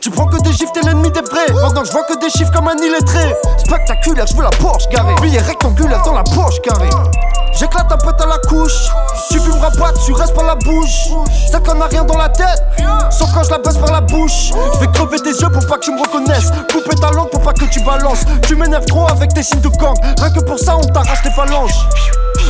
Tu 0.00 0.10
prends 0.10 0.26
que 0.26 0.40
des 0.42 0.52
chiffres, 0.52 0.72
t'es 0.74 0.82
l'ennemi 0.82 1.10
des 1.10 1.22
vrais. 1.22 1.46
Que 1.46 1.84
je 1.84 1.92
vois 1.92 2.04
que 2.04 2.18
des 2.18 2.28
chiffres 2.28 2.52
comme 2.52 2.68
un 2.68 2.76
illettré. 2.76 3.34
Spectaculaire, 3.56 4.26
je 4.26 4.36
veux 4.36 4.42
la 4.42 4.50
Porsche 4.50 4.88
garée. 4.90 5.14
Billet 5.22 5.38
rectangulaire 5.38 6.02
dans 6.02 6.12
la 6.12 6.22
poche 6.22 6.60
carrée. 6.62 6.90
J'éclate 7.58 7.90
un 7.90 7.96
pote 7.96 8.20
à 8.20 8.26
la 8.26 8.38
couche. 8.46 8.90
Tu 9.30 9.40
fumeras 9.40 9.70
pas, 9.70 9.92
tu 10.04 10.12
restes 10.12 10.34
par 10.34 10.44
la 10.44 10.54
bouche. 10.54 11.08
Ça 11.50 11.60
qu'on 11.60 11.80
a 11.80 11.86
rien 11.86 12.04
dans 12.04 12.18
la 12.18 12.28
tête, 12.28 12.62
sauf 13.10 13.32
quand 13.32 13.42
je 13.42 13.50
la 13.50 13.58
baisse 13.58 13.78
par 13.78 13.90
la 13.90 14.02
bouche. 14.02 14.52
Je 14.74 14.80
vais 14.80 14.88
crever 14.92 15.18
tes 15.18 15.30
yeux 15.30 15.50
pour 15.50 15.66
pas 15.66 15.78
que 15.78 15.84
tu 15.84 15.92
me 15.92 16.00
reconnaisses. 16.00 16.50
Couper 16.70 16.96
ta 16.96 17.10
langue 17.12 17.30
pour 17.30 17.40
pas 17.40 17.54
que 17.54 17.64
tu 17.64 17.80
balances. 17.80 18.24
Tu 18.46 18.54
m'énerves 18.54 18.86
trop 18.86 19.08
avec 19.08 19.32
tes 19.32 19.42
signes 19.42 19.60
de 19.60 19.68
gang. 19.68 19.96
Rien 20.18 20.30
que 20.30 20.40
pour 20.40 20.58
ça, 20.58 20.76
on 20.76 20.82
t'arrache 20.82 21.24
les 21.24 21.30
phalanges. 21.30 21.88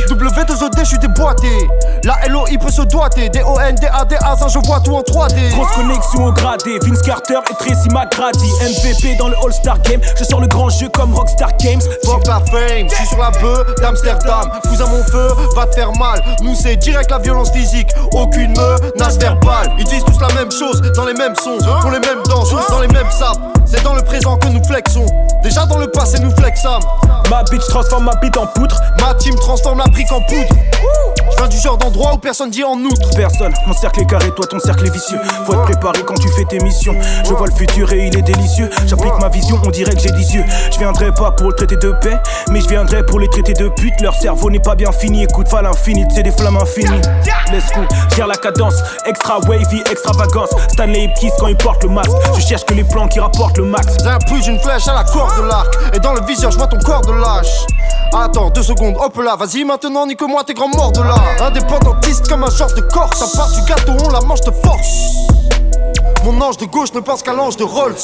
W2OD, 0.09 0.79
je 0.79 0.85
suis 0.85 0.99
déboîté. 0.99 1.67
La 2.03 2.17
LOI 2.27 2.57
peut 2.59 2.71
se 2.71 2.81
doiter. 2.83 3.29
D-O-N-D-A-D-A, 3.29 4.37
ça 4.37 4.47
je 4.47 4.59
vois 4.65 4.79
tout 4.79 4.95
en 4.95 5.01
3D. 5.01 5.51
Grosse 5.51 5.71
connexion 5.71 6.25
au 6.25 6.31
gradé, 6.31 6.79
Vince 6.83 7.01
Carter 7.01 7.39
et 7.49 7.53
Tracy 7.55 7.89
McGrady 7.89 8.51
MVP 8.61 9.15
dans 9.17 9.27
le 9.27 9.35
All-Star 9.43 9.79
Game, 9.81 10.01
je 10.17 10.23
sors 10.23 10.41
le 10.41 10.47
grand 10.47 10.69
jeu 10.69 10.89
comme 10.89 11.13
Rockstar 11.13 11.55
Games 11.57 11.81
Fuck 12.05 12.27
la 12.27 12.39
fame, 12.51 12.89
je 12.89 12.95
suis 12.95 13.07
sur 13.07 13.17
la 13.17 13.31
bœuf 13.31 13.65
d'Amsterdam. 13.81 14.49
Cousin 14.63 14.85
mon 14.87 15.03
feu, 15.03 15.27
va 15.55 15.65
te 15.65 15.75
faire 15.75 15.91
mal. 15.97 16.21
Nous 16.41 16.55
c'est 16.55 16.75
direct 16.77 17.11
la 17.11 17.19
violence 17.19 17.51
physique, 17.51 17.89
aucune 18.13 18.51
menace 18.51 19.17
verbale. 19.17 19.71
Ils 19.77 19.85
disent 19.85 20.03
tous 20.05 20.19
la 20.19 20.33
même 20.33 20.51
chose, 20.51 20.81
dans 20.95 21.05
les 21.05 21.13
mêmes 21.13 21.35
sons, 21.35 21.57
pour 21.81 21.91
les 21.91 21.99
mêmes 21.99 22.23
danses, 22.27 22.49
dans 22.69 22.81
les 22.81 22.87
mêmes 22.87 23.11
sapes. 23.11 23.58
C'est 23.71 23.83
dans 23.83 23.93
le 23.93 24.01
présent 24.01 24.35
que 24.37 24.47
nous 24.47 24.63
flexons. 24.63 25.05
Déjà 25.43 25.65
dans 25.67 25.77
le 25.77 25.87
passé 25.91 26.19
nous 26.19 26.35
flexons. 26.35 26.79
Ma 27.29 27.43
bitch 27.43 27.67
transforme 27.67 28.05
ma 28.05 28.15
bite 28.15 28.35
en 28.35 28.47
poutre. 28.47 28.81
Ma 28.99 29.13
team 29.13 29.35
transforme 29.35 29.77
la 29.77 29.85
brique 29.85 30.11
en 30.11 30.21
poudre. 30.21 30.55
Je 31.31 31.37
viens 31.37 31.47
du 31.47 31.57
genre 31.57 31.77
d'endroit 31.77 32.13
où 32.15 32.17
personne 32.17 32.49
dit 32.49 32.63
en 32.63 32.75
outre. 32.79 33.15
Personne, 33.15 33.53
mon 33.67 33.73
cercle 33.73 34.01
est 34.01 34.05
carré, 34.05 34.31
toi 34.31 34.45
ton 34.47 34.59
cercle 34.59 34.87
est 34.87 34.89
vicieux. 34.89 35.19
Faut 35.45 35.53
être 35.53 35.61
préparé 35.61 36.01
quand 36.03 36.15
tu 36.15 36.27
fais 36.29 36.45
tes 36.45 36.59
missions. 36.59 36.95
Je 37.23 37.33
vois 37.33 37.45
le 37.45 37.53
futur 37.53 37.93
et 37.93 38.07
il 38.07 38.17
est 38.17 38.23
délicieux. 38.23 38.69
J'applique 38.87 39.13
ma 39.21 39.29
vision, 39.29 39.61
on 39.63 39.69
dirait 39.69 39.93
que 39.93 40.01
j'ai 40.01 40.11
10 40.11 40.33
yeux. 40.33 40.43
Je 40.71 40.79
viendrai 40.79 41.13
pas 41.13 41.31
pour 41.31 41.49
le 41.49 41.53
traiter 41.53 41.77
de 41.77 41.91
paix, 42.01 42.17
mais 42.49 42.61
je 42.61 42.67
viendrai 42.67 43.05
pour 43.05 43.19
les 43.19 43.29
traiter 43.29 43.53
de 43.53 43.69
pute. 43.69 44.01
Leur 44.01 44.15
cerveau 44.15 44.49
n'est 44.49 44.59
pas 44.59 44.75
bien 44.75 44.91
fini, 44.91 45.23
écoute, 45.23 45.47
va 45.49 45.61
l'infini, 45.61 46.03
c'est 46.13 46.23
des 46.23 46.31
flammes 46.31 46.57
infinies. 46.57 47.01
Let's 47.53 47.71
go, 47.75 47.81
gère 48.15 48.27
la 48.27 48.35
cadence, 48.35 48.75
extra 49.05 49.39
wavy, 49.47 49.83
extravagance. 49.89 50.49
Stanley 50.69 51.05
et 51.05 51.13
Kiss 51.13 51.31
quand 51.39 51.47
ils 51.47 51.57
portent 51.57 51.83
le 51.83 51.89
masque. 51.91 52.11
Je 52.35 52.41
cherche 52.41 52.65
que 52.65 52.73
les 52.73 52.83
plans 52.83 53.07
qui 53.07 53.19
rapportent 53.19 53.58
le 53.59 53.65
max. 53.65 53.97
D'une 54.43 54.59
flèche 54.59 54.87
à 54.87 54.93
la 54.93 55.03
corde 55.03 55.35
de 55.37 55.47
l'arc. 55.47 55.67
Et 55.93 55.99
dans 55.99 56.13
le 56.13 56.21
viseur, 56.21 56.49
je 56.51 56.57
vois 56.57 56.67
ton 56.67 56.79
corps 56.79 57.01
de 57.01 57.11
lâche. 57.11 57.65
Attends, 58.13 58.49
deux 58.51 58.63
secondes, 58.63 58.95
hop 58.97 59.17
là, 59.17 59.35
vas-y 59.35 59.63
maintenant, 59.63 60.05
nique-moi 60.07 60.43
tes 60.43 60.53
grands 60.53 60.69
morts 60.69 60.91
de 60.91 61.01
là. 61.01 61.15
Indépendantiste 61.41 62.27
comme 62.27 62.43
un 62.43 62.49
genre 62.49 62.73
de 62.73 62.81
corse. 62.81 63.19
Ça 63.19 63.37
part 63.37 63.51
du 63.51 63.61
gâteau, 63.63 63.93
on 64.05 64.09
la 64.09 64.21
mange 64.21 64.41
de 64.41 64.51
force. 64.51 65.27
Mon 66.23 66.39
ange 66.41 66.57
de 66.57 66.65
gauche 66.65 66.93
ne 66.93 67.01
pense 67.01 67.21
qu'à 67.21 67.33
l'ange 67.33 67.57
de 67.57 67.63
Rolls. 67.63 67.95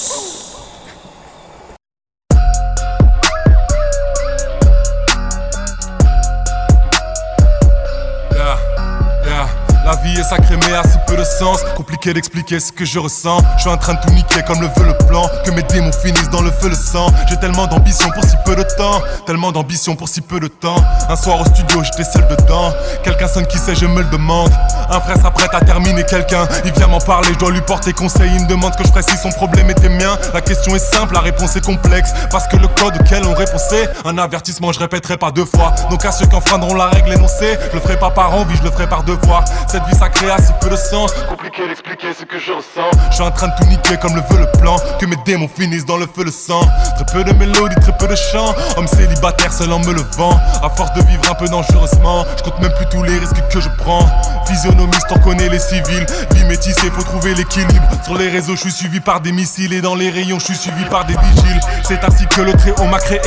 Est 10.20 10.24
sacrée 10.24 10.58
mais 10.58 10.74
a 10.74 10.84
si 10.84 10.98
peu 11.08 11.18
de 11.18 11.24
sens. 11.24 11.60
Compliqué 11.76 12.14
d'expliquer 12.14 12.60
ce 12.60 12.72
que 12.72 12.86
je 12.86 13.00
ressens. 13.00 13.40
Je 13.58 13.62
suis 13.62 13.70
en 13.70 13.78
train 13.78 13.94
de 13.94 14.00
tout 14.02 14.12
niquer 14.12 14.42
comme 14.48 14.62
le 14.62 14.68
veut 14.68 14.86
le 14.86 14.98
plan. 15.08 15.24
Que 15.44 15.52
mes 15.52 15.64
démons 15.64 15.92
finissent 15.92 16.30
dans 16.30 16.42
le 16.42 16.52
feu 16.52 16.70
le 16.70 16.76
sang. 16.76 17.08
J'ai 17.30 17.38
tellement 17.38 17.68
d'ambition 17.68 18.10
pour 18.12 18.24
si 18.24 18.36
peu 18.46 18.56
de 18.56 18.64
temps. 18.78 19.02
Tellement 19.26 19.52
d'ambition 19.52 19.96
pour 19.96 20.10
si 20.10 20.22
peu 20.22 20.40
de 20.40 20.48
temps. 20.48 20.76
Un 21.10 21.16
soir 21.16 21.42
au 21.42 21.46
studio 21.46 21.84
j'étais 21.84 22.04
seul 22.04 22.28
dedans. 22.28 22.74
Quelqu'un 23.04 23.28
sonne 23.28 23.48
qui 23.48 23.58
sait 23.58 23.76
je 23.76 23.86
me 23.86 24.02
le 24.02 24.10
demande. 24.10 24.52
Un 24.90 25.00
frère 25.00 25.18
s'apprête 25.18 25.54
à 25.54 25.62
terminer 25.62 26.04
quelqu'un. 26.04 26.48
Il 26.66 26.72
vient 26.74 26.88
m'en 26.88 27.00
parler 27.00 27.30
je 27.34 27.40
dois 27.40 27.52
lui 27.52 27.62
porter 27.62 27.94
conseil. 27.94 28.32
Il 28.36 28.44
me 28.44 28.48
demande 28.48 28.76
que 28.76 28.84
je 28.84 28.90
ferais 28.90 29.04
si 29.04 29.18
son 29.18 29.30
problème 29.30 29.70
était 29.70 29.90
mien. 29.90 30.18
La 30.34 30.42
question 30.42 30.76
est 30.76 30.80
simple 30.80 31.14
la 31.14 31.22
réponse 31.22 31.56
est 31.56 31.66
complexe. 31.66 32.12
Parce 32.32 32.48
que 32.48 32.58
le 32.58 32.68
code 32.68 32.96
auquel 33.00 33.24
on 33.26 33.34
répond 33.34 33.58
c'est 33.58 33.90
Un 34.06 34.18
avertissement 34.18 34.72
je 34.72 34.80
répéterai 34.80 35.18
pas 35.18 35.32
deux 35.32 35.46
fois. 35.46 35.74
Donc 35.90 36.06
à 36.06 36.12
ceux 36.12 36.26
qui 36.26 36.36
enfreindront 36.36 36.76
la 36.76 36.88
règle 36.88 37.14
énoncée 37.14 37.58
Je 37.70 37.76
le 37.76 37.82
ferai 37.82 37.98
pas 37.98 38.12
par 38.12 38.34
envie 38.34 38.56
je 38.56 38.64
le 38.64 38.72
ferai 38.72 38.88
par 38.88 39.04
devoir. 39.04 39.44
Cette 39.68 39.84
vie 39.86 39.96
sacrée 40.06 40.30
a 40.30 40.38
si 40.38 40.52
peu 40.62 40.70
de 40.70 40.76
sens. 40.76 41.12
Compliqué 41.30 41.68
d'expliquer 41.68 42.14
ce 42.18 42.26
que 42.26 42.38
je 42.40 42.52
ressens. 42.52 42.90
Je 43.10 43.16
suis 43.16 43.24
en 43.24 43.32
train 43.32 43.48
de 43.48 43.54
tout 43.58 43.66
niquer 43.66 43.98
comme 43.98 44.16
le 44.16 44.22
veut 44.30 44.40
le 44.40 44.60
plan. 44.60 44.76
Que 45.00 45.06
mes 45.06 45.16
démons 45.26 45.48
finissent 45.48 45.86
dans 45.86 45.98
le 45.98 46.06
feu 46.06 46.24
le 46.24 46.32
sang. 46.32 46.62
Très 46.96 47.06
peu 47.14 47.24
de 47.24 47.34
mélodies, 47.38 47.76
très 47.82 47.96
peu 47.98 48.08
de 48.08 48.16
chants. 48.16 48.54
Homme 48.78 48.88
célibataire 48.88 49.52
seul 49.52 49.72
en 49.72 49.80
me 49.80 49.94
levant. 49.94 50.40
À 50.64 50.70
force 50.70 50.94
de 50.94 51.02
vivre 51.04 51.24
un 51.30 51.36
peu 51.36 51.48
dangereusement 51.48 52.26
Je 52.38 52.44
compte 52.44 52.60
même 52.62 52.74
plus 52.74 52.86
tous 52.92 53.04
les 53.04 53.18
risques 53.18 53.42
que 53.52 53.60
je 53.60 53.70
prends. 53.78 54.06
Physionomiste 54.48 55.08
on 55.12 55.20
connaît 55.20 55.50
les 55.50 55.60
civils. 55.60 56.06
Vie 56.34 56.44
métissée 56.46 56.92
faut 56.92 57.04
trouver 57.04 57.34
l'équilibre. 57.34 57.88
Sur 58.04 58.18
les 58.18 58.30
réseaux 58.30 58.56
je 58.56 58.62
suis 58.62 58.72
suivi 58.72 59.00
par 59.00 59.22
des 59.22 59.32
missiles. 59.32 59.74
Et 59.74 59.82
dans 59.82 59.96
les 59.96 60.10
rayons 60.10 60.40
je 60.40 60.46
suis 60.46 60.58
suivi 60.58 60.86
par 60.86 61.06
des 61.06 61.16
vigiles. 61.16 61.60
C'est 61.84 62.04
ainsi 62.04 62.28
que 62.28 62.42
le 62.42 62.54
Très-Haut 62.54 62.86
m'a 62.86 63.00
créé. 63.00 63.22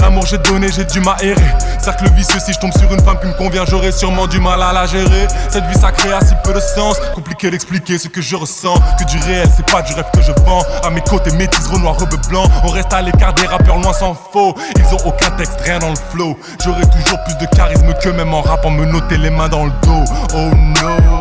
L'amour 0.00 0.26
j'ai 0.26 0.38
donné 0.38 0.68
j'ai 0.74 0.84
dû 0.84 1.00
m'aérer 1.00 1.54
Cercle 1.78 2.10
vicieux 2.14 2.40
si 2.40 2.52
je 2.52 2.58
tombe 2.58 2.72
sur 2.72 2.92
une 2.92 3.00
femme 3.00 3.18
qui 3.20 3.26
me 3.26 3.34
convient 3.34 3.64
J'aurai 3.66 3.92
sûrement 3.92 4.26
du 4.26 4.40
mal 4.40 4.62
à 4.62 4.72
la 4.72 4.86
gérer. 4.86 5.26
Cette 5.50 5.66
vie 5.66 5.78
sacrée 5.78 6.12
si 6.24 6.34
peu 6.44 6.52
de 6.52 6.60
sens. 6.60 6.96
Compliqué 7.14 7.50
d'expliquer 7.50 7.98
ce 7.98 8.08
que 8.08 8.20
je 8.20 8.36
ressens. 8.36 8.74
Que 8.98 9.04
du 9.04 9.18
réel 9.18 9.48
c'est 9.54 9.66
pas 9.70 9.82
du 9.82 9.92
rêve 9.94 10.06
que 10.12 10.22
je 10.22 10.32
vends. 10.44 10.62
À 10.84 10.90
mes 10.90 11.00
côtés 11.00 11.32
métis 11.32 11.66
renoir 11.66 11.98
rebeu 11.98 12.16
blanc 12.28 12.44
On 12.64 12.68
reste 12.68 12.92
à 12.92 13.02
l'écart 13.02 13.34
des 13.34 13.46
rappeurs 13.46 13.78
loin 13.78 13.92
sans 13.92 14.14
faux 14.14 14.54
Ils 14.76 14.94
ont 14.94 15.06
aucun 15.06 15.30
texte 15.32 15.60
rien 15.62 15.78
dans 15.78 15.90
le 15.90 15.96
flow. 16.10 16.36
J'aurai 16.62 16.82
toujours 16.82 17.22
plus 17.24 17.36
de 17.36 17.46
charisme 17.54 17.92
que 18.02 18.08
même 18.10 18.32
en 18.34 18.42
rappant 18.42 18.70
me 18.70 18.84
noter 18.84 19.16
les 19.16 19.30
mains 19.30 19.48
dans 19.48 19.66
le 19.66 19.72
dos. 19.82 20.04
Oh 20.34 20.50
no. 20.54 21.20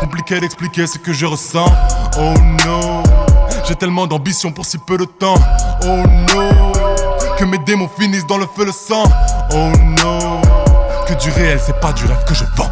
Compliqué 0.00 0.40
d'expliquer 0.40 0.86
ce 0.86 0.98
que 0.98 1.12
je 1.12 1.26
ressens. 1.26 1.70
Oh 2.18 2.34
no. 2.66 3.02
J'ai 3.66 3.74
tellement 3.74 4.06
d'ambition 4.06 4.52
pour 4.52 4.64
si 4.64 4.78
peu 4.78 4.96
de 4.96 5.04
temps. 5.04 5.34
Oh 5.84 6.02
no. 6.34 6.72
Que 7.36 7.44
mes 7.44 7.58
démons 7.58 7.90
finissent 7.98 8.26
dans 8.26 8.38
le 8.38 8.46
feu 8.56 8.64
le 8.64 8.72
sang. 8.72 9.04
Oh 9.52 9.70
no. 10.02 10.40
Que 11.06 11.14
du 11.14 11.30
réel 11.30 11.58
c'est 11.64 11.78
pas 11.80 11.92
du 11.92 12.04
rêve 12.04 12.24
que 12.26 12.34
je 12.34 12.44
vends 12.56 12.70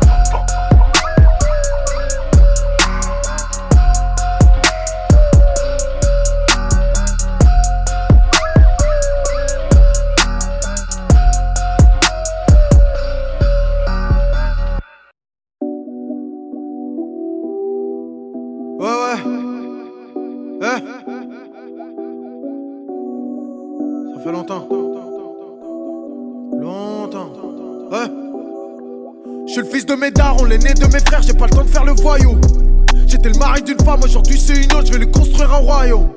d'une 33.67 33.85
femme, 33.85 34.01
aujourd'hui 34.05 34.41
c'est 34.41 34.55
une 34.55 34.73
autre, 34.73 34.87
je 34.87 34.93
vais 34.93 35.01
lui 35.01 35.11
construire 35.11 35.53
un 35.53 35.59
royaume. 35.59 36.09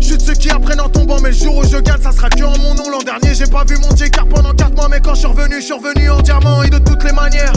Je 0.00 0.14
de 0.14 0.22
ceux 0.22 0.34
qui 0.34 0.50
apprennent 0.50 0.80
en 0.80 0.88
tombant, 0.88 1.16
mais 1.20 1.30
le 1.30 1.34
jour 1.34 1.56
où 1.56 1.64
je 1.64 1.76
gagne, 1.78 2.00
ça 2.00 2.12
sera 2.12 2.28
que 2.28 2.42
en 2.42 2.56
mon 2.58 2.74
nom. 2.74 2.90
L'an 2.90 3.02
dernier, 3.04 3.34
j'ai 3.34 3.46
pas 3.46 3.64
vu 3.64 3.76
mon 3.78 3.88
car 3.88 4.26
pendant 4.28 4.52
4 4.52 4.74
mois, 4.74 4.88
mais 4.88 5.00
quand 5.00 5.14
je 5.14 5.20
suis 5.20 5.28
revenu, 5.28 5.56
je 5.56 5.64
suis 5.64 5.72
revenu 5.72 6.10
en 6.10 6.20
diamant 6.20 6.62
et 6.62 6.70
de 6.70 6.78
toutes 6.78 7.02
les 7.04 7.12
manières. 7.12 7.52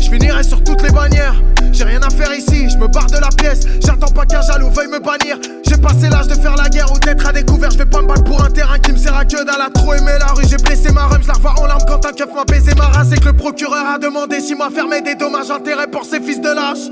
Je 0.00 0.08
finirai 0.08 0.42
sur 0.42 0.62
toutes 0.64 0.82
les 0.82 0.90
bannières. 0.90 1.34
J'ai 1.72 1.84
rien 1.84 2.00
à 2.02 2.10
faire 2.10 2.34
ici, 2.34 2.68
je 2.68 2.76
me 2.78 2.88
barre 2.88 3.06
de 3.06 3.18
la 3.18 3.28
pièce. 3.28 3.66
J'attends 3.84 4.12
pas 4.12 4.26
qu'un 4.26 4.42
jaloux 4.42 4.70
veuille 4.70 4.88
me 4.88 4.98
bannir. 4.98 5.38
J'ai 5.66 5.76
passé 5.76 6.08
l'âge 6.10 6.26
de 6.26 6.34
faire 6.34 6.56
la 6.56 6.68
guerre 6.68 6.90
ou 6.92 6.98
d'être 6.98 7.26
à 7.26 7.32
découvert. 7.32 7.70
Je 7.70 7.78
vais 7.78 7.86
pas 7.86 8.02
me 8.02 8.08
battre 8.08 8.24
pour 8.24 8.42
un 8.42 8.50
terrain 8.50 8.78
qui 8.78 8.92
me 8.92 8.98
sert 8.98 9.16
à 9.16 9.24
que 9.24 9.44
dalle 9.44 9.62
à 9.64 9.70
trop 9.70 9.94
aimer 9.94 10.18
la 10.18 10.32
rue. 10.34 10.44
J'ai 10.48 10.56
blessé 10.56 10.92
ma 10.92 11.04
rhum, 11.04 11.22
je 11.22 11.28
la 11.28 11.34
revois 11.34 11.54
en 11.60 11.66
larmes 11.66 11.84
quand 11.86 12.04
un 12.04 12.12
keuf 12.12 12.34
m'a 12.34 12.44
baisé 12.44 12.74
ma 12.76 12.86
race. 12.86 13.12
Et 13.12 13.20
que 13.20 13.26
le 13.26 13.34
procureur 13.34 13.86
a 13.86 13.98
demandé 13.98 14.40
si 14.40 14.54
m'a 14.54 14.70
fermé 14.70 15.00
des 15.00 15.14
dommages 15.14 15.50
intérêts 15.50 15.86
pour 15.86 16.04
ces 16.04 16.20
fils 16.20 16.40
de 16.40 16.48
lâches. 16.48 16.90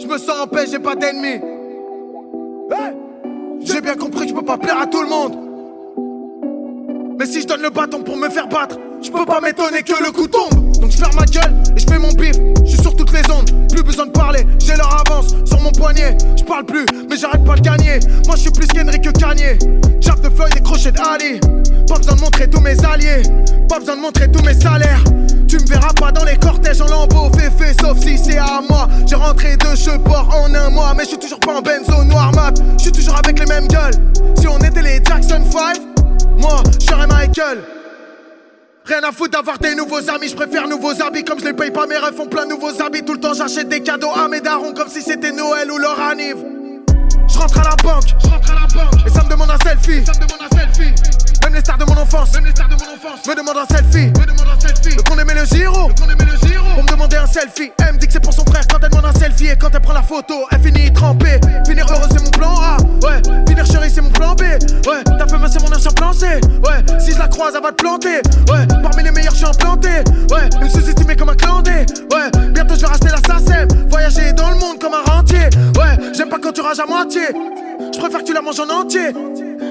Je 0.00 0.06
me 0.06 0.16
sens 0.16 0.42
en 0.42 0.46
paix, 0.46 0.64
j'ai 0.70 0.78
pas 0.78 0.94
d'ennemis. 0.94 1.40
J'ai 3.60 3.80
bien 3.80 3.96
compris 3.96 4.22
que 4.22 4.28
je 4.28 4.34
peux 4.34 4.44
pas 4.44 4.56
plaire 4.56 4.78
à 4.80 4.86
tout 4.86 5.02
le 5.02 5.08
monde. 5.08 5.36
Mais 7.18 7.26
si 7.26 7.40
je 7.40 7.46
donne 7.46 7.62
le 7.62 7.70
bâton 7.70 8.02
pour 8.02 8.16
me 8.16 8.28
faire 8.28 8.46
battre, 8.48 8.78
je 9.02 9.10
peux 9.10 9.24
pas 9.24 9.40
m'étonner 9.40 9.82
que 9.82 10.00
le 10.02 10.12
coup 10.12 10.28
tombe. 10.28 10.78
Donc 10.80 10.92
je 10.92 10.98
ferme 10.98 11.16
ma 11.16 11.24
gueule 11.24 11.52
et 11.76 11.80
je 11.80 11.86
fais 11.86 11.98
mon 11.98 12.12
bif. 12.12 12.36
Je 12.64 12.70
suis 12.70 12.80
sur 12.80 12.94
toutes 12.94 13.12
les 13.12 13.28
ondes, 13.30 13.50
plus 13.72 13.82
besoin 13.82 14.06
de 14.06 14.12
parler. 14.12 14.46
J'ai 14.60 14.76
leur 14.76 15.04
avance 15.06 15.34
poignet. 16.08 16.36
Je 16.36 16.44
parle 16.44 16.64
plus, 16.64 16.86
mais 17.08 17.16
j'arrête 17.16 17.44
pas 17.44 17.54
de 17.56 17.60
gagner. 17.60 18.00
Moi 18.26 18.36
je 18.36 18.42
suis 18.42 18.50
plus 18.50 18.66
qu'Henry 18.66 19.00
que 19.00 19.10
Kanye. 19.10 19.58
Jab 20.00 20.20
de 20.20 20.28
feuilles, 20.28 20.52
des 20.52 20.60
crochets 20.60 20.92
d'Ali. 20.92 21.40
Pas 21.88 21.96
besoin 21.96 22.16
de 22.16 22.20
montrer 22.20 22.48
tous 22.48 22.60
mes 22.60 22.76
alliés. 22.84 23.22
Pas 23.68 23.78
besoin 23.78 23.96
de 23.96 24.00
montrer 24.00 24.30
tous 24.30 24.42
mes 24.42 24.54
salaires. 24.54 25.02
Tu 25.48 25.56
me 25.56 25.66
verras 25.66 25.92
pas 25.94 26.12
dans 26.12 26.24
les 26.24 26.36
cortèges 26.36 26.80
en 26.80 26.86
lambeau 26.86 27.30
féfé, 27.34 27.72
sauf 27.80 27.98
si 27.98 28.18
c'est 28.18 28.38
à 28.38 28.60
moi. 28.68 28.88
J'ai 29.06 29.16
rentré 29.16 29.56
deux 29.56 29.76
cheveux 29.76 29.98
en 30.06 30.54
un 30.54 30.70
mois, 30.70 30.92
mais 30.96 31.04
je 31.04 31.10
suis 31.10 31.18
toujours 31.18 31.40
pas 31.40 31.58
en 31.58 31.62
benzo 31.62 32.04
noir 32.04 32.32
mat. 32.34 32.54
Je 32.78 32.84
suis 32.84 32.92
toujours 32.92 33.16
avec 33.16 33.38
les 33.38 33.46
mêmes 33.46 33.68
gueules. 33.68 33.94
Si 34.38 34.46
on 34.46 34.58
était 34.58 34.82
les 34.82 35.02
Jackson 35.02 35.42
5, 35.50 35.80
moi, 36.38 36.62
je 36.80 36.86
serais 36.86 37.06
Michael. 37.06 37.77
Rien 38.88 39.02
à 39.02 39.12
foutre 39.12 39.32
d'avoir 39.32 39.58
des 39.58 39.74
nouveaux 39.74 40.08
amis, 40.08 40.28
je 40.28 40.34
préfère 40.34 40.66
nouveaux 40.66 41.02
habits 41.02 41.22
comme 41.22 41.38
je 41.38 41.44
les 41.44 41.52
paye 41.52 41.70
pas, 41.70 41.86
mes 41.86 41.98
rêves 41.98 42.14
font 42.14 42.26
plein 42.26 42.46
de 42.46 42.50
nouveaux 42.52 42.80
habits. 42.80 43.04
Tout 43.04 43.12
le 43.12 43.20
temps 43.20 43.34
j'achète 43.34 43.68
des 43.68 43.82
cadeaux 43.82 44.12
à 44.14 44.28
mes 44.28 44.40
darons 44.40 44.72
comme 44.72 44.88
si 44.88 45.02
c'était 45.02 45.30
Noël 45.30 45.70
ou 45.70 45.76
leur 45.76 46.00
anniv. 46.00 46.36
Je 47.28 47.38
rentre 47.38 47.58
à 47.58 47.64
la 47.64 47.76
banque, 47.82 48.14
et 49.06 49.10
ça 49.10 49.24
me 49.24 49.28
demande 49.28 49.50
un 49.50 49.58
selfie. 49.58 50.06
selfie. 50.06 51.37
Même 51.44 51.54
les 51.54 51.60
stars 51.60 51.78
de 51.78 51.84
mon 51.84 51.96
enfance. 51.96 52.32
Me 52.34 53.34
demandent 53.34 53.58
un 53.58 53.74
selfie. 53.74 54.12
Le 54.96 55.02
qu'on 55.02 55.18
aimait 55.18 55.34
le 55.34 55.44
giro. 55.44 55.88
Pour 56.74 56.84
me 56.84 56.90
demander 56.90 57.16
un 57.16 57.26
selfie. 57.26 57.72
Elle 57.78 57.94
me 57.94 57.98
dit 57.98 58.06
que 58.06 58.12
c'est 58.12 58.20
pour 58.20 58.32
son 58.32 58.44
frère 58.44 58.62
quand 58.70 58.78
elle 58.82 58.90
demande 58.90 59.06
un 59.06 59.18
selfie. 59.18 59.48
Et 59.48 59.56
quand 59.56 59.70
elle 59.74 59.80
prend 59.80 59.92
la 59.92 60.02
photo, 60.02 60.46
elle 60.50 60.60
finit 60.60 60.92
trempée. 60.92 61.40
Finir 61.66 61.86
heureux, 61.90 62.08
c'est 62.10 62.22
mon 62.22 62.30
plan 62.30 62.54
A. 62.60 62.76
Ouais. 63.02 63.20
Finir 63.46 63.66
chérie, 63.66 63.90
c'est 63.92 64.00
mon 64.00 64.10
plan 64.10 64.34
B. 64.34 64.42
Ouais. 64.42 65.04
Ta 65.04 65.26
femme, 65.26 65.46
c'est 65.50 65.62
mon 65.62 65.74
ancien 65.74 65.90
plan 65.92 66.12
C. 66.12 66.26
Ouais. 66.26 67.00
Si 67.00 67.12
je 67.12 67.18
la 67.18 67.28
croise, 67.28 67.54
elle 67.56 67.62
va 67.62 67.70
te 67.70 67.82
planter. 67.82 68.20
Ouais. 68.48 68.66
Parmi 68.82 69.02
les 69.02 69.10
meilleurs, 69.10 69.32
je 69.32 69.38
suis 69.38 69.46
implanté. 69.46 69.88
Ouais. 70.30 70.48
Me 70.60 70.68
sous-estimée 70.68 71.16
comme 71.16 71.30
un 71.30 71.36
clandé. 71.36 71.86
Ouais. 72.12 72.30
Bientôt, 72.50 72.74
je 72.74 72.80
vais 72.80 72.86
racheter 72.86 73.08
la 73.08 73.18
SACEM. 73.18 73.68
Voyager 73.88 74.32
dans 74.32 74.50
le 74.50 74.56
monde 74.56 74.78
comme 74.80 74.94
un 74.94 75.10
rentier. 75.10 75.48
Ouais. 75.76 76.12
J'aime 76.16 76.28
pas 76.28 76.38
quand 76.42 76.52
tu 76.52 76.60
rages 76.60 76.80
à 76.80 76.86
moitié. 76.86 77.22
Je 77.92 77.98
préfère 77.98 78.20
que 78.20 78.26
tu 78.26 78.32
la 78.32 78.42
manges 78.42 78.60
en 78.60 78.68
entier. 78.68 79.12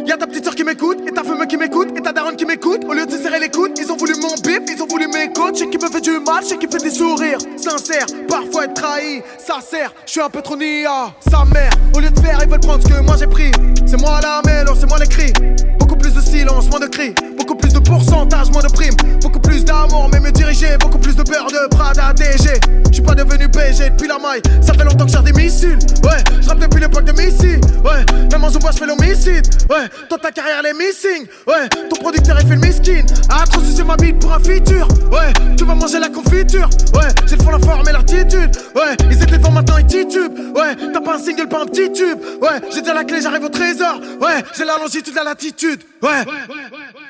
Y'a 0.05 0.17
ta 0.17 0.25
petite 0.25 0.45
soeur 0.45 0.55
qui 0.55 0.63
m'écoute, 0.63 0.99
et 1.05 1.11
ta 1.11 1.23
femme 1.23 1.45
qui 1.47 1.57
m'écoute, 1.57 1.89
et 1.97 2.01
ta 2.01 2.13
daronne 2.13 2.35
qui 2.35 2.45
m'écoute. 2.45 2.83
Au 2.87 2.93
lieu 2.93 3.05
de 3.05 3.11
se 3.11 3.17
serrer 3.17 3.39
les 3.39 3.49
coudes, 3.49 3.77
ils 3.77 3.91
ont 3.91 3.97
voulu 3.97 4.13
mon 4.21 4.33
bip, 4.35 4.63
ils 4.73 4.81
ont 4.81 4.87
voulu 4.87 5.07
mes 5.07 5.31
coachs. 5.33 5.61
Et 5.61 5.69
qui 5.69 5.77
me 5.77 5.89
fait 5.89 6.01
du 6.01 6.11
mal, 6.19 6.43
c'est 6.43 6.57
qui 6.57 6.67
fait 6.67 6.81
des 6.81 6.91
sourires. 6.91 7.39
Sincère, 7.57 8.05
parfois 8.27 8.65
être 8.65 8.73
trahi, 8.73 9.21
ça 9.37 9.59
sert. 9.61 9.93
Je 10.05 10.11
suis 10.13 10.21
un 10.21 10.29
peu 10.29 10.41
trop 10.41 10.55
nia, 10.55 11.13
sa 11.29 11.43
mère. 11.45 11.71
Au 11.93 11.99
lieu 11.99 12.09
de 12.09 12.19
faire, 12.19 12.39
ils 12.41 12.49
veulent 12.49 12.59
prendre 12.59 12.81
ce 12.83 12.87
que 12.87 13.01
moi 13.01 13.15
j'ai 13.19 13.27
pris. 13.27 13.51
C'est 13.85 13.99
moi 13.99 14.19
la 14.21 14.41
mélo, 14.45 14.73
c'est 14.79 14.87
moi 14.87 14.97
les 14.97 15.07
cris. 15.07 15.33
Beaucoup 15.77 15.96
moins 16.45 16.79
de 16.79 16.87
cris. 16.87 17.13
Beaucoup 17.37 17.55
plus 17.55 17.73
de 17.73 17.79
pourcentage, 17.79 18.51
moins 18.51 18.61
de 18.61 18.71
primes. 18.71 18.95
Beaucoup 19.21 19.39
plus 19.39 19.63
d'amour, 19.63 20.09
mais 20.11 20.19
me 20.19 20.31
diriger. 20.31 20.77
Beaucoup 20.79 20.97
plus 20.97 21.15
de 21.15 21.23
beurre 21.23 21.47
de 21.47 21.67
Prada 21.75 22.13
DG. 22.13 22.59
Je 22.87 22.93
suis 22.93 23.01
pas 23.01 23.15
devenu 23.15 23.47
BG 23.47 23.89
depuis 23.89 24.07
la 24.07 24.17
maille. 24.17 24.41
Ça 24.61 24.73
fait 24.73 24.83
longtemps 24.83 25.05
que 25.05 25.11
j'ai 25.11 25.31
des 25.31 25.33
missiles. 25.33 25.79
Ouais, 26.03 26.23
je 26.41 26.47
rappe 26.47 26.59
depuis 26.59 26.81
l'époque 26.81 27.05
de 27.05 27.11
Missy. 27.11 27.59
Ouais, 27.83 28.05
même 28.31 28.43
en 28.43 28.49
Zumba, 28.49 28.71
je 28.71 28.77
fais 28.77 28.85
l'homicide. 28.85 29.45
Ouais, 29.69 29.87
toi 30.09 30.17
ta 30.21 30.31
carrière 30.31 30.65
est 30.65 30.73
missing. 30.73 31.27
Ouais, 31.47 31.67
ton 31.89 31.95
producteur 32.01 32.37
il 32.41 32.47
fait 32.47 32.55
le 32.55 32.61
miskin. 32.61 33.05
Ah, 33.29 33.43
trop 33.49 33.61
sucer 33.61 33.83
ma 33.83 33.95
bite 33.95 34.19
pour 34.19 34.33
un 34.33 34.39
feature. 34.39 34.87
Ouais, 35.11 35.33
tu 35.57 35.65
vas 35.65 35.75
manger 35.75 35.99
la 35.99 36.09
confiture. 36.09 36.69
Ouais, 36.93 37.09
j'ai 37.25 37.35
le 37.35 37.43
fond, 37.43 37.51
la 37.51 37.59
forme 37.59 37.87
et 37.87 37.91
l'attitude. 37.91 38.51
Ouais, 38.75 38.95
ils 39.09 39.21
étaient 39.21 39.37
devant 39.37 39.51
maintenant 39.51 39.77
ils 39.77 39.85
titubent. 39.85 40.55
Ouais, 40.55 40.75
t'as 40.93 41.01
pas 41.01 41.15
un 41.15 41.19
single, 41.19 41.47
pas 41.47 41.61
un 41.61 41.65
petit 41.65 41.91
tube. 41.91 42.19
Ouais, 42.41 42.59
j'ai 42.73 42.81
déjà 42.81 42.93
la 42.93 43.03
clé, 43.03 43.21
j'arrive 43.21 43.43
au 43.43 43.49
trésor. 43.49 43.99
Ouais, 44.21 44.43
j'ai 44.57 44.65
la 44.65 44.77
longitude, 44.77 45.13
la 45.15 45.23
latitude. 45.23 45.81
Ouais, 46.01 46.23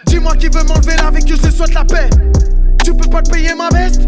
dis-moi 0.06 0.36
qui 0.36 0.48
veut 0.48 0.64
m'enlever 0.64 0.96
la 0.98 1.12
vécu, 1.12 1.36
je 1.36 1.48
te 1.48 1.52
souhaite 1.52 1.74
la 1.74 1.86
paix. 1.86 2.10
Tu 2.84 2.94
peux 2.94 3.10
pas 3.10 3.22
te 3.22 3.32
payer 3.32 3.54
ma 3.54 3.70
veste 3.70 4.02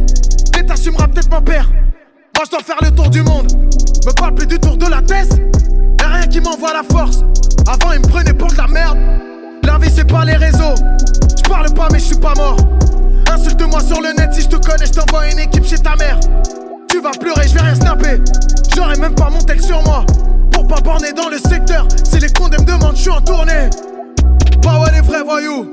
Et 0.58 0.66
t'assumeras 0.66 1.08
peut-être 1.08 1.30
mon 1.30 1.42
père. 1.42 1.70
Moi 2.36 2.46
je 2.46 2.52
dois 2.52 2.62
faire 2.62 2.78
le 2.82 2.92
tour 2.92 3.10
du 3.10 3.22
monde. 3.22 3.52
Me 4.06 4.14
parle 4.14 4.36
plus 4.36 4.48
du 4.48 4.60
tour 4.60 4.78
de 4.78 4.86
la 4.86 5.02
tête. 5.02 5.30
Y'a 6.00 6.08
rien 6.08 6.28
qui 6.28 6.40
m'envoie 6.40 6.74
la 6.74 6.84
force. 6.84 7.24
Avant 7.68 7.92
ils 7.92 8.00
me 8.00 8.08
prenaient 8.08 8.34
pour 8.34 8.52
de 8.52 8.58
la 8.58 8.68
merde. 8.68 8.98
La 9.64 9.78
vie 9.78 9.92
c'est 9.94 10.08
pas 10.08 10.24
les 10.26 10.36
réseaux. 10.36 10.76
Je 11.38 11.50
parle 11.50 11.74
pas 11.74 11.90
mais 11.92 12.00
je 12.00 12.06
suis 12.06 12.20
pas 12.20 12.34
mort. 12.36 12.58
Insulte-moi 13.32 13.82
sur 13.82 14.02
le 14.02 14.14
net 14.14 14.34
si 14.34 14.42
je 14.42 14.48
te 14.48 14.56
connais, 14.56 14.86
je 14.86 14.94
t'envoie 14.94 15.30
une 15.30 15.40
équipe 15.40 15.66
chez 15.66 15.78
ta 15.78 15.96
mère. 15.96 16.20
Tu 16.88 17.02
vas 17.02 17.12
pleurer, 17.12 17.48
je 17.48 17.54
vais 17.54 17.62
rien 17.62 17.76
snapper. 17.76 18.22
J'aurais 18.76 18.98
même 18.98 19.14
pas 19.14 19.30
mon 19.30 19.42
tel 19.42 19.62
sur 19.62 19.84
moi. 19.84 20.06
Pour 20.52 20.68
pas 20.68 20.82
borner 20.82 21.14
dans 21.14 21.30
le 21.30 21.38
secteur. 21.38 21.88
Si 22.04 22.20
les 22.20 22.32
condés 22.32 22.58
me 22.58 22.66
demandent, 22.66 22.96
je 22.96 23.02
suis 23.02 23.12
en 23.12 23.22
tournée. 23.22 23.70
Bah 24.62 24.82
ouais 24.82 24.92
les 24.94 25.02
vrais 25.02 25.24
voyous. 25.24 25.66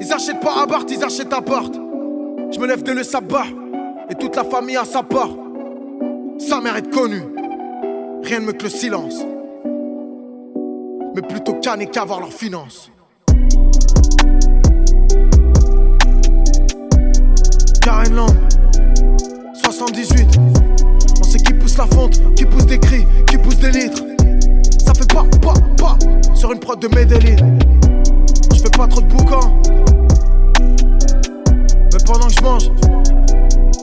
Ils 0.00 0.12
achètent 0.12 0.40
pas 0.40 0.62
à 0.62 0.66
Bart, 0.66 0.84
ils 0.88 1.02
achètent 1.02 1.32
à 1.32 1.40
porte. 1.40 1.74
Je 1.74 2.58
me 2.58 2.66
lève 2.66 2.82
de 2.82 2.92
le 2.92 3.02
sabbat. 3.02 3.46
Et 4.10 4.14
toute 4.14 4.36
la 4.36 4.44
famille 4.44 4.76
a 4.76 4.84
sa 4.84 5.02
part. 5.02 5.30
Sa 6.38 6.60
mère 6.60 6.76
est 6.76 6.90
connue. 6.90 7.22
Rien 8.22 8.40
ne 8.40 8.46
me 8.46 8.52
que 8.52 8.64
le 8.64 8.70
silence. 8.70 9.14
Mais 11.14 11.22
plutôt 11.22 11.54
canner 11.54 11.86
qu'avoir 11.86 12.20
leurs 12.20 12.32
finances. 12.32 12.90
Karen 17.80 18.14
Lang, 18.14 18.30
78. 19.62 20.26
On 21.20 21.24
sait 21.24 21.38
qui 21.38 21.52
pousse 21.54 21.76
la 21.76 21.86
fonte, 21.86 22.34
qui 22.34 22.44
pousse 22.44 22.66
des 22.66 22.78
cris, 22.78 23.04
qui 23.28 23.38
pousse 23.38 23.58
des 23.58 23.70
litres. 23.70 24.02
Ça 24.84 24.94
fait 24.94 25.12
pas, 25.12 25.24
pas, 25.40 25.54
pas 25.76 25.98
sur 26.34 26.52
une 26.52 26.60
prod 26.60 26.78
de 26.78 26.88
Medellin. 26.88 27.36
Fais 28.64 28.70
pas 28.70 28.86
trop 28.86 29.02
de 29.02 29.06
boucan. 29.06 29.60
Mais 30.58 31.98
pendant 32.06 32.28
que 32.28 32.32
je 32.32 32.42
mange, 32.42 32.70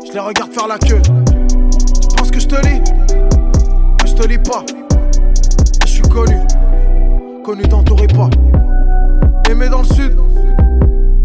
je 0.08 0.12
les 0.12 0.20
regarde 0.20 0.52
faire 0.52 0.68
la 0.68 0.80
queue. 0.80 1.00
Tu 1.04 2.18
penses 2.18 2.32
que 2.32 2.40
je 2.40 2.48
te 2.48 2.56
lis? 2.66 2.82
Mais 4.02 4.08
je 4.08 4.16
te 4.16 4.28
lis 4.28 4.40
pas. 4.40 4.66
Je 5.86 5.88
suis 5.88 6.02
connu, 6.02 6.36
connu 7.46 7.62
d'entourer 7.62 8.08
pas. 8.08 8.28
Aimé 9.52 9.70
dans 9.70 9.84
le 9.84 9.86
sud, 9.86 10.18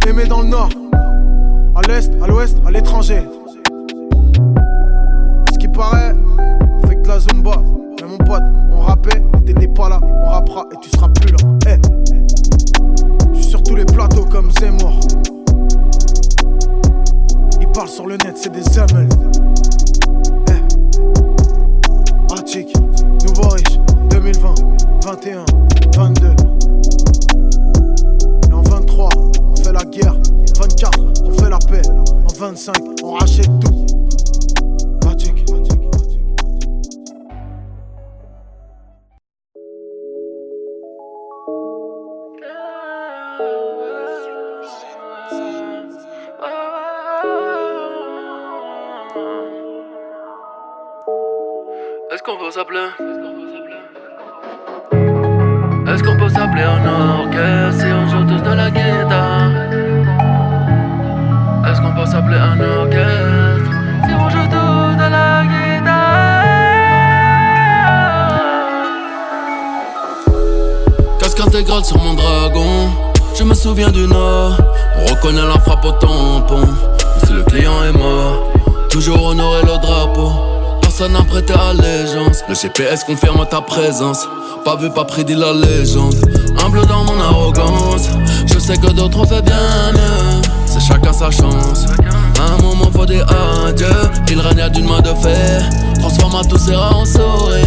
aimé 0.06 0.26
dans 0.28 0.42
le 0.42 0.48
nord. 0.48 0.68
À 1.76 1.80
l'est, 1.88 2.12
à 2.22 2.26
l'ouest, 2.26 2.58
à 2.66 2.70
l'étranger. 2.70 3.22
Ce 5.50 5.58
qui 5.58 5.68
paraît, 5.68 6.14
on 6.82 6.86
fait 6.86 6.96
que 6.96 7.02
de 7.04 7.08
la 7.08 7.20
zumba. 7.20 7.62
Mais 8.02 8.06
mon 8.06 8.18
pote, 8.18 8.42
on 8.70 8.80
rappait, 8.80 9.22
t'étais 9.46 9.68
pas 9.68 9.88
là, 9.88 9.98
on 10.02 10.28
rappera 10.28 10.66
et 10.74 10.76
tu 10.82 10.90
seras 10.90 11.08
plus 11.08 11.32
là. 11.32 11.38
Eh, 11.68 11.95
tous 13.66 13.74
les 13.74 13.84
plateaux 13.84 14.24
comme 14.24 14.50
Zemmour. 14.60 15.00
Ils 17.60 17.68
parlent 17.72 17.88
sur 17.88 18.06
le 18.06 18.16
net, 18.18 18.36
c'est 18.36 18.52
des 18.52 18.62
zemels. 18.62 19.08
Eh. 20.48 20.62
Attic, 22.32 22.68
nouveau 23.26 23.48
riche, 23.48 23.78
2020, 24.10 24.54
21, 25.04 25.44
22. 25.96 26.26
Et 28.48 28.52
en 28.52 28.62
23, 28.62 29.08
on 29.50 29.56
fait 29.56 29.72
la 29.72 29.84
guerre. 29.84 30.14
24, 30.58 31.00
on 31.24 31.32
fait 31.32 31.50
la 31.50 31.58
paix. 31.58 31.82
En 32.24 32.32
25, 32.38 32.76
on 33.02 33.12
rachète 33.14 33.50
tout. 33.60 34.05
Peut 52.56 52.62
s'appeler 52.62 52.88
Est-ce 55.92 56.02
qu'on 56.02 56.16
peut 56.16 56.28
s'appeler 56.28 56.62
un 56.62 56.86
orchestre 56.86 57.80
si 57.80 57.92
on 57.92 58.08
joue 58.08 58.24
tous 58.24 58.42
de 58.42 58.54
la 58.54 58.70
guitare. 58.70 59.50
Est-ce 61.68 61.80
qu'on 61.80 61.94
peut 61.94 62.06
s'appeler 62.06 62.38
un 62.38 62.60
orchestre 62.60 63.70
si 64.06 64.14
on 64.14 64.30
joue 64.30 64.48
tous 64.48 64.96
de 64.96 65.10
la 65.10 65.44
guitare. 65.44 66.44
Casque 71.18 71.40
intégral 71.40 71.84
sur 71.84 71.98
mon 72.02 72.14
dragon 72.14 72.90
Je 73.38 73.44
me 73.44 73.54
souviens 73.54 73.90
du 73.90 74.06
nord. 74.06 74.56
On 74.98 75.06
reconnaît 75.14 75.46
la 75.46 75.58
frappe 75.60 75.84
au 75.84 75.92
tampon 75.92 76.66
Si 77.24 77.32
le 77.32 77.42
client 77.42 77.82
est 77.84 77.96
mort. 77.96 78.50
Toujours 78.88 79.26
honorer 79.26 79.62
le 79.62 79.78
drapeau 79.78 80.55
Personne 80.98 81.12
n'a 81.12 81.24
prêté 81.24 81.52
allégeance. 81.52 82.42
Le 82.48 82.54
GPS 82.54 83.04
confirme 83.04 83.44
ta 83.50 83.60
présence. 83.60 84.26
Pas 84.64 84.76
vu, 84.76 84.88
pas 84.88 85.04
prédit 85.04 85.34
la 85.34 85.52
légende. 85.52 86.14
Humble 86.64 86.86
dans 86.86 87.04
mon 87.04 87.20
arrogance. 87.20 88.08
Je 88.46 88.58
sais 88.58 88.78
que 88.78 88.86
d'autres 88.86 89.20
ont 89.20 89.26
fait 89.26 89.42
bien 89.42 89.92
mieux. 89.92 90.40
C'est 90.64 90.80
chacun 90.80 91.12
sa 91.12 91.30
chance. 91.30 91.84
À 92.40 92.54
un 92.54 92.62
moment, 92.62 92.90
faut 92.90 93.04
dire 93.04 93.26
adieu. 93.66 93.86
Il 94.30 94.40
règne 94.40 94.70
d'une 94.70 94.88
main 94.88 95.02
de 95.02 95.12
fer. 95.20 95.68
Transforma 96.00 96.40
tous 96.48 96.56
ses 96.56 96.74
rats 96.74 96.96
en 96.96 97.04
souris. 97.04 97.60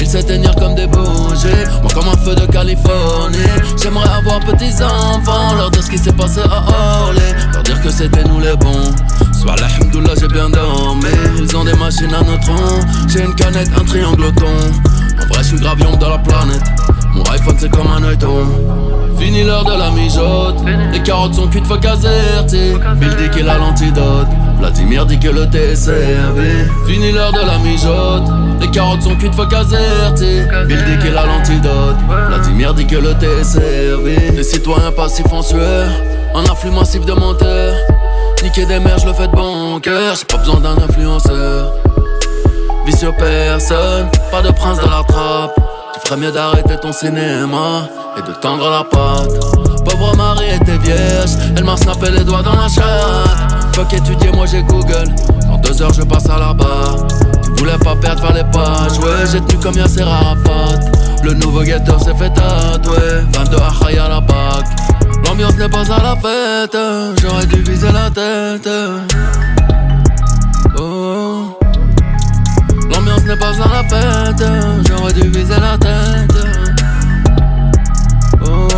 Ils 0.00 0.08
s'éteignirent 0.08 0.56
comme 0.56 0.74
des 0.74 0.88
bougies. 0.88 1.64
Moi, 1.82 1.90
comme 1.94 2.08
un 2.08 2.16
feu 2.16 2.34
de 2.34 2.46
Californie. 2.46 3.38
J'aimerais 3.80 4.10
avoir 4.10 4.40
petits 4.40 4.82
enfants. 4.82 5.54
Leur 5.54 5.70
dire 5.70 5.84
ce 5.84 5.90
qui 5.90 5.98
s'est 5.98 6.12
passé 6.12 6.40
à 6.40 7.04
Orly. 7.04 7.20
Leur 7.52 7.62
dire 7.62 7.80
que 7.80 7.90
c'était 7.90 8.24
nous 8.24 8.40
les 8.40 8.56
bons. 8.56 8.90
Soit 9.42 9.56
l'alhamdoulilah, 9.56 10.14
j'ai 10.20 10.28
bien 10.28 10.48
dormi. 10.48 11.04
Ils 11.36 11.56
ont 11.56 11.64
des 11.64 11.74
machines 11.74 12.14
à 12.14 12.22
neutrons. 12.22 12.80
J'ai 13.08 13.24
une 13.24 13.34
canette, 13.34 13.70
un 13.76 13.84
triangle 13.84 14.22
au. 14.22 14.28
En 14.28 15.26
vrai, 15.26 15.38
je 15.38 15.48
suis 15.48 15.58
gravion 15.58 15.96
dans 15.96 16.10
la 16.10 16.18
planète. 16.18 16.62
Mon 17.12 17.24
iPhone, 17.24 17.56
c'est 17.58 17.68
comme 17.68 17.88
un 17.88 18.04
œilleton. 18.04 18.46
Fini 19.18 19.42
l'heure 19.42 19.64
de 19.64 19.76
la 19.76 19.90
mijote. 19.90 20.62
Les 20.92 21.02
carottes 21.02 21.34
sont 21.34 21.48
cuites, 21.48 21.66
faut 21.66 21.74
Azerty. 21.74 22.74
Bill 23.00 23.16
dit 23.16 23.30
qu'il 23.30 23.48
a 23.48 23.58
l'antidote. 23.58 24.28
Vladimir 24.60 25.06
dit 25.06 25.18
que 25.18 25.28
le 25.28 25.50
thé 25.50 25.72
est 25.72 25.76
servi. 25.76 26.64
Fini 26.86 27.10
l'heure 27.10 27.32
de 27.32 27.44
la 27.44 27.58
mijote. 27.58 28.30
Les 28.60 28.70
carottes 28.70 29.02
sont 29.02 29.16
cuites, 29.16 29.34
faut 29.34 29.52
Azerty. 29.52 30.42
Bill 30.68 30.84
dit 30.84 30.98
qu'il 31.04 31.16
a 31.16 31.26
l'antidote. 31.26 31.96
Vladimir 32.28 32.74
dit 32.74 32.86
que 32.86 32.96
le 32.96 33.14
thé 33.14 33.26
est 33.40 33.44
servi. 33.44 34.36
Les 34.36 34.44
citoyens 34.44 34.92
passifs 34.92 35.32
en 35.32 35.42
sueur. 35.42 35.88
Un 36.32 36.44
afflux 36.44 36.70
massif 36.70 37.04
de 37.04 37.12
menteurs. 37.12 37.74
Niquer 38.42 38.66
des 38.66 38.80
mères, 38.80 38.98
je 38.98 39.06
le 39.06 39.12
fais 39.12 39.28
de 39.28 39.32
bon 39.32 39.78
cœur. 39.78 40.16
J'ai 40.16 40.24
pas 40.24 40.38
besoin 40.38 40.58
d'un 40.58 40.76
influenceur. 40.76 41.74
Vicieux 42.84 43.12
personne, 43.16 44.08
pas 44.32 44.42
de 44.42 44.50
prince 44.50 44.78
dans 44.80 44.90
la 44.90 45.04
trappe. 45.04 45.54
Tu 45.94 46.08
Ferait 46.08 46.20
mieux 46.20 46.32
d'arrêter 46.32 46.76
ton 46.80 46.92
cinéma 46.92 47.88
et 48.18 48.22
de 48.22 48.34
tendre 48.40 48.68
la 48.68 48.82
patte. 48.82 49.84
Pauvre 49.84 50.16
Marie 50.16 50.50
était 50.54 50.78
vierge, 50.78 51.30
elle 51.56 51.64
m'a 51.64 51.76
snappé 51.76 52.10
les 52.10 52.24
doigts 52.24 52.42
dans 52.42 52.56
la 52.56 52.68
chatte. 52.68 53.74
Fuck 53.74 53.92
étudier, 53.92 54.32
moi 54.32 54.46
j'ai 54.46 54.62
Google. 54.64 55.14
Dans 55.46 55.58
deux 55.58 55.80
heures, 55.80 55.92
je 55.92 56.02
passe 56.02 56.28
à 56.28 56.38
la 56.38 56.52
barre. 56.52 57.06
Tu 57.44 57.50
voulais 57.52 57.78
pas 57.78 57.94
perdre, 57.94 58.26
les 58.34 58.44
pages. 58.44 58.98
Ouais, 58.98 59.24
j'ai 59.30 59.40
tenu 59.40 59.60
comme 59.62 59.74
Yasser 59.74 60.02
Arafat. 60.02 60.80
Le 61.22 61.34
nouveau 61.34 61.62
guetteur 61.62 62.02
s'est 62.02 62.14
fait 62.14 62.30
tatouer. 62.30 63.22
22 63.32 63.56
Achaï 63.56 63.98
à 63.98 64.08
la 64.08 64.20
bac. 64.20 64.64
L'ambiance 65.24 65.56
n'est 65.56 65.68
pas 65.68 65.90
à 65.92 66.02
la 66.02 66.16
fête. 66.16 66.76
J'aurais 67.20 67.46
dû 67.46 67.62
viser 67.62 67.90
la 67.92 68.10
tête. 68.10 68.68
Oh. 70.78 71.58
L'ambiance 72.92 73.24
n'est 73.24 73.36
pas 73.36 73.52
à 73.62 73.68
la 73.68 73.84
fête. 73.88 74.44
J'aurais 74.88 75.12
dû 75.12 75.28
viser 75.28 75.54
la 75.60 75.78
tête. 75.78 76.36
Oh. 78.46 78.68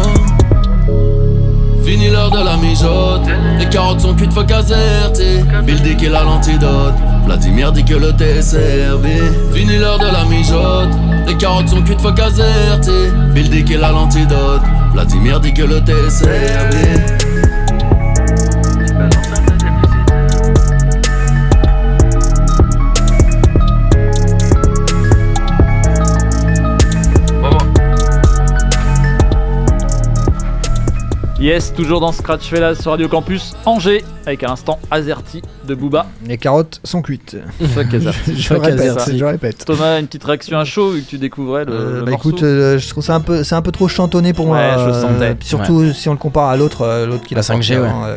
Fini 1.84 2.09
l'heure 2.09 2.30
de 2.30 2.45
la 2.45 2.57
mijote. 2.57 3.28
Les 3.59 3.68
carottes 3.68 4.01
sont 4.01 4.14
cuites, 4.14 4.32
faut 4.32 4.45
caserter. 4.45 5.45
Bill 5.64 5.80
dit 5.82 5.97
qu'il 5.97 6.14
a 6.14 6.22
l'antidote. 6.22 6.95
Vladimir 7.26 7.72
dit 7.72 7.84
que 7.84 7.95
le 7.95 8.12
thé 8.12 8.38
est 8.38 8.42
servi. 8.42 9.20
Fini 9.53 9.76
l'heure 9.76 9.99
de 9.99 10.07
la 10.07 10.24
mijote. 10.24 10.90
Les 11.26 11.36
carottes 11.36 11.68
sont 11.68 11.82
cuites, 11.82 12.01
faut 12.01 12.12
caserter. 12.12 13.11
Bill 13.34 13.51
dit 13.51 13.64
qu'il 13.64 13.82
a 13.82 13.92
l'antidote. 13.92 14.62
Vladimir 14.95 15.40
dit 15.40 15.53
que 15.53 15.62
le 15.62 15.82
thé 15.82 15.92
Yes, 31.45 31.74
toujours 31.74 32.01
dans 32.01 32.11
Scratch 32.11 32.49
Fellas 32.49 32.76
sur 32.76 32.92
Radio 32.92 33.07
Campus 33.07 33.55
Angers, 33.66 34.03
avec 34.24 34.42
à 34.42 34.47
l'instant 34.47 34.78
Azerty 34.90 35.42
de 35.68 35.74
Booba. 35.74 36.07
Les 36.26 36.38
carottes 36.38 36.80
sont 36.84 37.03
cuites. 37.03 37.36
Fuck 37.74 37.92
Azerty. 37.92 38.36
je, 38.40 38.55
répète, 38.55 39.14
je 39.14 39.24
répète. 39.26 39.64
Thomas, 39.66 40.01
une 40.01 40.07
petite 40.07 40.24
réaction 40.24 40.59
à 40.59 40.64
chaud 40.64 40.92
vu 40.92 41.03
que 41.03 41.11
tu 41.11 41.18
découvrais 41.18 41.66
le, 41.66 41.72
Euh, 41.72 41.95
le 41.99 42.05
bah 42.07 42.12
morceau. 42.12 42.30
écoute, 42.30 42.42
euh, 42.45 42.78
je 42.78 42.88
trouve 42.88 43.05
ça 43.05 43.14
un 43.16 43.20
peu, 43.20 43.45
c'est 43.45 43.55
un 43.55 43.61
peu 43.61 43.72
trop 43.72 43.88
chantonné 43.88 44.32
pour 44.32 44.47
moi. 44.47 44.57
Ouais, 44.57 44.72
je 44.78 44.88
euh, 44.88 45.03
sentais. 45.03 45.36
Surtout 45.40 45.92
si 45.92 46.09
on 46.09 46.12
le 46.12 46.18
compare 46.18 46.49
à 46.49 46.57
l'autre, 46.57 46.80
euh, 46.80 47.05
l'autre 47.05 47.24
qui 47.26 47.34
La 47.34 47.40
l'a 47.40 47.42
sorti 47.42 47.72
5G, 47.72 47.78
ouais. 47.82 47.88
euh, 48.07 48.16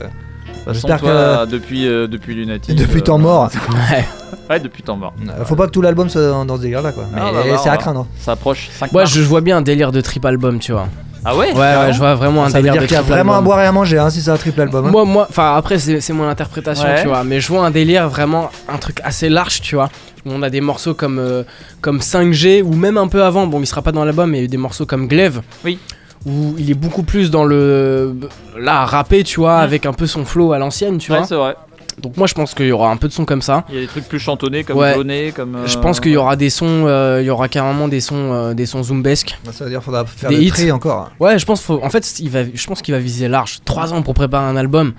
façon, 0.63 0.73
J'espère 0.87 1.01
que 1.01 1.45
depuis, 1.47 1.85
euh, 1.85 2.07
depuis 2.07 2.33
Lunatic. 2.33 2.77
depuis 2.77 2.99
euh, 2.99 3.03
temps 3.03 3.17
mort. 3.17 3.49
Ouais. 3.91 4.07
Ouais, 4.49 4.59
depuis 4.61 4.83
temps 4.83 4.95
mort. 4.95 5.13
Euh, 5.27 5.43
Faut 5.43 5.57
pas 5.57 5.65
que 5.65 5.71
tout 5.71 5.81
l'album 5.81 6.07
soit 6.07 6.21
dans, 6.29 6.45
dans 6.45 6.55
ce 6.55 6.61
délire 6.61 6.81
là 6.81 6.93
quoi. 6.93 7.03
Mais 7.13 7.19
Ah, 7.21 7.31
bah, 7.33 7.39
bah, 7.45 7.57
c'est 7.61 7.67
à 7.67 7.73
va- 7.73 7.77
craindre. 7.77 8.07
Ça 8.19 8.31
approche 8.33 8.69
5 8.71 8.93
Ouais, 8.93 9.05
je 9.05 9.19
vois 9.21 9.41
bien 9.41 9.57
un 9.57 9.61
délire 9.61 9.91
de 9.91 9.99
trip 9.99 10.23
album, 10.23 10.59
tu 10.59 10.71
vois. 10.71 10.87
Ah 11.29 11.35
ouais 11.35 11.51
Ouais, 11.53 11.59
ouais, 11.59 11.93
je 11.93 11.97
vois 11.97 12.15
vraiment 12.15 12.45
un 12.45 12.49
Ça 12.49 12.57
veut 12.59 12.63
délire 12.63 12.73
dire 12.73 12.81
de 12.83 12.87
qu'il 12.87 12.95
y 12.95 12.99
a 12.99 13.01
vraiment 13.01 13.33
à 13.33 13.35
album. 13.37 13.45
boire 13.45 13.61
et 13.61 13.65
à 13.65 13.71
manger 13.71 13.97
hein, 13.99 14.09
si 14.09 14.21
c'est 14.21 14.31
un 14.31 14.37
triple 14.37 14.61
album. 14.61 14.85
hein. 14.85 14.89
Moi, 14.91 15.03
moi, 15.05 15.27
enfin 15.29 15.55
après 15.55 15.77
c'est 15.77 15.99
c'est 15.99 16.13
mon 16.13 16.27
interprétation, 16.27 16.87
Ouais. 16.87 17.01
tu 17.01 17.07
vois, 17.07 17.23
mais 17.23 17.39
je 17.41 17.47
vois 17.49 17.65
un 17.65 17.71
délire 17.71 18.07
vraiment 18.07 18.49
un 18.69 18.77
truc 18.77 18.99
assez 19.03 19.27
large, 19.29 19.61
tu 19.61 19.75
vois. 19.75 19.89
Où 20.25 20.31
on 20.33 20.41
a 20.41 20.49
des 20.49 20.61
morceaux 20.61 20.93
comme 20.93 21.19
euh, 21.19 21.43
comme 21.81 21.99
5G 21.99 22.61
ou 22.63 22.73
même 22.73 22.97
un 22.97 23.07
peu 23.07 23.23
avant. 23.23 23.45
Bon, 23.47 23.59
il 23.59 23.65
sera 23.67 23.81
pas 23.81 23.91
dans 23.91 24.05
l'album, 24.05 24.29
mais 24.31 24.37
il 24.37 24.41
y 24.41 24.43
a 24.43 24.45
eu 24.45 24.49
des 24.49 24.57
morceaux 24.57 24.85
comme 24.85 25.07
Glaive. 25.07 25.41
Oui. 25.65 25.77
Où 26.25 26.55
il 26.57 26.69
est 26.71 26.73
beaucoup 26.73 27.03
plus 27.03 27.29
dans 27.31 27.45
le 27.45 28.15
là 28.57 28.81
à 28.81 28.85
rapper, 28.85 29.23
tu 29.23 29.39
vois, 29.39 29.57
avec 29.59 29.85
un 29.85 29.93
peu 29.93 30.07
son 30.07 30.25
flow 30.25 30.51
à 30.53 30.57
l'ancienne, 30.59 30.97
tu 30.97 31.11
Ouais, 31.11 31.19
vois. 31.19 31.27
c'est 31.27 31.35
vrai. 31.35 31.55
Donc 32.01 32.15
moi 32.15 32.27
je 32.27 32.35
pense 32.35 32.53
qu'il 32.53 32.67
y 32.67 32.71
aura 32.71 32.91
un 32.91 32.97
peu 32.97 33.07
de 33.07 33.13
son 33.13 33.25
comme 33.25 33.41
ça. 33.41 33.63
Il 33.69 33.75
y 33.75 33.77
a 33.79 33.81
des 33.81 33.87
trucs 33.87 34.07
plus 34.07 34.19
chantonnés 34.19 34.63
comme 34.63 34.77
Ouais. 34.77 34.93
Jaunet, 34.93 35.33
comme. 35.35 35.55
euh, 35.55 35.65
Je 35.67 35.79
pense 35.79 35.99
qu'il 35.99 36.11
y 36.11 36.17
aura 36.17 36.35
des 36.35 36.51
sons, 36.51 36.85
euh, 36.85 37.19
il 37.21 37.25
y 37.25 37.29
aura 37.31 37.47
carrément 37.49 37.87
des 37.87 38.01
sons, 38.01 38.33
euh, 38.33 38.53
des 38.53 38.67
sons 38.67 38.83
zoombesques. 38.83 39.37
Bah, 39.43 39.51
Ça 39.51 39.63
veut 39.63 39.71
dire 39.71 39.79
qu'il 39.79 39.85
faudra 39.85 40.05
faire 40.05 40.29
Des 40.29 40.37
des 40.37 40.43
hits. 40.65 40.71
encore. 40.71 41.09
Ouais, 41.19 41.39
je 41.39 41.45
pense, 41.45 41.61
faut, 41.61 41.79
en 41.83 41.89
fait, 41.89 42.19
il 42.19 42.29
va, 42.29 42.41
je 42.53 42.67
pense 42.67 42.83
qu'il 42.83 42.93
va 42.93 42.99
viser 42.99 43.27
large. 43.27 43.59
3 43.65 43.93
ans 43.93 44.03
pour 44.03 44.13
préparer 44.13 44.45
un 44.45 44.55
album. 44.57 44.93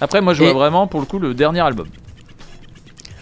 Après, 0.00 0.20
moi, 0.20 0.32
je 0.34 0.44
vois 0.44 0.52
vraiment 0.52 0.86
pour 0.86 1.00
le 1.00 1.06
coup 1.06 1.18
le 1.18 1.34
dernier 1.34 1.60
album. 1.60 1.86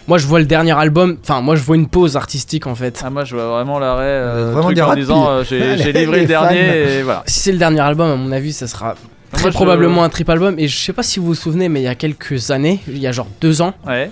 Moi, 0.07 0.17
je 0.17 0.27
vois 0.27 0.39
le 0.39 0.45
dernier 0.45 0.73
album. 0.77 1.17
Enfin, 1.23 1.41
moi, 1.41 1.55
je 1.55 1.63
vois 1.63 1.75
une 1.77 1.87
pause 1.87 2.17
artistique 2.17 2.67
en 2.67 2.75
fait. 2.75 3.01
Ah, 3.05 3.09
moi, 3.09 3.23
je 3.23 3.35
vois 3.35 3.47
vraiment 3.47 3.79
l'arrêt. 3.79 4.03
euh, 4.03 4.51
vraiment 4.51 4.67
truc 4.67 4.79
en 4.79 4.93
disant 4.95 5.27
euh, 5.29 5.43
j'ai 5.43 5.91
livré 5.93 6.21
le 6.21 6.27
dernier 6.27 6.59
fans. 6.67 6.73
et 6.73 7.01
voilà. 7.03 7.23
Si 7.25 7.39
c'est 7.39 7.51
le 7.53 7.57
dernier 7.57 7.79
album, 7.79 8.11
à 8.11 8.15
mon 8.15 8.31
avis, 8.33 8.51
ça 8.53 8.67
sera 8.67 8.95
très 9.33 9.43
Moi, 9.43 9.51
je- 9.51 9.55
probablement 9.55 10.03
un 10.03 10.09
trip 10.09 10.29
album. 10.29 10.55
Et 10.57 10.67
je 10.67 10.77
sais 10.77 10.93
pas 10.93 11.03
si 11.03 11.19
vous 11.19 11.25
vous 11.27 11.35
souvenez, 11.35 11.67
mais 11.69 11.81
il 11.81 11.83
y 11.83 11.87
a 11.87 11.95
quelques 11.95 12.51
années, 12.51 12.79
il 12.87 12.97
y 12.99 13.07
a 13.07 13.11
genre 13.11 13.27
deux 13.41 13.61
ans, 13.61 13.73
Ouais. 13.85 14.09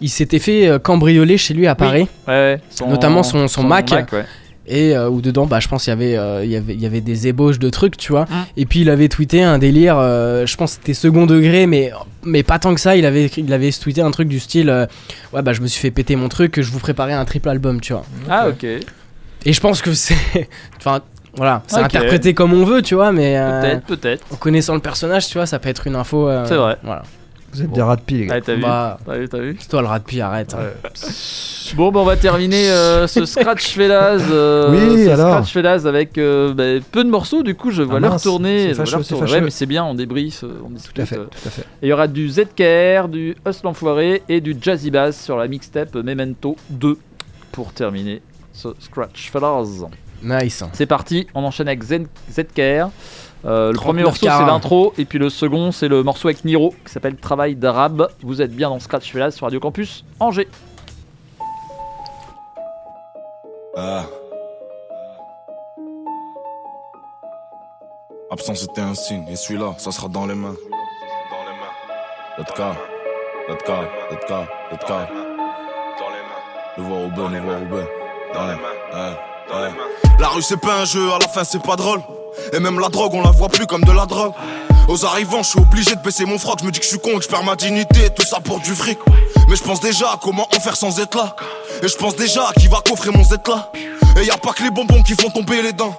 il 0.00 0.08
s'était 0.08 0.38
fait 0.38 0.68
euh, 0.68 0.78
cambrioler 0.78 1.36
chez 1.38 1.54
lui 1.54 1.66
à 1.66 1.74
Paris. 1.74 2.08
Ouais, 2.26 2.32
ouais. 2.34 2.60
Son- 2.70 2.88
Notamment 2.88 3.22
son- 3.22 3.48
son 3.48 3.62
Mac. 3.64 3.90
ouais. 3.90 4.24
Et 4.70 4.94
euh, 4.94 5.08
où 5.08 5.22
dedans, 5.22 5.46
bah, 5.46 5.60
je 5.60 5.68
pense 5.68 5.84
qu'il 5.84 5.90
y 5.92 5.96
avait, 5.96 6.16
euh, 6.18 6.44
il 6.44 6.50
y 6.50 6.56
avait, 6.56 6.74
il 6.74 6.80
y 6.80 6.84
avait 6.84 7.00
des 7.00 7.26
ébauches 7.26 7.58
de 7.58 7.70
trucs, 7.70 7.96
tu 7.96 8.12
vois. 8.12 8.24
Mm. 8.26 8.46
Et 8.58 8.66
puis 8.66 8.80
il 8.82 8.90
avait 8.90 9.08
tweeté 9.08 9.42
un 9.42 9.56
délire, 9.58 9.96
euh, 9.98 10.44
je 10.44 10.56
pense 10.58 10.72
que 10.72 10.80
c'était 10.82 10.92
second 10.92 11.24
degré, 11.24 11.66
mais, 11.66 11.90
mais 12.22 12.42
pas 12.42 12.58
tant 12.58 12.74
que 12.74 12.80
ça. 12.80 12.94
Il 12.94 13.06
avait, 13.06 13.26
il 13.38 13.50
avait 13.54 13.72
tweeté 13.72 14.02
un 14.02 14.10
truc 14.10 14.28
du 14.28 14.38
style, 14.38 14.68
euh, 14.68 14.84
ouais 15.32 15.40
bah 15.40 15.54
je 15.54 15.62
me 15.62 15.66
suis 15.68 15.80
fait 15.80 15.90
péter 15.90 16.16
mon 16.16 16.28
truc, 16.28 16.60
je 16.60 16.70
vous 16.70 16.80
préparais 16.80 17.14
un 17.14 17.24
triple 17.24 17.48
album, 17.48 17.80
tu 17.80 17.94
vois. 17.94 18.04
Ah, 18.28 18.48
ok. 18.50 18.64
Et 19.46 19.52
je 19.54 19.60
pense 19.60 19.80
que 19.80 19.94
c'est, 19.94 20.14
enfin 20.76 21.00
voilà, 21.38 21.62
c'est 21.66 21.78
interprété 21.78 22.34
comme 22.34 22.52
on 22.52 22.64
veut, 22.64 22.82
tu 22.82 22.94
vois, 22.94 23.12
mais 23.12 23.38
euh, 23.38 23.60
Peut-être, 23.62 23.86
peut-être. 23.86 24.26
en 24.32 24.36
connaissant 24.36 24.74
le 24.74 24.80
personnage, 24.80 25.26
tu 25.28 25.38
vois, 25.38 25.46
ça 25.46 25.58
peut 25.58 25.68
être 25.70 25.86
une 25.86 25.96
info. 25.96 26.28
euh, 26.28 26.44
C'est 26.46 26.56
vrai. 26.56 26.76
Voilà. 26.82 27.02
Vous 27.50 27.62
êtes 27.62 27.72
des 27.72 27.80
rats 27.80 27.96
de 27.96 28.02
pile, 28.02 28.18
les 28.18 28.26
gars. 28.26 28.34
Ouais, 28.34 28.40
t'as 28.42 28.54
vu 28.56 28.60
Bah. 28.60 28.98
T'as 29.06 29.16
vu, 29.16 29.26
t'as 29.30 29.38
vu 29.38 29.56
C'est 29.58 29.68
toi 29.68 29.80
le 29.80 29.86
rat 29.86 30.00
de 30.00 30.04
pie, 30.04 30.20
arrête. 30.20 30.52
hein. 30.52 30.66
Bon, 31.76 31.90
bah, 31.90 32.00
on 32.00 32.04
va 32.04 32.16
terminer 32.16 32.68
euh, 32.70 33.06
ce 33.06 33.24
Scratch 33.24 33.68
Fellas. 33.70 34.20
euh, 34.30 34.70
Oui, 34.70 35.04
ce 35.06 35.10
alors. 35.10 35.28
Scratch 35.30 35.52
Fellas 35.54 35.86
avec 35.86 36.18
euh, 36.18 36.52
bah, 36.52 36.84
peu 36.92 37.02
de 37.04 37.08
morceaux. 37.08 37.42
Du 37.42 37.54
coup, 37.54 37.70
je 37.70 37.82
vais 37.82 37.88
Ah 37.92 38.00
le 38.00 38.08
mince, 38.08 38.22
retourner. 38.26 38.58
c'est 38.58 38.62
je 38.62 38.64
vais 38.64 38.68
le 38.68 38.74
fâcheux, 38.74 38.90
c'est 39.02 39.14
retourner. 39.14 39.20
fâcheux. 39.20 39.34
Ouais, 39.36 39.40
mais 39.40 39.50
c'est 39.50 39.64
bien, 39.66 39.84
on 39.84 39.94
débrief, 39.94 40.44
on 40.66 40.68
discute. 40.68 40.94
Tout 40.96 41.00
à 41.02 41.06
fait, 41.06 41.16
tout 41.16 41.22
à 41.46 41.50
fait. 41.50 41.62
Et 41.62 41.86
il 41.86 41.88
y 41.88 41.92
aura 41.94 42.06
du 42.06 42.28
ZKR, 42.28 43.08
du 43.08 43.34
Hustle 43.46 43.64
l'Enfoiré 43.64 44.22
et 44.28 44.42
du 44.42 44.54
Jazzy 44.60 44.90
Bass 44.90 45.18
sur 45.18 45.38
la 45.38 45.48
mixtape 45.48 45.94
Memento 45.94 46.54
2 46.68 46.98
pour 47.52 47.72
terminer 47.72 48.20
ce 48.52 48.68
Scratch 48.78 49.30
Fellas. 49.32 49.86
Nice. 50.22 50.64
C'est 50.72 50.86
parti, 50.86 51.26
on 51.34 51.44
enchaîne 51.44 51.68
avec 51.68 51.82
ZKR. 51.82 52.90
Euh, 53.44 53.70
le 53.70 53.76
39 53.76 53.78
premier 53.78 54.02
morceau 54.02 54.26
c'est 54.26 54.46
l'intro 54.46 54.92
et 54.98 55.04
puis 55.04 55.20
le 55.20 55.30
second 55.30 55.70
c'est 55.70 55.86
le 55.86 56.02
morceau 56.02 56.26
avec 56.26 56.44
Niro 56.44 56.74
qui 56.84 56.92
s'appelle 56.92 57.16
Travail 57.16 57.54
d'arabe. 57.54 58.08
Vous 58.22 58.42
êtes 58.42 58.50
bien 58.50 58.68
dans 58.68 58.80
Scratch 58.80 59.12
Fellas 59.12 59.30
sur 59.30 59.44
Radio 59.44 59.60
Campus 59.60 60.04
Angers. 60.18 60.48
Ah. 63.76 64.04
Absence 68.30 68.64
était 68.64 68.80
un 68.82 68.94
signe, 68.94 69.24
et 69.28 69.36
celui-là, 69.36 69.74
ça 69.78 69.90
sera 69.90 70.08
dans 70.08 70.26
les 70.26 70.34
mains. 70.34 70.54
Dans 71.30 71.44
les 71.44 71.56
mains. 71.58 72.38
Let's 72.38 72.54
go. 72.54 72.72
Let's 73.48 73.64
go. 73.64 73.84
Let's 74.10 74.26
go. 74.28 74.44
Let's 74.70 74.84
go. 74.86 74.94
Dans 75.98 76.10
les 76.10 76.22
mains. 76.26 76.76
Le 76.76 76.82
voir 76.82 77.04
au 77.04 77.08
bon, 77.08 77.28
le 77.30 77.40
voir 77.40 77.62
au 77.62 77.66
bon. 77.66 77.86
Dans 78.34 78.46
les 78.48 78.54
mains. 78.54 79.27
La 80.18 80.28
rue 80.28 80.42
c'est 80.42 80.56
pas 80.56 80.80
un 80.80 80.84
jeu, 80.84 81.12
à 81.12 81.18
la 81.18 81.28
fin 81.28 81.44
c'est 81.44 81.62
pas 81.62 81.76
drôle. 81.76 82.00
Et 82.52 82.60
même 82.60 82.78
la 82.78 82.88
drogue, 82.88 83.14
on 83.14 83.22
la 83.22 83.30
voit 83.30 83.48
plus 83.48 83.66
comme 83.66 83.82
de 83.82 83.92
la 83.92 84.06
drogue. 84.06 84.32
Aux 84.88 85.04
arrivants, 85.04 85.42
je 85.42 85.50
suis 85.50 85.60
obligé 85.60 85.94
de 85.94 86.00
baisser 86.00 86.24
mon 86.24 86.38
froc. 86.38 86.58
Je 86.60 86.64
me 86.64 86.70
dis 86.70 86.78
que 86.78 86.84
je 86.84 86.90
suis 86.90 86.98
con 86.98 87.18
que 87.18 87.22
je 87.22 87.28
perds 87.28 87.44
ma 87.44 87.56
dignité. 87.56 88.08
Tout 88.10 88.24
ça 88.24 88.40
pour 88.40 88.60
du 88.60 88.74
fric. 88.74 88.98
Mais 89.48 89.56
je 89.56 89.62
pense 89.62 89.80
déjà 89.80 90.06
à 90.12 90.18
comment 90.20 90.48
en 90.56 90.60
faire 90.60 90.76
sans 90.76 90.98
être 90.98 91.16
là. 91.16 91.36
Et 91.82 91.88
je 91.88 91.96
pense 91.96 92.16
déjà 92.16 92.48
à 92.48 92.52
qui 92.54 92.68
va 92.68 92.80
coffrer 92.80 93.10
mon 93.10 93.22
Z. 93.22 93.36
Et 94.18 94.24
y 94.24 94.30
a 94.30 94.38
pas 94.38 94.52
que 94.52 94.62
les 94.62 94.70
bonbons 94.70 95.02
qui 95.02 95.14
font 95.14 95.30
tomber 95.30 95.60
les 95.62 95.72
dents. 95.72 95.94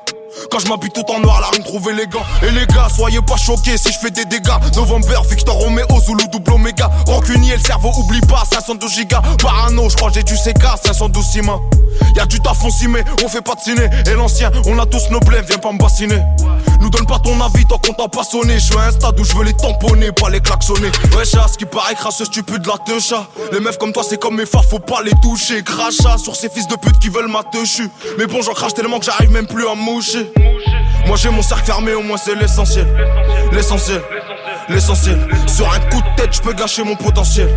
Quand 0.52 0.60
je 0.60 0.68
m'habille 0.68 0.92
tout 0.92 1.04
en 1.10 1.20
noir, 1.20 1.42
la 1.42 1.48
rue 1.48 1.60
me 1.60 1.64
trouve 1.64 1.90
élégant. 1.90 2.24
Et 2.44 2.52
les 2.52 2.66
gars, 2.68 2.88
soyez 2.94 3.22
pas 3.22 3.38
choqués 3.38 3.78
si 3.78 3.92
je 3.92 4.00
fais 4.00 4.12
des 4.12 4.26
dégâts. 4.26 4.58
November, 4.76 5.22
Victor 5.30 5.56
Romeo, 5.56 5.86
Zulu, 6.02 6.28
double 6.32 6.54
Omega. 6.54 6.90
Rancunier, 7.08 7.56
le 7.56 7.62
cerveau, 7.62 7.92
oublie 7.98 8.22
pas, 8.22 8.44
512 8.52 8.92
gigas. 8.92 9.22
Parano, 9.42 9.90
je 9.90 9.96
crois 9.96 10.12
j'ai 10.14 10.24
du 10.24 10.36
CK, 10.36 10.64
512 10.84 11.26
ciment. 11.26 11.62
Y'a 12.16 12.26
du 12.26 12.40
taf, 12.40 12.64
on 12.64 12.70
s'y 12.70 12.88
met, 12.88 13.04
on 13.24 13.28
fait 13.28 13.42
pas 13.42 13.56
de 13.56 13.62
ciné. 13.62 13.90
Et 14.10 14.14
l'ancien, 14.14 14.52
on 14.66 14.80
a 14.80 14.86
tous 14.86 15.10
nos 15.12 15.20
blèmes, 15.20 15.46
viens 15.48 15.58
pas 15.58 15.72
me 15.72 15.78
bassiner. 15.78 16.22
Nous 16.80 16.90
donne 16.90 17.06
pas 17.06 17.20
ton 17.20 17.40
avis 17.42 17.66
tant 17.66 17.78
qu'on 17.78 17.94
t'a 17.94 18.08
pas 18.08 18.24
sonné. 18.24 18.58
Je 18.60 18.78
à 18.78 18.88
un 18.88 18.92
stade 18.92 19.20
où 19.20 19.24
je 19.24 19.36
veux 19.36 19.44
les 19.44 19.54
tamponner, 19.54 20.12
pas 20.12 20.30
les 20.30 20.40
klaxonner. 20.40 20.92
Ouais, 21.16 21.26
ce 21.26 21.58
qui 21.58 21.66
paraît 21.66 21.96
crasseux, 21.96 22.26
tu 22.32 22.42
de 22.42 22.68
la 22.68 22.78
techa. 22.86 23.28
Les 23.52 23.60
meufs 23.60 23.78
comme 23.78 23.92
toi, 23.92 24.04
c'est 24.08 24.20
comme 24.20 24.38
mes 24.38 24.46
phares, 24.46 24.66
faut 24.66 24.80
pas 24.80 25.02
les 25.04 25.14
toucher. 25.22 25.64
Crachat 25.64 26.18
sur 26.18 26.36
ces 26.36 26.50
fils 26.50 26.68
de 26.68 26.76
pute 26.76 26.98
qui 27.00 27.10
veulent 27.10 27.28
ma. 27.28 27.44
Mais 28.18 28.26
bon, 28.28 28.42
j'en 28.42 28.54
crache 28.54 28.74
tellement 28.74 29.00
que 29.00 29.06
j'arrive 29.06 29.32
même 29.32 29.48
plus 29.48 29.68
à 29.68 29.76
moucher. 29.76 30.18
Moi 31.05 31.17
j'ai 31.17 31.30
mon 31.30 31.41
cercle 31.41 31.65
fermé, 31.65 31.93
au 31.93 32.01
moins 32.01 32.17
c'est 32.17 32.36
l'essentiel. 32.36 32.88
L'essentiel. 33.51 34.01
L'essentiel. 34.70 35.20
Sur 35.47 35.72
un 35.72 35.80
coup 35.80 36.01
de 36.01 36.15
tête, 36.15 36.34
je 36.34 36.41
peux 36.41 36.53
gâcher 36.53 36.84
mon 36.84 36.95
potentiel. 36.95 37.49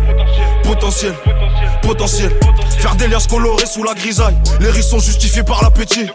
Potentiel, 0.63 1.13
potentiel. 1.81 2.31
Faire 2.79 2.95
des 2.95 3.07
liens 3.07 3.19
colorés 3.29 3.65
sous 3.65 3.83
la 3.83 3.93
grisaille. 3.93 4.37
Les 4.59 4.69
risques 4.69 4.89
sont 4.89 4.99
justifiés 4.99 5.43
par 5.43 5.61
l'appétit. 5.63 6.09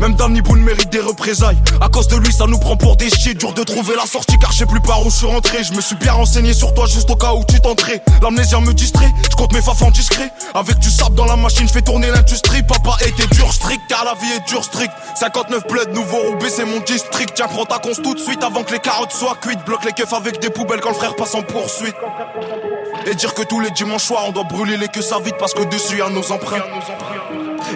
Même 0.00 0.14
Dan 0.14 0.32
Niboun 0.32 0.60
mérite 0.60 0.90
des 0.90 1.00
représailles. 1.00 1.58
À 1.80 1.88
cause 1.88 2.06
de 2.08 2.16
lui, 2.16 2.32
ça 2.32 2.46
nous 2.46 2.58
prend 2.58 2.76
pour 2.76 2.96
des 2.96 3.10
chiens. 3.10 3.34
Dur 3.34 3.52
de 3.52 3.62
trouver 3.64 3.94
la 3.96 4.06
sortie 4.06 4.38
car 4.38 4.52
je 4.52 4.58
sais 4.58 4.66
plus 4.66 4.80
par 4.80 5.04
où 5.04 5.10
je 5.10 5.16
suis 5.16 5.26
rentré. 5.26 5.62
Je 5.64 5.72
me 5.72 5.80
suis 5.80 5.96
bien 5.96 6.12
renseigné 6.12 6.52
sur 6.52 6.72
toi 6.72 6.86
juste 6.86 7.10
au 7.10 7.16
cas 7.16 7.34
où 7.34 7.44
tu 7.44 7.60
t'entrais. 7.60 8.02
L'amnésia 8.22 8.60
me 8.60 8.72
distrait, 8.72 9.10
je 9.30 9.36
compte 9.36 9.52
mes 9.52 9.60
fafs 9.60 9.82
en 9.82 9.90
discret. 9.90 10.30
Avec 10.54 10.78
du 10.78 10.90
sable 10.90 11.16
dans 11.16 11.26
la 11.26 11.36
machine, 11.36 11.66
je 11.66 11.72
fais 11.72 11.82
tourner 11.82 12.10
l'industrie. 12.10 12.62
Papa 12.62 12.96
était 13.04 13.26
dur, 13.34 13.52
strict, 13.52 13.80
car 13.88 14.04
la 14.04 14.14
vie 14.14 14.32
est 14.36 14.48
dure, 14.48 14.64
strict. 14.64 14.92
59 15.16 15.66
bled, 15.68 15.92
nouveau 15.92 16.18
Roubaix, 16.18 16.50
c'est 16.50 16.64
mon 16.64 16.80
district. 16.80 17.32
Tiens, 17.34 17.48
prends 17.48 17.64
ta 17.64 17.78
conce 17.78 18.00
tout 18.00 18.14
de 18.14 18.20
suite 18.20 18.42
avant 18.44 18.62
que 18.62 18.72
les 18.72 18.78
carottes 18.78 19.12
soient 19.12 19.36
cuites. 19.40 19.57
Bloque 19.66 19.84
les 19.84 19.92
keufs 19.92 20.12
avec 20.12 20.40
des 20.40 20.50
poubelles 20.50 20.80
quand 20.80 20.90
le 20.90 20.94
frère 20.94 21.14
passe 21.16 21.34
en 21.34 21.42
poursuite. 21.42 21.96
Et 23.06 23.14
dire 23.14 23.34
que 23.34 23.42
tous 23.42 23.60
les 23.60 23.70
dimanches 23.70 24.04
soirs, 24.04 24.24
on 24.26 24.32
doit 24.32 24.44
brûler 24.44 24.76
les 24.76 24.88
queues 24.88 25.02
ça 25.02 25.18
vite 25.18 25.36
parce 25.38 25.54
que 25.54 25.62
dessus 25.64 25.98
y 25.98 26.02
a 26.02 26.08
nos 26.08 26.32
empreintes. 26.32 26.62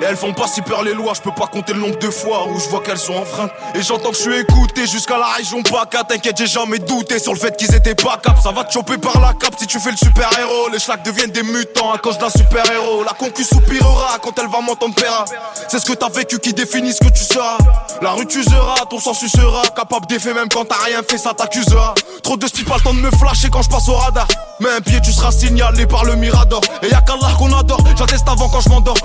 Et 0.00 0.04
elles 0.04 0.16
font 0.16 0.32
pas 0.32 0.46
si 0.46 0.62
peur 0.62 0.82
les 0.82 0.94
lois, 0.94 1.12
je 1.14 1.20
peux 1.20 1.32
pas 1.32 1.46
compter 1.46 1.72
le 1.72 1.80
nombre 1.80 1.98
de 1.98 2.10
fois 2.10 2.46
où 2.48 2.58
je 2.58 2.68
vois 2.68 2.80
qu'elles 2.80 2.98
sont 2.98 3.14
enfreintes. 3.14 3.50
Et 3.74 3.82
j'entends 3.82 4.10
que 4.10 4.16
je 4.16 4.22
suis 4.22 4.36
écouté 4.36 4.86
jusqu'à 4.86 5.18
la 5.18 5.26
région 5.26 5.62
PACA. 5.62 6.04
T'inquiète, 6.04 6.36
j'ai 6.38 6.46
jamais 6.46 6.78
douté 6.78 7.18
sur 7.18 7.32
le 7.32 7.38
fait 7.38 7.56
qu'ils 7.56 7.74
étaient 7.74 7.94
pas 7.94 8.18
cap. 8.22 8.36
Ça 8.42 8.50
va 8.52 8.64
te 8.64 8.72
choper 8.72 8.98
par 8.98 9.20
la 9.20 9.34
cape 9.34 9.54
si 9.58 9.66
tu 9.66 9.78
fais 9.78 9.90
le 9.90 9.96
super 9.96 10.30
héros. 10.38 10.68
Les 10.72 10.78
schlacs 10.78 11.02
deviennent 11.04 11.30
des 11.30 11.42
mutants 11.42 11.92
à 11.92 11.98
cause 11.98 12.18
d'un 12.18 12.30
super 12.30 12.64
héros. 12.70 13.04
La 13.04 13.12
concu 13.12 13.44
soupirera 13.44 14.18
quand 14.22 14.38
elle 14.38 14.48
va 14.48 14.60
m'entendre 14.60 14.94
paiera. 14.94 15.24
C'est 15.68 15.78
ce 15.78 15.86
que 15.86 15.94
t'as 15.94 16.08
vécu 16.08 16.38
qui 16.38 16.52
définit 16.52 16.92
ce 16.92 17.00
que 17.00 17.12
tu 17.12 17.24
seras. 17.24 17.58
La 18.00 18.12
rue 18.12 18.26
t'usera, 18.26 18.76
ton 18.88 18.98
sang 18.98 19.14
sucera. 19.14 19.62
Capable 19.76 20.06
d'effet 20.06 20.34
même 20.34 20.48
quand 20.48 20.64
t'as 20.64 20.82
rien 20.84 21.02
fait, 21.08 21.18
ça 21.18 21.32
t'accusera. 21.34 21.94
Trop 22.22 22.36
de 22.36 22.46
speed, 22.46 22.68
pas 22.68 22.76
le 22.76 22.80
temps 22.82 22.94
de 22.94 23.00
me 23.00 23.10
flasher 23.10 23.48
quand 23.50 23.62
je 23.62 23.68
passe 23.68 23.88
au 23.88 23.94
radar. 23.94 24.26
Mais 24.60 24.70
un 24.70 24.80
pied, 24.80 25.00
tu 25.00 25.12
seras 25.12 25.32
signalé 25.32 25.86
par 25.86 26.04
le 26.04 26.14
Mirador. 26.14 26.60
Et 26.82 26.88
y'a 26.88 27.00
qu'Allah 27.00 27.32
qu'on 27.38 27.51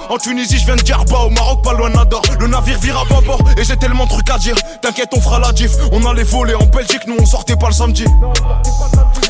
En 0.09 0.17
Tunisie, 0.17 0.57
je 0.57 0.65
viens 0.65 0.75
de 0.75 0.85
Djerba, 0.85 1.19
au 1.19 1.29
Maroc, 1.29 1.63
pas 1.63 1.73
loin 1.73 1.89
d'Ador. 1.89 2.21
Le 2.39 2.47
navire 2.47 2.79
vire 2.79 2.99
à 2.99 3.05
bord 3.05 3.39
et 3.57 3.63
j'ai 3.63 3.77
tellement 3.77 4.05
de 4.05 4.09
trucs 4.09 4.29
à 4.29 4.38
dire. 4.38 4.55
T'inquiète, 4.81 5.09
on 5.13 5.21
fera 5.21 5.39
la 5.39 5.51
diff. 5.51 5.71
On 5.91 6.05
allait 6.05 6.23
voler 6.23 6.55
en 6.55 6.65
Belgique, 6.65 7.07
nous 7.07 7.15
on 7.19 7.25
sortait 7.25 7.55
pas 7.55 7.67
le 7.67 7.73
samedi. 7.73 8.05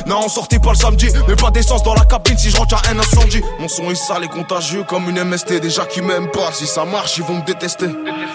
Non, 0.05 0.21
on 0.23 0.29
sortait 0.29 0.59
pas 0.59 0.69
le 0.69 0.75
samedi, 0.75 1.07
mais 1.27 1.35
pas 1.35 1.51
d'essence 1.51 1.83
dans 1.83 1.93
la 1.93 2.05
cabine 2.05 2.37
si 2.37 2.49
je 2.49 2.57
rentre 2.57 2.75
à 2.75 2.89
un 2.89 2.99
incendie. 2.99 3.41
Mon 3.59 3.67
son 3.67 3.89
est 3.91 3.95
sale 3.95 4.23
et 4.23 4.27
contagieux 4.27 4.83
comme 4.83 5.09
une 5.09 5.23
MST. 5.23 5.59
Déjà 5.59 5.85
qui 5.85 6.01
m'aiment 6.01 6.31
pas, 6.31 6.51
si 6.51 6.65
ça 6.67 6.85
marche, 6.85 7.17
ils 7.17 7.23
vont 7.23 7.35
me 7.35 7.45
détester. 7.45 7.87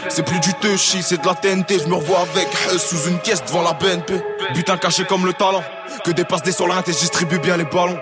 C'est 0.08 0.22
plus 0.22 0.40
du 0.40 0.52
touchy, 0.54 1.02
c'est 1.02 1.20
de 1.20 1.26
la 1.26 1.34
TNT. 1.34 1.78
Je 1.80 1.88
me 1.88 1.94
revois 1.94 2.20
avec 2.20 2.48
sous 2.78 3.08
une 3.08 3.18
caisse 3.20 3.42
devant 3.44 3.62
la 3.62 3.72
BNP. 3.72 4.22
Butin 4.54 4.76
caché 4.76 5.04
comme 5.04 5.26
le 5.26 5.32
talent. 5.32 5.62
Que 6.04 6.10
dépasse 6.10 6.42
des 6.42 6.52
solins 6.52 6.82
et 6.86 6.92
je 6.92 6.98
distribue 6.98 7.38
bien 7.38 7.56
les 7.56 7.64
ballons. 7.64 7.98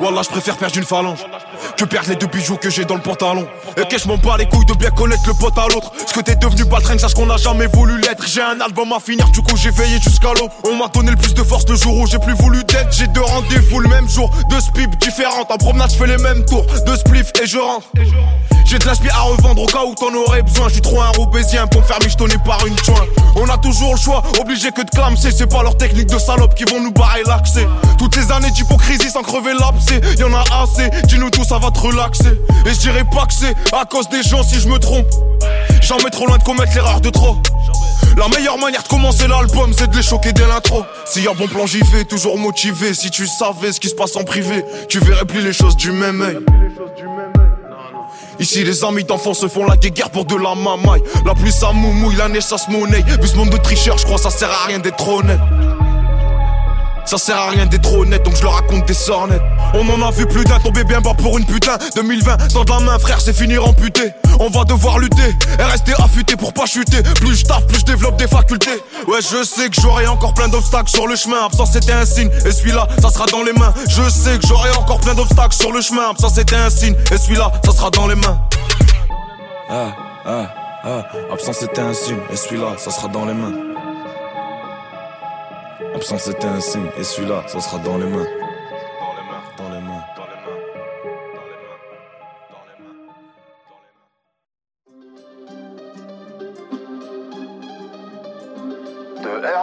Wallah, 0.00 0.22
je 0.22 0.28
préfère 0.28 0.56
perdre 0.56 0.76
une 0.76 0.84
phalange 0.84 1.24
que 1.76 1.84
perdre 1.84 2.08
les 2.10 2.16
deux 2.16 2.26
bijoux 2.26 2.56
que 2.56 2.70
j'ai 2.70 2.84
dans 2.84 2.94
le 2.94 3.00
pantalon. 3.00 3.46
Et 3.76 3.86
que 3.86 3.98
je 3.98 4.06
m'en 4.08 4.16
bats 4.16 4.36
les 4.38 4.46
couilles 4.46 4.66
de 4.66 4.74
bien 4.74 4.90
connaître 4.90 5.22
le 5.26 5.34
pote 5.34 5.58
à 5.58 5.66
l'autre? 5.68 5.92
Ce 6.06 6.12
que 6.12 6.20
t'es 6.20 6.36
devenu 6.36 6.64
baltringue, 6.64 7.00
sache 7.00 7.14
qu'on 7.14 7.30
a 7.30 7.36
jamais 7.36 7.66
voulu 7.66 8.00
l'être. 8.00 8.26
J'ai 8.26 8.42
un 8.42 8.60
album 8.60 8.92
à 8.92 9.00
finir, 9.00 9.28
du 9.30 9.42
coup 9.42 9.56
j'ai 9.56 9.70
veillé 9.70 9.98
jusqu'à 10.00 10.32
l'eau. 10.34 10.48
On 10.68 10.76
m'a 10.76 10.88
donné 10.88 11.10
le 11.10 11.16
plus 11.16 11.34
de 11.34 11.42
force 11.42 11.64
le 11.68 11.76
jour 11.76 11.96
où 11.96 12.06
j'ai 12.06 12.18
plus 12.18 12.34
voulu 12.34 12.64
d'être. 12.64 12.92
J'ai 12.92 13.06
deux 13.08 13.22
rendez-vous 13.22 13.80
le 13.80 13.88
même 13.88 14.08
jour, 14.08 14.30
deux 14.50 14.60
spips 14.60 14.96
différentes. 14.98 15.50
En 15.50 15.56
promenade, 15.56 15.90
je 15.90 15.96
fais 15.96 16.06
les 16.06 16.18
mêmes 16.18 16.44
tours, 16.44 16.64
deux 16.86 16.96
spliffs 16.96 17.32
et 17.42 17.46
je 17.46 17.58
rentre. 17.58 17.86
J'ai 18.64 18.78
de 18.78 18.86
l'inspi 18.86 19.08
à 19.10 19.20
revendre 19.20 19.62
au 19.62 19.66
cas 19.66 19.84
où 19.84 19.94
t'en 19.94 20.12
aurais 20.14 20.42
besoin. 20.42 20.68
Je 20.68 20.74
suis 20.74 20.82
trop 20.82 21.00
un 21.00 21.10
roubaisien 21.10 21.66
pour 21.66 21.82
me 21.82 21.86
faire 21.86 21.98
michetonner 22.02 22.36
par 22.44 22.64
une 22.66 22.76
joint. 22.78 23.06
On 23.36 23.48
a 23.48 23.58
toujours 23.58 23.94
le 23.94 24.00
choix, 24.00 24.22
obligé 24.40 24.70
que 24.70 24.80
de 24.82 24.90
clamser. 24.90 25.30
C'est 25.30 25.46
pas 25.46 25.62
leur 25.62 25.76
technique 25.76 26.08
de 26.08 26.18
salope 26.18 26.54
qui 26.54 26.64
vont 26.64 26.80
nous 26.80 26.92
barrer 26.92 27.22
l'accès. 27.26 27.68
Toutes 27.98 28.14
ces 28.14 28.32
années 28.32 28.50
d'hypocrisie 28.50 29.10
sans 29.10 29.22
crever 29.22 29.52
l'abcès. 29.52 30.00
Y'en 30.18 30.32
a 30.32 30.44
assez, 30.62 30.88
dis-nous 31.06 31.30
tout, 31.30 31.44
ça 31.54 31.60
va 31.60 31.70
te 31.70 31.78
relaxer. 31.78 32.40
Et 32.66 32.74
je 32.74 32.80
dirais 32.80 33.04
pas 33.04 33.26
que 33.26 33.32
c'est 33.32 33.54
à 33.72 33.84
cause 33.84 34.08
des 34.08 34.22
gens 34.24 34.42
si 34.42 34.58
je 34.58 34.68
me 34.68 34.78
trompe. 34.78 35.06
Jamais 35.80 36.10
trop 36.10 36.26
loin 36.26 36.36
de 36.36 36.42
commettre 36.42 36.74
l'erreur 36.74 37.00
de 37.00 37.10
trop. 37.10 37.36
La 38.16 38.26
meilleure 38.28 38.58
manière 38.58 38.82
de 38.82 38.88
commencer 38.88 39.28
l'album, 39.28 39.72
c'est 39.72 39.88
de 39.88 39.96
les 39.96 40.02
choquer 40.02 40.32
dès 40.32 40.46
l'intro. 40.48 40.84
S'il 41.04 41.22
y 41.22 41.28
a 41.28 41.32
bon 41.32 41.46
plan, 41.46 41.64
j'y 41.66 41.80
vais, 41.92 42.04
toujours 42.04 42.38
motivé. 42.38 42.92
Si 42.92 43.08
tu 43.08 43.28
savais 43.28 43.70
ce 43.70 43.78
qui 43.78 43.88
se 43.88 43.94
passe 43.94 44.16
en 44.16 44.24
privé, 44.24 44.64
tu 44.88 44.98
verrais 44.98 45.26
plus 45.26 45.42
les 45.42 45.52
choses 45.52 45.76
du 45.76 45.92
même 45.92 46.22
œil. 46.22 46.38
Ici 48.40 48.64
les 48.64 48.82
amis 48.82 49.04
d'enfants 49.04 49.34
se 49.34 49.46
font 49.46 49.64
la 49.64 49.76
guerre 49.76 50.10
pour 50.10 50.24
de 50.24 50.34
la 50.34 50.56
mamaille 50.56 51.02
La 51.24 51.34
pluie 51.34 51.52
ça 51.52 51.70
moumouille, 51.72 52.16
la 52.16 52.28
neige 52.28 52.42
ça 52.42 52.58
se 52.58 52.68
monnaie 52.68 53.04
Vu 53.20 53.28
ce 53.28 53.36
monde 53.36 53.50
de 53.50 53.56
tricheurs, 53.56 53.96
je 53.96 54.04
crois 54.04 54.18
ça 54.18 54.30
sert 54.30 54.50
à 54.50 54.66
rien 54.66 54.80
d'être 54.80 55.08
honnête 55.08 55.38
ça 57.06 57.18
sert 57.18 57.36
à 57.36 57.50
rien 57.50 57.66
d'être 57.66 57.92
honnête, 57.92 58.22
donc 58.22 58.36
je 58.36 58.42
leur 58.42 58.54
raconte 58.54 58.86
des 58.86 58.94
sornettes. 58.94 59.42
On 59.74 59.88
en 59.88 60.06
a 60.06 60.10
vu 60.10 60.26
plus 60.26 60.44
d'un 60.44 60.58
tomber 60.58 60.84
bien 60.84 61.00
bas 61.00 61.14
pour 61.14 61.38
une 61.38 61.44
putain. 61.44 61.76
2020, 61.94 62.52
dans 62.52 62.64
de 62.64 62.70
la 62.70 62.80
main, 62.80 62.98
frère, 62.98 63.20
c'est 63.20 63.32
finir 63.32 63.66
amputé. 63.66 64.12
On 64.40 64.48
va 64.48 64.64
devoir 64.64 64.98
lutter 64.98 65.34
et 65.58 65.62
rester 65.62 65.92
affûté 65.98 66.36
pour 66.36 66.52
pas 66.52 66.66
chuter. 66.66 67.02
Plus 67.20 67.36
je 67.36 67.44
taffe, 67.44 67.66
plus 67.66 67.80
je 67.80 67.84
développe 67.84 68.16
des 68.16 68.26
facultés. 68.26 68.82
Ouais, 69.06 69.20
je 69.20 69.44
sais 69.44 69.68
que 69.68 69.80
j'aurai 69.80 70.06
encore 70.06 70.34
plein 70.34 70.48
d'obstacles 70.48 70.90
sur 70.90 71.06
le 71.06 71.16
chemin. 71.16 71.44
Absence 71.44 71.70
c'était 71.72 71.92
un 71.92 72.04
signe, 72.06 72.30
et 72.44 72.52
celui-là, 72.52 72.88
ça 73.00 73.10
sera 73.10 73.26
dans 73.26 73.42
les 73.42 73.52
mains. 73.52 73.72
Je 73.88 74.08
sais 74.08 74.38
que 74.38 74.46
j'aurai 74.46 74.70
encore 74.70 75.00
plein 75.00 75.14
d'obstacles 75.14 75.54
sur 75.54 75.72
le 75.72 75.80
chemin. 75.80 76.10
Absence 76.10 76.34
c'était 76.34 76.56
un 76.56 76.70
signe, 76.70 76.96
et 77.12 77.18
celui-là, 77.18 77.52
ça 77.64 77.72
sera 77.72 77.90
dans 77.90 78.06
les 78.06 78.16
mains. 78.16 78.38
Ah, 79.70 79.92
ah, 80.26 80.46
ah. 80.84 81.02
Absence 81.32 81.56
c'était 81.60 81.80
un 81.80 81.94
signe, 81.94 82.18
et 82.32 82.36
celui-là, 82.36 82.74
ça 82.78 82.90
sera 82.90 83.08
dans 83.08 83.24
les 83.24 83.34
mains. 83.34 83.73
L'absence 86.04 86.28
était 86.28 86.46
un 86.46 86.60
signe, 86.60 86.90
et 86.98 87.02
celui-là, 87.02 87.44
ça 87.46 87.60
sera 87.60 87.78
dans 87.78 87.96
les 87.96 88.04
mains. 88.04 88.26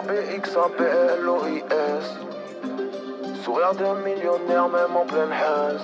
R-B-X-A-B-L-O-I-S 0.02 2.06
Sourire 3.44 3.74
d'un 3.74 3.94
millionnaire 3.94 4.68
même 4.68 4.96
en 4.96 5.06
pleine 5.06 5.30
haine 5.30 5.78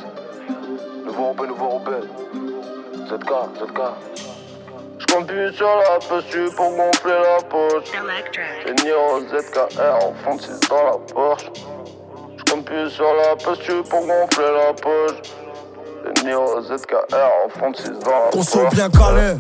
Nouveau 1.05 1.29
rebelle, 1.29 1.51
nouveau 1.51 1.69
rebelle 1.69 2.09
7K, 3.09 3.49
sur 5.59 5.67
la 5.67 5.99
posture 5.99 6.55
pour 6.55 6.71
gonfler 6.71 7.19
la 7.21 7.43
poche 7.43 7.91
J'ai 8.65 8.75
Niro 8.85 9.21
ZKR 9.23 10.07
en 10.07 10.15
fond 10.23 10.37
de 10.37 10.41
6 10.41 10.61
dans 10.69 10.85
la 10.85 10.99
Porsche 11.13 11.51
J'compte 12.37 12.65
plus 12.67 12.89
sur 12.91 13.13
la 13.15 13.35
posture 13.35 13.83
pour 13.83 14.07
gonfler 14.07 14.53
la 14.55 14.73
poche. 14.73 15.19
J'ai 16.05 16.25
Niro 16.25 16.63
ZKR 16.63 17.31
en 17.45 17.49
fond 17.49 17.71
de 17.73 17.77
6 17.77 17.91
dans 18.05 18.11
la 18.11 18.27
On 18.29 18.31
Porsche 18.31 18.49
sont 18.49 18.69
bien 18.69 18.89
calés. 18.89 19.35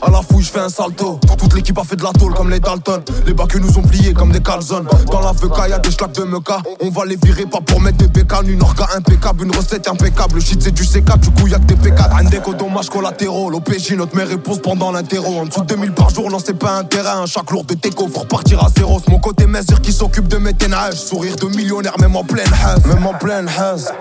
À 0.00 0.10
la 0.10 0.22
fouille, 0.22 0.44
je 0.44 0.50
fais 0.50 0.60
un 0.60 0.68
salto. 0.68 1.18
Toute 1.36 1.54
l'équipe 1.54 1.76
a 1.78 1.82
fait 1.82 1.96
de 1.96 2.04
la 2.04 2.12
tôle 2.12 2.32
comme 2.34 2.50
les 2.50 2.60
Dalton. 2.60 3.02
Les 3.26 3.34
bacs 3.34 3.56
nous 3.56 3.78
ont 3.78 3.82
pliés 3.82 4.12
comme 4.12 4.30
des 4.30 4.40
calzones. 4.40 4.86
Dans 5.10 5.20
la 5.20 5.32
VK, 5.32 5.68
y'a 5.68 5.78
des 5.78 5.90
schlacs 5.90 6.12
de 6.12 6.24
meca. 6.24 6.62
On 6.80 6.90
va 6.90 7.04
les 7.04 7.16
virer 7.16 7.46
pas 7.46 7.60
pour 7.60 7.80
mettre 7.80 7.98
des 7.98 8.06
bécanes. 8.06 8.48
Une 8.48 8.62
orga 8.62 8.86
impeccable, 8.96 9.44
une 9.44 9.56
recette 9.56 9.88
impeccable. 9.88 10.36
Le 10.36 10.40
shit, 10.40 10.62
c'est 10.62 10.70
du 10.70 10.84
C4, 10.84 11.18
du 11.18 11.30
coup, 11.30 11.48
y'a 11.48 11.58
que 11.58 11.64
des 11.64 11.90
P4. 11.90 12.16
Un 12.16 12.24
déco 12.24 12.54
dommages 12.54 12.90
collatéraux. 12.90 13.50
L'OPJ, 13.50 13.92
notre 13.92 14.14
mère 14.16 14.28
réponse 14.28 14.58
pendant 14.58 14.92
l'interro. 14.92 15.40
En 15.40 15.46
dessous 15.46 15.62
de 15.62 15.66
2000 15.66 15.92
par 15.92 16.10
jour, 16.10 16.30
non, 16.30 16.38
c'est 16.44 16.58
pas 16.58 16.78
un 16.78 16.84
terrain. 16.84 17.26
Chaque 17.26 17.50
lourd 17.50 17.64
de 17.64 17.74
teco, 17.74 18.08
faut 18.08 18.20
repartir 18.20 18.64
à 18.64 18.68
zéro. 18.68 19.00
C'est 19.04 19.10
mon 19.10 19.18
côté 19.18 19.46
mesure 19.46 19.80
qui 19.80 19.92
s'occupe 19.92 20.28
de 20.28 20.36
mes 20.36 20.54
ténages. 20.54 20.94
Sourire 20.94 21.36
de 21.36 21.46
millionnaire, 21.46 21.98
même 21.98 22.14
en 22.14 22.24
pleine 22.24 22.52
haze. 22.64 22.84
Même 22.86 23.06
en 23.06 23.14
pleine 23.14 23.48
haze. 23.48 23.92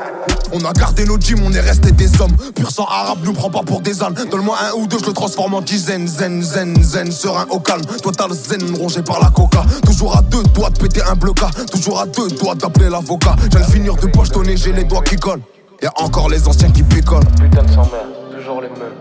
On 0.54 0.64
a 0.64 0.72
gardé 0.72 1.04
nos 1.04 1.20
gyms, 1.20 1.42
on 1.44 1.52
est 1.52 1.60
resté 1.60 1.92
des 1.92 2.22
hommes. 2.22 2.36
Pur 2.56 2.72
sang 2.72 2.86
arabe, 2.86 3.20
nous 3.24 3.34
prend 3.34 3.50
pas 3.50 3.64
pour 3.64 3.82
des 3.82 4.02
ânes. 4.02 4.16
Donne-moi 4.32 4.58
un 4.70 4.78
ou 4.78 4.88
deux, 4.88 4.98
je 5.00 5.06
le 5.06 5.14
transforme 5.14 5.56
en 5.56 5.62
dizaines. 5.62 5.87
Zen, 5.88 6.06
zen, 6.06 6.84
zen, 6.84 7.12
serein 7.14 7.46
au 7.50 7.62
calme. 7.62 7.86
Toi, 8.04 8.12
t'as 8.12 8.28
le 8.28 8.34
zen 8.34 8.76
rongé 8.76 9.02
par 9.02 9.22
la 9.22 9.30
coca. 9.30 9.64
Toujours 9.86 10.18
à 10.18 10.22
deux 10.22 10.44
doigts 10.54 10.70
de 10.70 10.80
péter 10.80 11.02
un 11.02 11.16
bloca. 11.16 11.48
Toujours 11.72 12.02
à 12.02 12.06
deux 12.06 12.28
doigts 12.28 12.56
d'appeler 12.56 12.90
l'avocat. 12.90 13.38
J'ai 13.50 13.58
le 13.58 13.64
finir 13.64 13.96
de 13.96 14.08
pochetonner, 14.08 14.58
j'ai 14.58 14.74
les 14.74 14.84
doigts 14.84 15.02
qui 15.02 15.16
collent. 15.16 15.40
Y'a 15.82 15.94
encore 15.96 16.28
les 16.28 16.46
anciens 16.46 16.70
qui 16.72 16.84
picolent. 16.84 17.24
Putain 17.40 17.64
de 17.64 17.70
sans-mère, 17.70 18.06
toujours 18.38 18.62
les 18.62 18.68
mêmes 18.68 18.98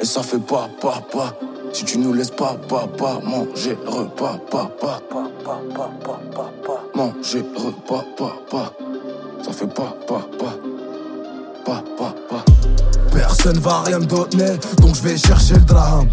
Et 0.00 0.04
ça 0.04 0.22
fait 0.22 0.38
pas, 0.38 0.70
pas, 0.80 1.02
pas. 1.12 1.34
Si 1.72 1.84
tu 1.84 1.98
nous 1.98 2.12
laisses 2.12 2.30
pas, 2.30 2.56
pas, 2.68 2.86
pas 2.86 3.18
manger 3.24 3.76
repas, 3.84 4.38
pas, 4.48 4.70
pas, 4.80 5.02
pas, 5.10 5.28
pas, 5.44 5.60
pas, 5.74 5.90
pas, 6.04 6.20
pas, 6.36 6.52
pas. 6.64 6.84
Manger 6.94 7.44
repas, 7.56 8.04
pas, 8.16 8.36
pas. 8.48 8.72
Ça 9.44 9.50
fait 9.52 9.66
pas, 9.66 9.96
pas, 10.06 10.24
pas, 10.38 10.54
pas, 11.64 11.82
pas, 11.98 12.14
pas. 12.30 12.43
Personne 13.14 13.58
va 13.58 13.82
rien 13.86 14.00
me 14.00 14.06
donner, 14.06 14.58
donc 14.78 14.96
je 14.96 15.02
vais 15.02 15.16
chercher 15.16 15.54
le 15.54 15.60
drame. 15.60 16.08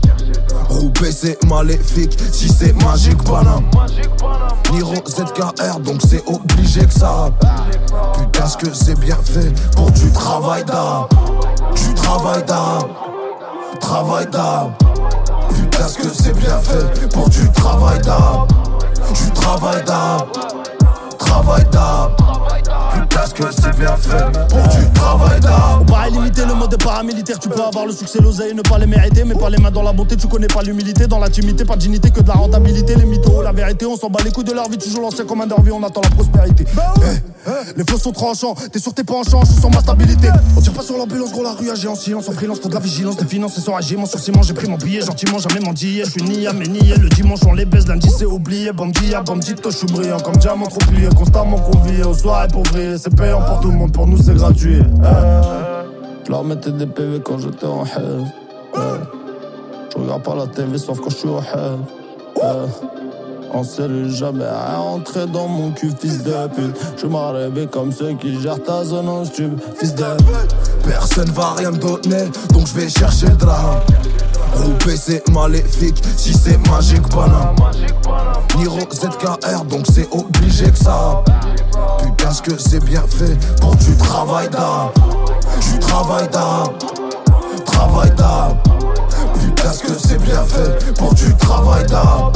Roubaix 0.70 1.12
c'est 1.12 1.43
maléfique, 1.45 2.16
si 2.32 2.47
c'est 2.47 2.74
magique 2.84 3.22
Panam. 3.24 3.64
Niro 4.72 4.93
ZKR, 5.08 5.80
donc 5.80 5.99
c'est 6.08 6.24
obligé 6.28 6.86
que 6.86 6.93
ça. 6.93 7.30
Putain, 8.14 8.47
ce 8.47 8.58
que 8.58 8.74
c'est 8.74 8.99
bien 8.99 9.18
fait 9.24 9.52
pour 9.76 9.89
du 9.91 10.12
travail 10.12 10.64
d'âme. 10.64 11.08
Du 11.76 11.93
travail 11.95 12.43
d'âme. 12.45 12.89
Travail 13.80 14.28
d'âme. 14.32 14.74
Putain, 15.49 15.88
ce 15.88 15.97
que 15.97 16.10
c'est 16.10 16.38
bien 16.38 16.58
fait 16.60 17.10
pour 17.10 17.28
du 17.30 17.52
travail 17.52 17.99
d'âme. 18.02 18.47
travail 19.34 19.84
d'âme. 19.86 20.28
Travail 21.18 21.66
d'âme. 21.72 22.12
Putain, 23.12 23.26
ce 23.26 23.34
que 23.34 23.43
c'est 23.51 23.78
bien 23.78 23.97
fait 23.97 24.24
pour 24.47 24.68
du 24.70 24.89
travail 24.93 25.39
d'âme. 25.41 25.82
On 25.82 25.86
paraît 25.86 26.12
limiter 26.12 26.45
le 26.45 26.53
mode 26.53 26.82
paramilitaire. 26.82 27.39
Tu 27.39 27.49
peux 27.49 27.62
avoir 27.62 27.86
le 27.86 27.91
succès, 27.91 28.20
l'oseille, 28.22 28.53
ne 28.53 28.62
pas 28.62 28.78
les 28.78 28.86
mériter. 28.88 29.26
Mais 29.26 29.36
pas 29.36 29.49
les 29.49 29.57
mains 29.57 29.70
dans 29.70 29.84
la 29.84 29.91
bonté, 29.91 30.16
tu 30.16 30.28
connais 30.28 30.47
pas 30.47 30.62
l'humilité. 30.62 31.07
Dans 31.07 31.20
l'intimité, 31.20 31.66
pas 31.66 31.76
de 31.76 31.82
dignité 31.82 32.09
que 32.09 32.22
de 32.22 32.28
la 32.30 32.36
rentabilité. 32.36 32.95
Les 32.95 33.03
mythos, 33.03 33.41
la 33.41 33.51
vérité, 33.51 33.86
on 33.86 33.97
s'en 33.97 34.09
bat 34.09 34.24
les 34.24 34.32
couilles 34.32 34.45
de 34.45 34.53
leur 34.53 34.70
vie. 34.70 34.78
Toujours 34.78 35.01
l'ancien 35.01 35.26
comme 35.26 35.41
un 35.41 35.47
derby, 35.47 35.72
on 35.72 35.84
attend 35.84 35.99
la 36.01 36.09
prospérité. 36.09 36.66
Eh, 36.66 37.01
eh, 37.40 37.40
les 37.75 37.83
flots 37.83 37.97
sont 37.97 38.11
tranchants, 38.11 38.55
t'es 38.71 38.79
sur 38.79 38.93
tes 38.93 39.03
penchants, 39.03 39.41
je 39.41 39.51
suis 39.51 39.59
sur 39.59 39.69
ma 39.69 39.79
stabilité. 39.79 40.29
On 40.55 40.61
tire 40.61 40.73
pas 40.73 40.81
sur 40.83 40.97
l'ambulance, 40.97 41.31
gros, 41.31 41.43
la 41.43 41.53
rue 41.53 41.69
agit 41.69 41.87
en 41.87 41.95
silence. 41.95 42.29
En 42.29 42.33
freelance, 42.33 42.59
faut 42.59 42.69
de 42.69 42.73
la 42.73 42.79
vigilance, 42.79 43.17
des 43.17 43.25
finances 43.25 43.57
et 43.57 43.61
sans. 43.61 43.79
Sur 43.81 44.19
ciment, 44.19 44.41
j'ai 44.41 44.53
pris 44.53 44.67
mon 44.67 44.77
billet, 44.77 45.01
gentiment, 45.01 45.39
jamais 45.39 45.59
mendillé. 45.59 46.03
Je 46.05 46.11
suis 46.11 46.23
niais, 46.23 46.49
mais 46.53 46.67
niais. 46.67 46.95
Le 46.97 47.09
dimanche, 47.09 47.39
on 47.47 47.53
les 47.53 47.65
baise, 47.65 47.87
lundi, 47.87 48.09
c'est 48.15 48.25
oublié. 48.25 48.71
Bandia, 48.71 49.21
bandito, 49.21 49.71
je 49.71 49.77
suis 49.77 49.87
brillant 49.87 50.19
comme 50.19 50.35
diamant 50.37 50.67
trop 50.67 50.79
plié. 50.79 51.09
Constamment 51.15 51.59
convié 51.59 52.03
aux 52.03 52.13
soirées 52.13 52.47
pour 52.47 52.63
vriller. 52.63 52.97
C'est 52.97 53.15
payant 53.15 53.41
pour 53.41 53.59
tout 53.59 53.71
le 53.71 53.77
monde, 53.77 53.91
pour 53.91 54.07
nous, 54.07 54.17
c'est 54.21 54.35
gratuit. 54.35 54.79
Eh. 54.79 56.25
Je 56.25 56.31
leur 56.31 56.43
mettais 56.43 56.71
des 56.71 56.85
PV 56.85 57.21
quand 57.23 57.39
j'étais 57.39 57.65
en 57.65 57.83
hell. 57.85 58.25
Ouais. 58.75 58.81
Je 59.93 60.01
regarde 60.01 60.23
pas 60.23 60.35
la 60.35 60.47
TV 60.47 60.77
sauf 60.77 60.99
quand 60.99 61.09
je 61.09 61.15
suis 61.15 61.27
au 61.27 61.39
hell. 61.39 61.79
En 63.54 63.64
cellule, 63.64 64.10
jamais 64.10 64.45
rien 64.45 64.78
rentré 64.78 65.28
dans 65.28 65.47
mon 65.47 65.72
cul, 65.72 65.91
fils 65.99 66.24
de 66.24 66.32
pute. 66.56 66.76
Je 66.97 67.06
m'arrêtais 67.06 67.68
comme 67.68 67.91
ceux 67.91 68.14
qui 68.14 68.39
gèrent 68.41 68.64
ta 68.64 68.86
zone 68.86 69.10
en 69.10 69.24
tube, 69.24 69.60
fils 69.78 69.93
de 69.93 70.06
Personne 70.86 71.30
va 71.32 71.56
rien 71.58 71.72
me 71.72 71.78
donner, 71.78 72.30
donc 72.54 72.68
je 72.68 72.74
vais 72.80 72.89
chercher 72.89 73.28
drame. 73.28 73.82
Rouper 74.56 74.95
c'est 74.95 75.28
maléfique, 75.30 76.02
si 76.16 76.34
c'est 76.34 76.58
magique, 76.70 77.08
banane. 77.10 77.56
Niro 78.58 78.80
ZKR, 78.89 79.66
donc 79.66 79.86
c'est 79.93 80.08
obligé 80.12 80.72
que 80.72 80.78
ça. 80.78 81.22
Putain, 82.02 82.32
ce 82.32 82.41
que 82.41 82.58
c'est 82.58 82.84
bien 82.84 83.04
fait 83.08 83.38
pour 83.60 83.76
du 83.76 83.97
travail 83.97 84.49
d'âme. 84.49 84.91
Du 85.74 85.80
travail 85.80 86.28
d'âme. 86.30 86.70
Travail 87.66 88.12
d'âme. 88.12 88.58
Putain, 89.34 89.74
ce 89.74 89.84
que 89.84 89.93
c'est 89.93 90.22
bien 90.22 90.43
fait 90.43 90.93
pour 90.95 91.14
du 91.14 91.36
travail 91.36 91.86
d'âme. 91.88 92.32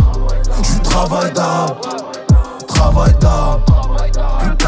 Du 0.62 0.80
travail 0.82 1.32
d'âme. 1.34 1.76
Travail 2.68 3.14
d'âme. 3.20 3.60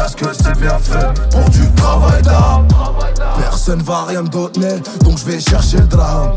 Ce 0.08 0.16
que 0.16 0.32
c'est 0.32 0.58
bien 0.58 0.78
fait 0.78 1.06
pour 1.30 1.50
du 1.50 1.70
travail 1.74 2.22
d'âme. 2.22 2.66
Personne 3.38 3.82
va 3.82 4.04
rien 4.04 4.22
me 4.22 4.28
donner, 4.28 4.80
donc 5.04 5.18
je 5.18 5.24
vais 5.26 5.38
chercher 5.38 5.76
le 5.78 5.86
drame. 5.86 6.32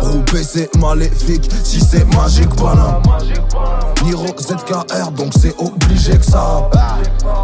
Rouper 0.00 0.42
c'est 0.42 0.74
maléfique, 0.76 1.50
si 1.62 1.80
c'est 1.80 2.04
magique, 2.14 2.48
banane. 2.56 3.02
Niro 4.02 4.26
ZKR, 4.38 5.10
donc 5.12 5.32
c'est 5.38 5.54
obligé 5.58 6.16
que 6.16 6.24
ça. 6.24 6.70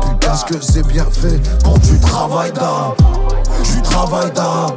Putain, 0.09 0.35
ce 0.35 0.45
que 0.47 0.61
c'est 0.63 0.87
bien 0.87 1.05
fait 1.05 1.39
pour 1.63 1.79
du 1.79 2.01
travail 2.01 2.53
d'âme. 2.53 2.95
Du 3.63 3.83
travail 3.83 4.31
d'âme. 4.33 4.77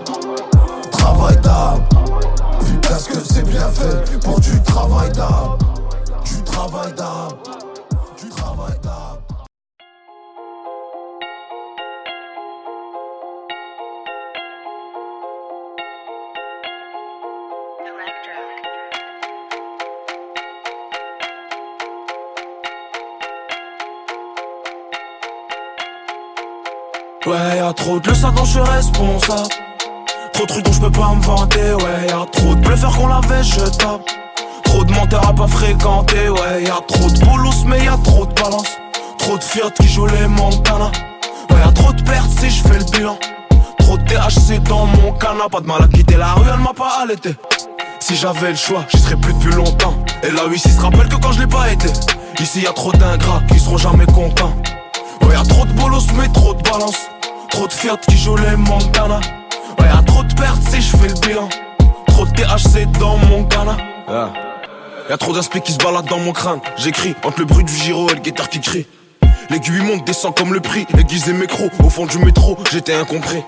Travail 0.92 1.38
d'âme. 1.38 1.82
Putain, 2.60 3.00
ce 3.00 3.10
que 3.10 3.20
c'est 3.24 3.48
bien 3.48 3.70
fait 3.70 4.20
pour 4.20 4.42
du 4.42 4.62
travail 4.64 5.12
d'âme. 5.14 5.58
Travail 6.66 6.94
d'âme. 6.94 7.38
Du 8.22 8.30
travail 8.30 8.80
d'âme. 8.82 9.20
Ouais, 27.26 27.58
y'a 27.58 27.74
trop 27.74 28.00
de 28.00 28.14
ça 28.14 28.32
dont 28.32 28.46
je 28.46 28.52
suis 28.52 28.60
responsable. 28.62 29.50
Trop 30.32 30.46
de 30.46 30.48
trucs 30.48 30.64
dont 30.64 30.72
je 30.72 30.80
peux 30.80 30.92
pas 30.92 31.14
me 31.14 31.22
vanter. 31.24 31.74
Ouais, 31.74 32.08
y'a 32.08 32.26
trop 32.32 32.56
de 32.56 32.62
bluffeurs 32.62 32.96
qu'on 32.96 33.08
l'avait, 33.08 33.44
je 33.44 33.60
tape. 33.78 34.23
De 34.94 35.00
menteurs 35.00 35.36
pas 35.36 35.48
fréquenter. 35.48 36.30
Ouais, 36.30 36.64
y'a 36.64 36.78
trop 36.88 37.10
de 37.10 37.20
boulous, 37.26 37.66
mais 37.66 37.84
y'a 37.84 37.98
trop 38.04 38.26
de 38.26 38.34
balance. 38.34 38.78
Trop 39.18 39.38
de 39.38 39.44
fiottes 39.44 39.74
qui 39.76 39.88
jouent 39.88 40.06
les 40.08 40.28
Montana. 40.28 40.92
Ouais, 41.50 41.60
y'a 41.66 41.72
trop 41.72 41.94
de 41.94 42.02
pertes 42.04 42.30
si 42.40 42.50
je 42.50 42.62
fais 42.62 42.78
le 42.78 42.86
bilan. 42.86 43.18
Trop 43.80 43.98
de 43.98 44.04
THC 44.04 44.62
dans 44.64 44.86
mon 44.86 45.12
canap. 45.14 45.52
Pas 45.52 45.62
de 45.62 45.68
mal 45.68 45.84
à 45.84 45.88
quitter 45.88 46.16
la 46.16 46.34
rue, 46.34 46.48
elle 46.54 46.60
m'a 46.60 46.74
pas 46.74 47.02
allaité. 47.02 47.36
Si 48.00 48.16
j'avais 48.16 48.50
le 48.50 48.56
choix, 48.56 48.84
j'y 48.90 49.00
serais 49.00 49.16
plus 49.16 49.34
depuis 49.34 49.54
longtemps. 49.54 49.96
Et 50.22 50.30
là, 50.30 50.42
oui, 50.48 50.60
s'il 50.60 50.72
se 50.72 50.82
rappelle 50.82 51.08
que 51.08 51.16
quand 51.16 51.32
je 51.32 51.42
l'ai 51.42 51.48
pas 51.48 51.72
été. 51.72 51.88
Ici, 52.40 52.62
y 52.62 52.68
a 52.68 52.74
trop 52.74 52.92
d'ingrats 52.92 53.42
qui 53.48 53.60
seront 53.60 53.78
jamais 53.78 54.06
contents. 54.06 54.54
Ouais, 55.22 55.34
y'a 55.34 55.44
trop 55.44 55.66
de 55.66 55.74
bolos, 55.74 56.08
mais 56.18 56.28
trop 56.30 56.54
de 56.54 56.62
balance. 56.62 57.10
Trop 57.50 57.68
de 57.68 57.74
fiottes 57.74 58.06
qui 58.08 58.18
jouent 58.18 58.38
les 58.38 58.56
Montana. 58.56 59.20
Ouais, 59.80 59.88
y'a 59.88 60.04
trop 60.04 60.24
de 60.24 60.34
pertes 60.34 60.62
si 60.70 60.82
je 60.82 60.98
fais 60.98 61.08
le 61.08 61.28
bilan. 61.28 61.50
Trop 62.08 62.26
de 62.26 62.32
THC 62.32 62.86
dans 63.00 63.18
mon 63.18 63.44
canap. 63.46 63.80
Yeah. 64.08 64.53
Y'a 65.10 65.18
trop 65.18 65.34
d'inspi 65.34 65.62
qui 65.62 65.74
se 65.74 65.78
baladent 65.78 66.08
dans 66.08 66.20
mon 66.20 66.32
crâne. 66.32 66.62
J'écris 66.78 67.16
entre 67.24 67.40
le 67.40 67.46
bruit 67.46 67.64
du 67.64 67.74
gyro 67.74 68.10
et 68.10 68.14
le 68.14 68.20
guetteur 68.20 68.50
qui 68.50 68.62
crie. 68.62 68.86
L'aiguille 69.50 69.82
monte, 69.82 70.06
descend 70.06 70.36
comme 70.36 70.54
le 70.54 70.60
prix. 70.60 70.86
Aiguisé 70.98 71.34
mes 71.34 71.48
crocs 71.48 71.72
au 71.84 71.90
fond 71.90 72.06
du 72.06 72.18
métro, 72.20 72.58
j'étais 72.72 72.94
incompris. 72.94 73.44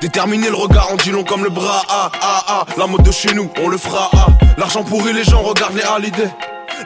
Déterminé, 0.00 0.48
le 0.48 0.54
regard 0.54 0.92
en 0.92 0.96
dit 0.96 1.10
long 1.10 1.24
comme 1.24 1.42
le 1.42 1.50
bras. 1.50 1.82
Ah, 1.88 2.10
ah, 2.20 2.44
ah, 2.48 2.64
la 2.76 2.86
mode 2.86 3.02
de 3.02 3.10
chez 3.10 3.32
nous, 3.34 3.50
on 3.62 3.68
le 3.68 3.78
fera. 3.78 4.10
Ah, 4.12 4.26
l'argent 4.58 4.84
pourri, 4.84 5.12
les 5.12 5.24
gens 5.24 5.42
regardent 5.42 5.76
les 5.76 5.82
hallyday. 5.82 6.30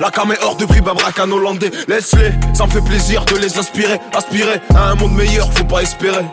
La 0.00 0.10
cam 0.10 0.30
est 0.32 0.42
hors 0.42 0.56
de 0.56 0.64
prix, 0.64 0.80
babraque 0.80 1.18
un 1.18 1.30
hollandais. 1.30 1.70
Laisse-les, 1.88 2.32
ça 2.54 2.66
me 2.66 2.70
fait 2.70 2.80
plaisir 2.80 3.24
de 3.24 3.36
les 3.36 3.58
inspirer. 3.58 4.00
Aspirer 4.14 4.60
à 4.74 4.90
un 4.90 4.94
monde 4.94 5.12
meilleur, 5.12 5.52
faut 5.52 5.64
pas 5.64 5.82
espérer. 5.82 6.24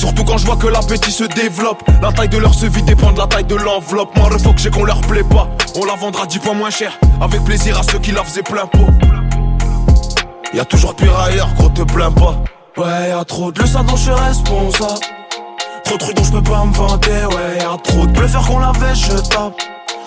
Surtout 0.00 0.24
quand 0.24 0.38
je 0.38 0.46
vois 0.46 0.56
que 0.56 0.66
l'appétit 0.66 1.12
se 1.12 1.24
développe. 1.24 1.82
La 2.00 2.10
taille 2.10 2.30
de 2.30 2.38
leur 2.38 2.52
vie 2.52 2.82
dépend 2.82 3.12
de 3.12 3.18
la 3.18 3.26
taille 3.26 3.44
de 3.44 3.54
l'enveloppe. 3.54 4.16
Moi, 4.16 4.30
faut 4.42 4.54
que 4.54 4.58
j'ai 4.58 4.70
qu'on 4.70 4.84
leur 4.84 5.02
plaît 5.02 5.22
pas. 5.22 5.46
On 5.76 5.84
la 5.84 5.94
vendra 5.94 6.24
10 6.24 6.38
fois 6.38 6.54
moins 6.54 6.70
cher. 6.70 6.98
Avec 7.20 7.44
plaisir 7.44 7.78
à 7.78 7.82
ceux 7.82 7.98
qui 7.98 8.10
la 8.10 8.24
faisaient 8.24 8.42
plein 8.42 8.64
pot. 8.64 8.88
Y'a 10.54 10.64
toujours 10.64 10.96
pire 10.96 11.14
ailleurs, 11.20 11.50
gros, 11.54 11.68
te 11.68 11.82
plains 11.82 12.10
pas. 12.12 12.34
Ouais, 12.78 13.10
y'a 13.10 13.22
trop 13.26 13.52
de 13.52 13.66
ça 13.66 13.82
dont 13.82 13.94
je 13.94 14.04
suis 14.04 14.10
responsable. 14.10 15.00
Trop 15.84 15.94
de 15.96 15.98
trucs 15.98 16.16
dont 16.16 16.24
je 16.24 16.32
peux 16.32 16.42
pas 16.42 16.64
me 16.64 16.72
vanter. 16.72 17.10
Ouais, 17.10 17.58
y'a 17.58 17.76
trop 17.84 18.06
de 18.06 18.12
bluffeurs 18.12 18.46
qu'on 18.46 18.58
l'avait, 18.58 18.94
je 18.94 19.12
tape. 19.28 19.60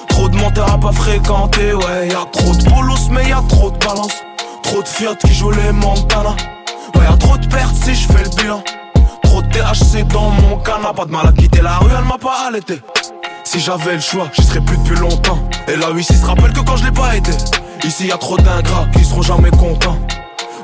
Trop 0.08 0.28
de 0.28 0.36
menteurs 0.38 0.74
à 0.74 0.80
pas 0.80 0.92
fréquenter. 0.92 1.72
Ouais, 1.72 2.08
y'a 2.08 2.26
trop 2.32 2.56
de 2.56 2.64
bolos, 2.68 3.10
mais 3.12 3.30
y'a 3.30 3.44
trop 3.48 3.70
de 3.70 3.78
balance. 3.78 4.24
Trop 4.64 4.82
de 4.82 4.88
fiottes 4.88 5.20
qui 5.20 5.36
jouent 5.36 5.52
les 5.52 5.72
Montana. 5.72 6.36
Ouais, 6.96 7.04
y'a 7.08 7.16
trop 7.18 7.38
de 7.38 7.46
pertes 7.46 7.76
si 7.76 7.94
je 7.94 8.08
fais 8.08 8.23
Pas 10.92 11.06
de 11.06 11.12
mal 11.12 11.26
à 11.26 11.32
quitter 11.32 11.62
la 11.62 11.78
rue, 11.78 11.90
elle 11.98 12.04
m'a 12.04 12.18
pas 12.18 12.48
allaité. 12.50 12.82
Si 13.46 13.60
j'avais 13.62 13.96
le 13.96 14.02
choix, 14.02 14.28
j'y 14.34 14.44
serais 14.44 14.60
plus 14.60 14.78
depuis 14.78 14.98
longtemps. 14.98 15.40
Et 15.68 15.78
là, 15.78 15.88
s'il 15.98 16.16
se 16.16 16.26
rappelle 16.26 16.52
que 16.52 16.60
quand 16.60 16.76
je 16.76 16.84
l'ai 16.84 16.92
pas 16.92 17.16
aidé. 17.16 17.32
Ici, 17.86 18.08
y 18.08 18.12
a 18.12 18.18
trop 18.18 18.38
d'ingrats 18.38 18.86
qui 18.94 19.04
seront 19.04 19.22
jamais 19.22 19.50
contents. 19.50 19.98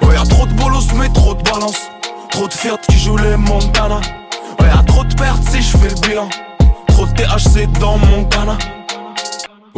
Ouais, 0.04 0.16
y'a 0.16 0.26
trop 0.26 0.46
de 0.46 0.54
bolos, 0.54 0.94
mais 0.96 1.08
trop 1.14 1.34
de 1.34 1.42
balance. 1.42 1.90
Trop 2.32 2.48
de 2.48 2.54
fiottes 2.54 2.86
qui 2.90 3.00
jouent 3.00 3.18
les 3.18 3.38
Montana. 3.38 4.02
Ouais, 4.60 4.68
y'a 4.68 4.84
trop 4.84 5.06
de 5.06 5.14
pertes 5.16 5.42
si 5.50 5.62
je 5.62 5.78
fais 5.78 5.90
le 5.90 6.08
bilan. 6.08 6.30
Trop 6.90 7.06
de 7.06 7.12
THC 7.14 7.68
dans 7.80 7.98
mon 7.98 8.26
canap. 8.26 8.62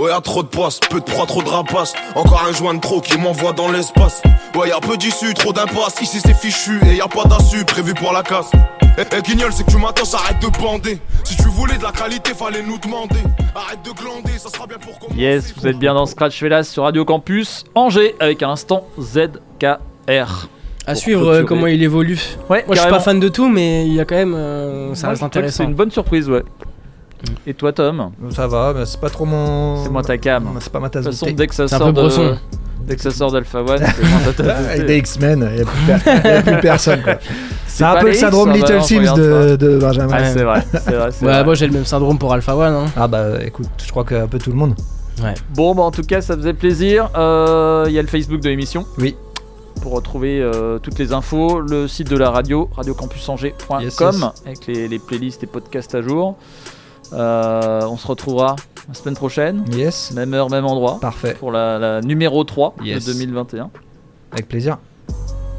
Ouais, 0.01 0.09
y'a 0.09 0.19
trop 0.19 0.41
de 0.41 0.47
poisse, 0.47 0.79
peu 0.89 0.99
de 0.99 1.05
proie, 1.05 1.27
trop 1.27 1.43
de 1.43 1.49
rapaces. 1.49 1.93
Encore 2.15 2.43
un 2.49 2.51
joint 2.53 2.73
de 2.73 2.79
trop 2.79 3.01
qui 3.01 3.19
m'envoie 3.19 3.53
dans 3.53 3.71
l'espace. 3.71 4.23
Ouais, 4.55 4.69
y'a 4.69 4.79
peu 4.79 4.97
d'issue, 4.97 5.31
trop 5.35 5.53
d'impasse. 5.53 6.01
Ici 6.01 6.19
c'est 6.19 6.33
fichu 6.33 6.79
et 6.89 6.95
y 6.95 7.01
a 7.01 7.07
pas 7.07 7.23
d'assu 7.25 7.63
prévu 7.65 7.93
pour 7.93 8.11
la 8.11 8.23
casse. 8.23 8.49
Eh, 8.97 9.03
eh, 9.15 9.21
Guignol, 9.21 9.51
c'est 9.53 9.63
que 9.63 9.69
tu 9.69 9.77
m'attends, 9.77 10.11
arrête 10.15 10.41
de 10.41 10.47
bander. 10.59 10.97
Si 11.23 11.37
tu 11.37 11.47
voulais 11.49 11.77
de 11.77 11.83
la 11.83 11.91
qualité, 11.91 12.33
fallait 12.33 12.63
nous 12.63 12.79
demander. 12.79 13.19
Arrête 13.53 13.79
de 13.85 13.91
glander, 13.91 14.37
ça 14.39 14.49
sera 14.49 14.65
bien 14.65 14.77
pour 14.79 14.97
commencer. 14.97 15.19
Yes, 15.21 15.53
vous 15.55 15.67
êtes 15.67 15.77
bien 15.77 15.93
dans 15.93 16.07
Scratch 16.07 16.41
Velas 16.41 16.63
sur 16.63 16.83
Radio 16.83 17.05
Campus 17.05 17.63
Angers 17.75 18.15
avec 18.19 18.41
à 18.41 18.47
l'instant 18.47 18.87
ZKR. 18.99 20.47
À 20.87 20.95
suivre 20.95 21.27
euh, 21.27 21.43
comment 21.43 21.67
il 21.67 21.83
évolue. 21.83 22.19
Ouais, 22.49 22.63
Moi 22.65 22.75
je 22.75 22.81
suis 22.81 22.89
pas 22.89 22.99
fan 22.99 23.19
de 23.19 23.29
tout, 23.29 23.47
mais 23.49 23.85
il 23.85 23.93
y 23.93 23.99
a 23.99 24.05
quand 24.05 24.15
même. 24.15 24.33
euh, 24.33 24.95
ça 24.95 25.07
Moi, 25.07 25.11
reste 25.11 25.23
intéressant. 25.23 25.57
C'est 25.57 25.63
une 25.65 25.75
bonne 25.75 25.91
surprise, 25.91 26.27
ouais. 26.27 26.43
Et 27.45 27.53
toi, 27.53 27.71
Tom 27.73 28.11
Ça 28.31 28.47
va, 28.47 28.73
mais 28.75 28.85
c'est 28.85 28.99
pas 28.99 29.09
trop 29.09 29.25
mon. 29.25 29.83
C'est 29.83 29.89
moins 29.89 30.01
ta 30.03 30.17
cam. 30.17 30.47
C'est 30.59 30.71
pas 30.71 30.79
ma 30.79 30.89
tasse 30.89 31.03
De 31.05 31.09
de 31.09 31.15
toute 31.15 31.19
façon, 31.25 31.35
dès 31.35 31.47
que 31.47 31.55
ça 31.55 31.67
sort 31.67 31.79
peu 31.79 31.85
de... 31.93 32.01
bresson. 32.01 32.37
Dès 32.87 32.95
que 32.95 33.01
ça 33.03 33.11
sort 33.11 33.31
d'Alpha 33.31 33.59
One, 33.61 33.79
c'est 33.95 34.03
moins 34.09 34.19
ta 34.25 34.33
tasse 34.33 34.45
de 34.45 34.49
Avec 34.65 34.77
thé. 34.81 34.83
des 34.85 34.97
X-Men, 34.97 35.49
il 35.55 35.63
n'y 35.63 35.91
a, 36.37 36.41
plus 36.41 36.61
personne. 36.61 37.01
quoi. 37.03 37.13
C'est 37.67 37.83
un 37.83 37.95
peu 37.97 38.07
le 38.07 38.13
syndrome 38.13 38.51
Little 38.51 38.81
Sims 38.81 39.13
de, 39.15 39.77
Benjamin. 39.79 40.13
Ah, 40.17 40.25
c'est 40.25 40.43
vrai, 40.43 40.63
c'est 40.71 40.91
vrai, 40.95 41.11
c'est 41.11 41.25
Ouais, 41.25 41.31
vrai. 41.31 41.43
moi 41.43 41.53
j'ai 41.55 41.67
le 41.67 41.73
même 41.73 41.85
syndrome 41.85 42.17
pour 42.17 42.33
Alpha 42.33 42.55
One. 42.55 42.73
Hein. 42.73 42.85
Ah 42.97 43.07
bah 43.07 43.43
écoute, 43.45 43.67
je 43.85 43.91
crois 43.91 44.03
qu'un 44.03 44.27
peu 44.27 44.39
tout 44.39 44.49
le 44.49 44.55
monde. 44.57 44.73
Ouais. 45.23 45.35
Bon, 45.53 45.75
bah 45.75 45.83
en 45.83 45.91
tout 45.91 46.01
cas, 46.01 46.21
ça 46.21 46.35
faisait 46.35 46.53
plaisir. 46.53 47.09
Euh, 47.15 47.85
Il 47.87 47.93
y 47.93 47.99
a 47.99 48.01
le 48.01 48.07
Facebook 48.07 48.41
de 48.41 48.49
l'émission. 48.49 48.85
Oui. 48.97 49.15
Pour 49.83 49.91
retrouver 49.93 50.41
euh, 50.41 50.79
toutes 50.79 50.97
les 50.97 51.13
infos, 51.13 51.59
le 51.59 51.87
site 51.87 52.09
de 52.09 52.17
la 52.17 52.31
radio, 52.31 52.67
radiocampusangers.com, 52.75 53.81
Yes, 53.81 53.99
yes. 53.99 54.23
avec 54.45 54.67
les, 54.67 54.87
les 54.87 54.99
playlists 54.99 55.43
et 55.43 55.47
podcasts 55.47 55.93
à 55.95 56.01
jour. 56.01 56.35
Euh, 57.13 57.81
on 57.89 57.97
se 57.97 58.07
retrouvera 58.07 58.55
la 58.87 58.93
semaine 58.93 59.15
prochaine. 59.15 59.63
Yes. 59.73 60.11
Même 60.13 60.33
heure, 60.33 60.49
même 60.49 60.65
endroit. 60.65 60.97
Parfait. 61.01 61.35
Pour 61.39 61.51
la, 61.51 61.77
la 61.79 62.01
numéro 62.01 62.43
3 62.43 62.75
Yes. 62.83 63.05
de 63.05 63.13
2021. 63.13 63.69
Avec 64.31 64.47
plaisir. 64.47 64.77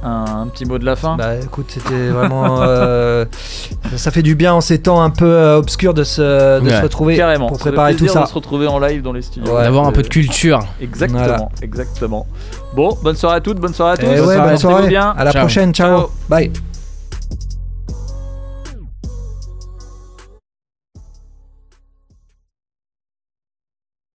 un, 0.02 0.24
un 0.42 0.46
petit 0.48 0.64
mot 0.64 0.78
de 0.78 0.84
la 0.84 0.96
fin. 0.96 1.16
Bah 1.16 1.36
écoute, 1.36 1.66
c'était 1.68 2.08
vraiment. 2.08 2.60
euh, 2.62 3.24
ça 3.96 4.10
fait 4.10 4.22
du 4.22 4.34
bien 4.34 4.52
en 4.54 4.60
ces 4.60 4.80
temps 4.80 5.00
un 5.02 5.10
peu 5.10 5.26
euh, 5.26 5.58
obscurs 5.58 5.94
de, 5.94 6.02
se, 6.04 6.58
de 6.60 6.64
Ouais. 6.64 6.76
se 6.76 6.82
retrouver 6.82 7.16
Carrément. 7.16 7.46
pour 7.48 7.58
préparer 7.58 7.94
tout 7.94 8.08
ça. 8.08 8.22
de 8.22 8.26
se 8.28 8.34
retrouver 8.34 8.66
en 8.66 8.78
live 8.80 9.02
dans 9.02 9.12
les 9.12 9.22
studios. 9.22 9.54
Ouais. 9.54 9.62
D'avoir 9.62 9.86
un 9.86 9.92
peu 9.92 10.02
de 10.02 10.08
culture. 10.08 10.58
Exactement, 10.80 11.18
Voilà. 11.22 11.48
exactement. 11.62 12.26
Bon, 12.74 12.96
bonne 13.02 13.16
soirée 13.16 13.36
à 13.36 13.40
toutes, 13.40 13.58
bonne 13.60 13.74
soirée 13.74 13.92
à 13.92 13.96
tous. 13.98 14.06
Et 14.06 14.20
ouais, 14.20 14.38
bonne 14.38 14.56
soirée. 14.56 14.88
bien. 14.88 15.14
À 15.16 15.22
la 15.24 15.30
Ciao. 15.32 15.42
prochaine, 15.42 15.72
ciao. 15.74 15.98
Ciao. 16.00 16.10
Bye. 16.28 16.50